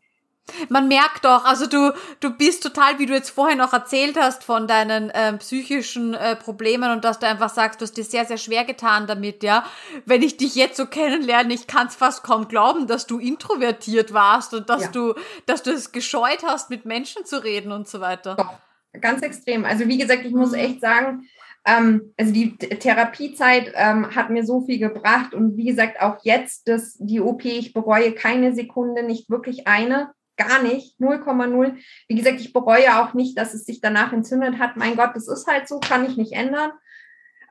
man 0.68 0.88
merkt 0.88 1.24
doch, 1.24 1.44
also 1.44 1.66
du, 1.66 1.92
du 2.20 2.30
bist 2.30 2.62
total, 2.62 2.98
wie 2.98 3.06
du 3.06 3.14
jetzt 3.14 3.30
vorhin 3.30 3.58
noch 3.58 3.72
erzählt 3.72 4.16
hast, 4.18 4.44
von 4.44 4.66
deinen 4.66 5.10
äh, 5.10 5.36
psychischen 5.38 6.14
äh, 6.14 6.36
Problemen 6.36 6.90
und 6.90 7.04
dass 7.04 7.18
du 7.18 7.26
einfach 7.26 7.50
sagst, 7.50 7.80
du 7.80 7.84
hast 7.84 7.96
dir 7.96 8.04
sehr, 8.04 8.24
sehr 8.24 8.38
schwer 8.38 8.64
getan 8.64 9.06
damit, 9.06 9.42
ja. 9.42 9.64
Wenn 10.04 10.22
ich 10.22 10.36
dich 10.36 10.54
jetzt 10.54 10.76
so 10.76 10.86
kennenlerne, 10.86 11.54
ich 11.54 11.66
kann 11.66 11.86
es 11.86 11.96
fast 11.96 12.22
kaum 12.22 12.48
glauben, 12.48 12.86
dass 12.86 13.06
du 13.06 13.18
introvertiert 13.18 14.12
warst 14.12 14.54
und 14.54 14.68
dass 14.68 14.84
ja. 14.84 14.90
du, 14.90 15.14
dass 15.46 15.62
du 15.62 15.70
es 15.70 15.92
gescheut 15.92 16.42
hast, 16.44 16.70
mit 16.70 16.84
Menschen 16.84 17.24
zu 17.24 17.42
reden 17.42 17.72
und 17.72 17.88
so 17.88 18.00
weiter. 18.00 18.36
Doch, 18.36 19.00
ganz 19.00 19.22
extrem. 19.22 19.64
Also 19.64 19.86
wie 19.86 19.98
gesagt, 19.98 20.24
ich 20.24 20.32
muss 20.32 20.52
echt 20.52 20.80
sagen, 20.80 21.28
ähm, 21.64 22.14
also 22.16 22.32
die 22.32 22.56
Therapiezeit 22.56 23.72
ähm, 23.74 24.14
hat 24.14 24.30
mir 24.30 24.44
so 24.44 24.62
viel 24.62 24.78
gebracht 24.78 25.34
und 25.34 25.56
wie 25.56 25.64
gesagt, 25.64 26.00
auch 26.00 26.18
jetzt 26.22 26.68
das, 26.68 26.96
die 26.98 27.20
OP, 27.20 27.44
ich 27.44 27.74
bereue 27.74 28.12
keine 28.12 28.54
Sekunde, 28.54 29.02
nicht 29.02 29.28
wirklich 29.28 29.66
eine 29.66 30.10
gar 30.38 30.62
nicht, 30.62 30.98
0,0. 30.98 31.76
Wie 32.08 32.14
gesagt, 32.14 32.40
ich 32.40 32.54
bereue 32.54 32.98
auch 32.98 33.12
nicht, 33.12 33.36
dass 33.36 33.52
es 33.52 33.66
sich 33.66 33.80
danach 33.82 34.12
entzündet 34.12 34.58
hat. 34.58 34.76
Mein 34.76 34.96
Gott, 34.96 35.10
das 35.14 35.28
ist 35.28 35.46
halt 35.46 35.68
so, 35.68 35.80
kann 35.80 36.06
ich 36.06 36.16
nicht 36.16 36.32
ändern. 36.32 36.72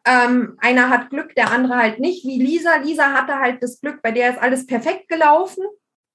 Ähm, 0.05 0.57
einer 0.59 0.89
hat 0.89 1.09
Glück, 1.09 1.35
der 1.35 1.51
andere 1.51 1.75
halt 1.75 1.99
nicht, 1.99 2.25
wie 2.25 2.41
Lisa. 2.41 2.77
Lisa 2.77 3.13
hatte 3.13 3.39
halt 3.39 3.61
das 3.61 3.81
Glück, 3.81 4.01
bei 4.01 4.11
der 4.11 4.31
ist 4.31 4.41
alles 4.41 4.65
perfekt 4.65 5.09
gelaufen. 5.09 5.63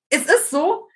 Es 0.08 0.24
ist 0.24 0.50
so. 0.50 0.88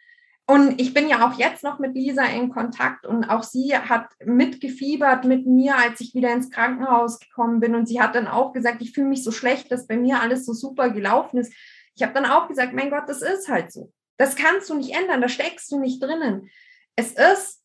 Und 0.49 0.81
ich 0.81 0.95
bin 0.95 1.09
ja 1.09 1.29
auch 1.29 1.39
jetzt 1.39 1.65
noch 1.65 1.81
mit 1.81 1.95
Lisa 1.95 2.25
in 2.25 2.51
Kontakt 2.51 3.05
und 3.05 3.25
auch 3.25 3.43
sie 3.43 3.77
hat 3.77 4.11
mitgefiebert 4.25 5.25
mit 5.25 5.45
mir, 5.45 5.77
als 5.77 6.01
ich 6.01 6.15
wieder 6.15 6.33
ins 6.33 6.51
Krankenhaus 6.51 7.19
gekommen 7.19 7.59
bin. 7.59 7.75
Und 7.75 7.87
sie 7.87 8.01
hat 8.01 8.15
dann 8.15 8.29
auch 8.29 8.53
gesagt, 8.53 8.81
ich 8.81 8.93
fühle 8.93 9.09
mich 9.09 9.25
so 9.25 9.33
schlecht, 9.33 9.73
dass 9.73 9.89
bei 9.89 9.97
mir 9.97 10.21
alles 10.21 10.47
so 10.47 10.53
super 10.53 10.91
gelaufen 10.91 11.39
ist. 11.39 11.53
Ich 11.97 12.03
habe 12.03 12.15
dann 12.15 12.27
auch 12.27 12.47
gesagt, 12.47 12.75
mein 12.75 12.91
Gott, 12.91 13.09
das 13.09 13.23
ist 13.23 13.49
halt 13.49 13.73
so. 13.73 13.93
Das 14.17 14.37
kannst 14.37 14.71
du 14.71 14.75
nicht 14.75 14.95
ändern, 14.95 15.21
da 15.21 15.29
steckst 15.29 15.71
du 15.71 15.79
nicht 15.79 16.03
drinnen. 16.03 16.51
Es 16.97 17.13
ist 17.13 17.63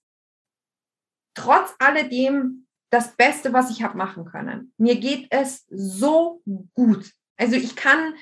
trotz 1.34 1.74
alledem 1.80 2.68
das 2.90 3.16
Beste, 3.16 3.54
was 3.54 3.72
ich 3.72 3.84
habe 3.84 3.98
machen 3.98 4.26
können. 4.26 4.74
Mir 4.78 4.98
geht 4.98 5.28
es 5.30 5.66
so 5.70 6.42
gut. 6.74 7.12
Also 7.38 7.56
ich 7.56 7.76
kann 7.76 8.16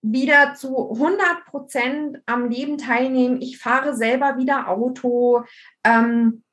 wieder 0.00 0.54
zu 0.54 0.92
100 0.92 1.44
Prozent 1.46 2.18
am 2.26 2.48
Leben 2.48 2.78
teilnehmen. 2.78 3.42
Ich 3.42 3.58
fahre 3.58 3.94
selber 3.94 4.38
wieder 4.38 4.68
Auto. 4.68 5.44
Ähm, 5.84 6.44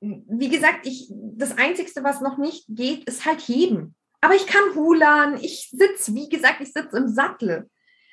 wie 0.00 0.48
gesagt, 0.48 0.86
ich, 0.86 1.10
das 1.10 1.58
Einzige, 1.58 1.90
was 2.04 2.20
noch 2.20 2.38
nicht 2.38 2.66
geht, 2.68 3.04
ist 3.04 3.24
halt 3.24 3.40
heben. 3.40 3.96
Aber 4.20 4.34
ich 4.34 4.46
kann 4.46 4.74
hulern. 4.74 5.38
Ich 5.40 5.70
sitze, 5.70 6.14
wie 6.14 6.28
gesagt, 6.28 6.60
ich 6.60 6.72
sitze 6.72 6.96
im 6.96 7.08
Sattel. 7.08 7.68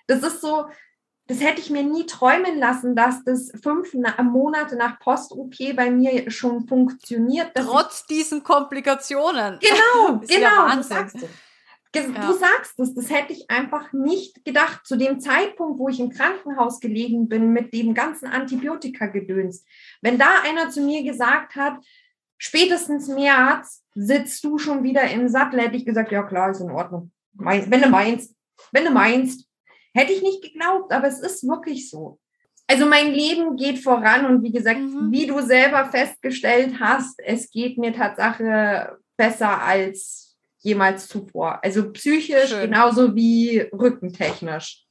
Das 0.07 0.23
ist 0.23 0.41
so, 0.41 0.67
das 1.27 1.41
hätte 1.41 1.59
ich 1.59 1.71
mir 1.71 1.83
nie 1.83 2.05
träumen 2.05 2.59
lassen, 2.59 2.95
dass 2.95 3.23
das 3.23 3.51
fünf 3.61 3.93
Monate 3.93 4.75
nach 4.75 4.99
Post-OP 4.99 5.55
bei 5.75 5.89
mir 5.89 6.29
schon 6.29 6.67
funktioniert. 6.67 7.51
Trotz 7.55 8.05
diesen 8.05 8.43
Komplikationen. 8.43 9.59
Genau, 9.65 10.19
genau. 10.19 10.67
Ja 10.67 10.75
du 10.75 10.83
sagst 10.83 11.15
es. 11.15 11.29
Du 11.93 12.33
sagst 12.33 12.77
es, 12.79 12.93
das 12.93 13.09
hätte 13.09 13.31
ich 13.31 13.49
einfach 13.49 13.93
nicht 13.93 14.43
gedacht. 14.43 14.85
Zu 14.85 14.97
dem 14.97 15.21
Zeitpunkt, 15.21 15.79
wo 15.79 15.87
ich 15.87 15.99
im 16.01 16.09
Krankenhaus 16.09 16.81
gelegen 16.81 17.29
bin 17.29 17.53
mit 17.53 17.73
dem 17.73 17.93
ganzen 17.93 18.27
Antibiotika-Gedöns. 18.27 19.63
Wenn 20.01 20.17
da 20.17 20.41
einer 20.43 20.69
zu 20.69 20.81
mir 20.81 21.03
gesagt 21.03 21.55
hat, 21.55 21.77
spätestens 22.37 23.07
März 23.07 23.83
sitzt 23.93 24.43
du 24.43 24.57
schon 24.57 24.83
wieder 24.83 25.09
im 25.09 25.29
Sattel, 25.29 25.61
hätte 25.61 25.77
ich 25.77 25.85
gesagt, 25.85 26.11
ja 26.11 26.23
klar, 26.23 26.51
ist 26.51 26.59
in 26.59 26.69
Ordnung. 26.69 27.11
Wenn 27.33 27.81
du 27.81 27.89
meinst, 27.89 28.35
wenn 28.73 28.85
du 28.85 28.91
meinst, 28.91 29.44
Hätte 29.95 30.11
ich 30.11 30.21
nicht 30.21 30.41
geglaubt, 30.41 30.91
aber 30.91 31.07
es 31.07 31.21
ist 31.21 31.47
wirklich 31.47 31.89
so. 31.89 32.19
Also 32.67 32.85
mein 32.85 33.13
Leben 33.13 33.55
geht 33.55 33.79
voran 33.79 34.25
und 34.25 34.43
wie 34.43 34.51
gesagt, 34.51 34.79
mhm. 34.79 35.09
wie 35.09 35.25
du 35.25 35.39
selber 35.39 35.85
festgestellt 35.85 36.81
hast, 36.81 37.17
es 37.23 37.49
geht 37.49 37.77
mir 37.77 37.93
Tatsache 37.93 38.97
besser 39.15 39.61
als 39.61 40.35
jemals 40.57 41.07
zuvor. 41.07 41.63
Also 41.63 41.93
psychisch 41.93 42.49
schön. 42.49 42.61
genauso 42.61 43.15
wie 43.15 43.59
rückentechnisch. 43.71 44.83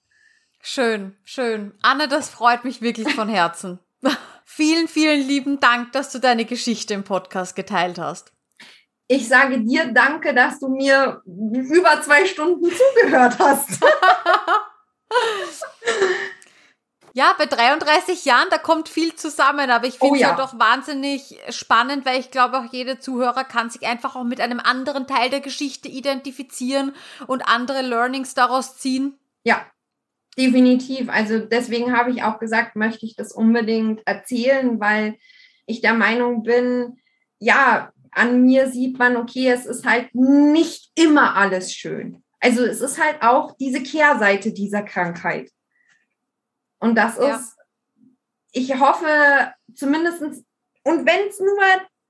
Schön, 0.62 1.14
schön. 1.22 1.74
Anne, 1.82 2.08
das 2.08 2.30
freut 2.30 2.64
mich 2.64 2.80
wirklich 2.80 3.12
von 3.12 3.28
Herzen. 3.28 3.80
vielen, 4.46 4.88
vielen 4.88 5.20
lieben 5.20 5.60
Dank, 5.60 5.92
dass 5.92 6.10
du 6.12 6.18
deine 6.18 6.46
Geschichte 6.46 6.94
im 6.94 7.04
Podcast 7.04 7.56
geteilt 7.56 7.98
hast. 7.98 8.32
Ich 9.06 9.28
sage 9.28 9.60
dir 9.60 9.92
danke, 9.92 10.32
dass 10.32 10.60
du 10.60 10.68
mir 10.68 11.20
über 11.26 12.00
zwei 12.00 12.24
Stunden 12.24 12.70
zugehört 12.70 13.38
hast. 13.38 13.84
Ja, 17.16 17.32
bei 17.38 17.46
33 17.46 18.24
Jahren, 18.24 18.48
da 18.50 18.58
kommt 18.58 18.88
viel 18.88 19.14
zusammen, 19.14 19.70
aber 19.70 19.86
ich 19.86 20.00
finde 20.00 20.16
es 20.16 20.20
Oh 20.20 20.20
ja. 20.20 20.30
halt 20.30 20.40
auch 20.40 20.58
wahnsinnig 20.58 21.38
spannend, 21.50 22.04
weil 22.04 22.18
ich 22.18 22.32
glaube, 22.32 22.58
auch 22.58 22.72
jeder 22.72 22.98
Zuhörer 22.98 23.44
kann 23.44 23.70
sich 23.70 23.86
einfach 23.86 24.16
auch 24.16 24.24
mit 24.24 24.40
einem 24.40 24.58
anderen 24.58 25.06
Teil 25.06 25.30
der 25.30 25.38
Geschichte 25.38 25.86
identifizieren 25.86 26.92
und 27.28 27.46
andere 27.46 27.82
Learnings 27.82 28.34
daraus 28.34 28.78
ziehen. 28.78 29.16
Ja, 29.44 29.64
definitiv. 30.36 31.08
Also 31.08 31.38
deswegen 31.38 31.96
habe 31.96 32.10
ich 32.10 32.24
auch 32.24 32.40
gesagt, 32.40 32.74
möchte 32.74 33.06
ich 33.06 33.14
das 33.14 33.30
unbedingt 33.30 34.04
erzählen, 34.06 34.80
weil 34.80 35.14
ich 35.66 35.82
der 35.82 35.94
Meinung 35.94 36.42
bin, 36.42 36.96
ja, 37.38 37.92
an 38.10 38.42
mir 38.42 38.68
sieht 38.72 38.98
man, 38.98 39.16
okay, 39.16 39.50
es 39.50 39.66
ist 39.66 39.86
halt 39.86 40.12
nicht 40.16 40.90
immer 40.96 41.36
alles 41.36 41.72
schön. 41.72 42.23
Also 42.44 42.62
es 42.64 42.82
ist 42.82 43.02
halt 43.02 43.22
auch 43.22 43.56
diese 43.56 43.82
Kehrseite 43.82 44.52
dieser 44.52 44.82
Krankheit. 44.82 45.50
Und 46.78 46.94
das 46.94 47.16
Ja. 47.16 47.36
ist, 47.36 47.56
ich 48.52 48.78
hoffe 48.78 49.54
zumindestens 49.74 50.44
und 50.82 51.06
wenn 51.06 51.28
es 51.28 51.40
nur 51.40 51.62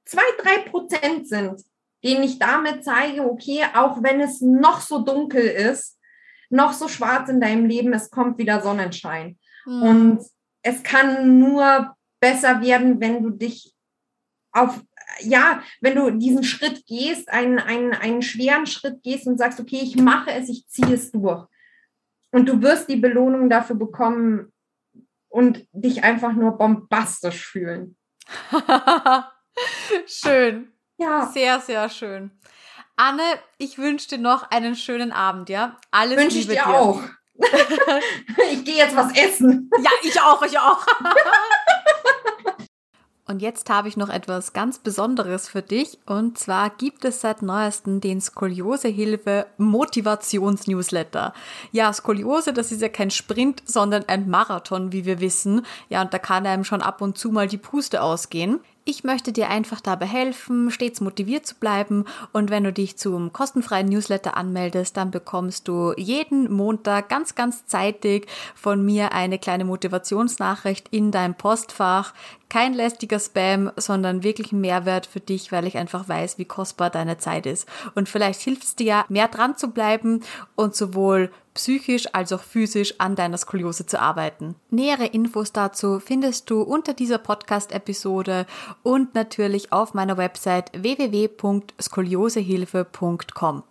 zwei, 0.05 0.25
drei 0.43 0.69
Prozent 0.69 1.29
sind, 1.29 1.63
denen 2.03 2.25
ich 2.25 2.41
damit 2.41 2.85
zeige, 2.85 3.23
okay, 3.23 3.65
auch 3.75 4.03
wenn 4.03 4.21
es 4.21 4.41
noch 4.41 4.81
so 4.81 5.05
dunkel 5.05 5.45
ist, 5.45 5.99
noch 6.51 6.73
so 6.73 6.89
schwarz 6.89 7.29
in 7.29 7.41
deinem 7.41 7.67
Leben, 7.67 7.93
es 7.93 8.11
kommt 8.11 8.37
wieder 8.37 8.61
Sonnenschein. 8.61 9.39
Hm. 9.65 9.83
Und 9.83 10.27
es 10.63 10.83
kann 10.83 11.39
nur 11.39 11.95
besser 12.19 12.61
werden, 12.61 13.01
wenn 13.01 13.23
du 13.23 13.31
dich 13.31 13.73
auf, 14.51 14.81
ja, 15.21 15.63
wenn 15.81 15.97
du 15.97 16.11
diesen 16.11 16.45
Schritt 16.45 16.87
gehst, 16.87 17.29
einen, 17.29 17.59
einen, 17.59 17.93
einen 17.93 18.23
schweren 18.23 18.67
Schritt 18.67 19.03
gehst 19.03 19.27
und 19.27 19.39
sagst, 19.39 19.61
okay, 19.61 19.81
ich 19.83 19.97
mache 19.97 20.31
es, 20.33 20.49
ich 20.49 20.67
ziehe 20.69 20.95
es 20.95 21.13
durch. 21.13 21.47
Und 22.31 22.49
du 22.49 22.61
wirst 22.63 22.89
die 22.89 22.97
Belohnung 22.97 23.49
dafür 23.49 23.77
bekommen 23.77 24.53
und 25.29 25.67
dich 25.73 26.05
einfach 26.05 26.33
nur 26.33 26.59
bombastisch 26.59 27.47
fühlen. 27.47 27.97
schön. 30.07 30.73
Ja, 30.97 31.27
Sehr, 31.27 31.61
sehr 31.61 31.89
schön. 31.89 32.31
Anne, 32.97 33.23
ich 33.59 33.79
wünsche 33.79 34.09
dir 34.09 34.19
noch 34.19 34.51
einen 34.51 34.77
schönen 34.77 35.11
Abend, 35.11 35.49
ja? 35.49 35.79
Alles 35.91 36.17
wünsche 36.17 36.39
ich 36.39 36.47
Liebe 36.47 36.55
dir 36.55 36.69
auch. 36.69 37.03
ich 38.53 38.65
gehe 38.65 38.77
jetzt 38.77 38.95
was 38.95 39.17
essen. 39.17 39.69
Ja, 39.83 39.91
ich 40.03 40.21
auch, 40.21 40.43
ich 40.43 40.57
auch. 40.59 40.87
Und 43.27 43.41
jetzt 43.41 43.71
habe 43.71 43.89
ich 43.89 43.97
noch 43.97 44.11
etwas 44.11 44.53
ganz 44.53 44.79
Besonderes 44.79 45.49
für 45.49 45.63
dich. 45.63 45.99
Und 46.05 46.39
zwar 46.39 46.69
gibt 46.69 47.07
es 47.07 47.23
seit 47.23 47.41
neuestem 47.41 48.03
den 48.03 48.21
Skoliosehilfe 48.21 49.47
Motivationsnewsletter. 49.57 51.33
Ja, 51.73 51.91
Skoliose, 51.93 52.53
das 52.53 52.71
ist 52.71 52.83
ja 52.83 52.91
kein 52.91 53.11
Sprint, 53.11 53.63
sondern 53.65 54.05
ein 54.09 54.29
Marathon, 54.29 54.93
wie 54.93 55.07
wir 55.07 55.21
wissen. 55.21 55.65
Ja, 55.89 56.03
und 56.03 56.13
da 56.13 56.19
kann 56.19 56.47
einem 56.47 56.65
schon 56.65 56.83
ab 56.83 57.01
und 57.01 57.17
zu 57.17 57.31
mal 57.31 57.49
die 57.49 57.57
Puste 57.57 58.03
ausgehen. 58.03 58.61
Ich 58.87 59.03
möchte 59.03 59.33
dir 59.33 59.49
einfach 59.49 59.81
dabei 59.81 60.05
helfen, 60.05 60.71
stets 60.71 61.01
motiviert 61.01 61.47
zu 61.47 61.55
bleiben. 61.55 62.05
Und 62.33 62.51
wenn 62.51 62.65
du 62.65 62.73
dich 62.73 62.99
zum 62.99 63.33
kostenfreien 63.33 63.89
Newsletter 63.89 64.37
anmeldest, 64.37 64.99
dann 64.99 65.11
bekommst 65.11 65.69
du 65.69 65.95
jeden 65.97 66.53
Montag 66.53 67.09
ganz, 67.09 67.35
ganz 67.35 67.65
zeitig 67.65 68.27
von 68.55 68.85
mir 68.85 69.13
eine 69.13 69.39
kleine 69.39 69.65
Motivationsnachricht 69.65 70.89
in 70.91 71.13
deinem 71.13 71.35
Postfach. 71.35 72.13
Kein 72.49 72.75
lästiger 72.75 73.19
Spam, 73.19 73.73
sondern 73.77 74.23
wirklich 74.23 74.53
ein 74.53 74.61
Mehrwert 74.61 75.07
für 75.07 75.21
dich, 75.21 75.53
weil 75.53 75.67
ich 75.67 75.77
einfach 75.77 76.09
weiß, 76.09 76.39
wie 76.39 76.45
kostbar 76.45 76.91
deine 76.91 77.19
Zeit 77.19 77.47
ist. 77.47 77.67
Und 77.95 78.09
vielleicht 78.09 78.41
hilft 78.41 78.65
es 78.65 78.77
dir 78.77 78.87
ja, 78.87 79.05
mehr 79.09 79.29
dran 79.29 79.57
zu 79.57 79.69
bleiben 79.69 80.23
und 80.55 80.75
sowohl 80.75 81.31
psychisch 81.55 82.07
als 82.13 82.33
auch 82.33 82.43
physisch 82.43 82.95
an 82.99 83.17
deiner 83.17 83.39
Skoliose 83.39 83.87
zu 83.87 84.01
arbeiten. 84.01 84.57
Nähere 84.71 85.07
Infos 85.07 85.53
dazu 85.53 86.01
findest 86.01 86.51
du 86.51 86.63
unter 86.63 86.95
dieser 86.95 87.19
Podcast-Episode 87.19 88.47
und 88.83 89.15
natürlich 89.15 89.73
auf 89.73 89.95
meiner 89.95 90.17
Website 90.17 90.73
www.skoliosehilfe.com. 90.75 93.63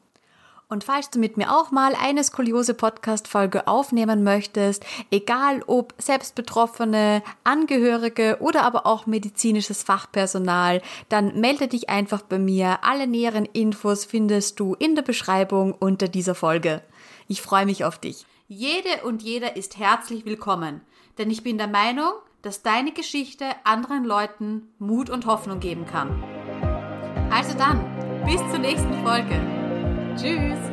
Und 0.73 0.83
falls 0.83 1.11
du 1.11 1.19
mit 1.19 1.37
mir 1.37 1.55
auch 1.55 1.69
mal 1.69 1.93
eine 1.93 2.23
Skoliose-Podcast-Folge 2.23 3.67
aufnehmen 3.67 4.23
möchtest, 4.23 4.83
egal 5.11 5.61
ob 5.67 5.93
Selbstbetroffene, 5.99 7.21
Angehörige 7.43 8.37
oder 8.39 8.63
aber 8.63 8.87
auch 8.87 9.05
medizinisches 9.05 9.83
Fachpersonal, 9.83 10.81
dann 11.09 11.39
melde 11.39 11.67
dich 11.67 11.91
einfach 11.91 12.23
bei 12.23 12.39
mir. 12.39 12.79
Alle 12.81 13.05
näheren 13.05 13.45
Infos 13.45 14.03
findest 14.03 14.59
du 14.59 14.73
in 14.73 14.95
der 14.95 15.03
Beschreibung 15.03 15.73
unter 15.73 16.07
dieser 16.07 16.33
Folge. 16.33 16.81
Ich 17.27 17.43
freue 17.43 17.67
mich 17.67 17.85
auf 17.85 17.99
dich. 17.99 18.25
Jede 18.47 19.03
und 19.05 19.21
jeder 19.21 19.55
ist 19.55 19.77
herzlich 19.77 20.25
willkommen, 20.25 20.81
denn 21.19 21.29
ich 21.29 21.43
bin 21.43 21.59
der 21.59 21.67
Meinung, 21.67 22.13
dass 22.41 22.63
deine 22.63 22.93
Geschichte 22.93 23.45
anderen 23.63 24.05
Leuten 24.05 24.69
Mut 24.79 25.11
und 25.11 25.27
Hoffnung 25.27 25.59
geben 25.59 25.85
kann. 25.85 26.23
Also 27.31 27.55
dann, 27.55 28.25
bis 28.25 28.39
zur 28.49 28.57
nächsten 28.57 29.03
Folge. 29.03 29.62
Tschüss. 30.15 30.72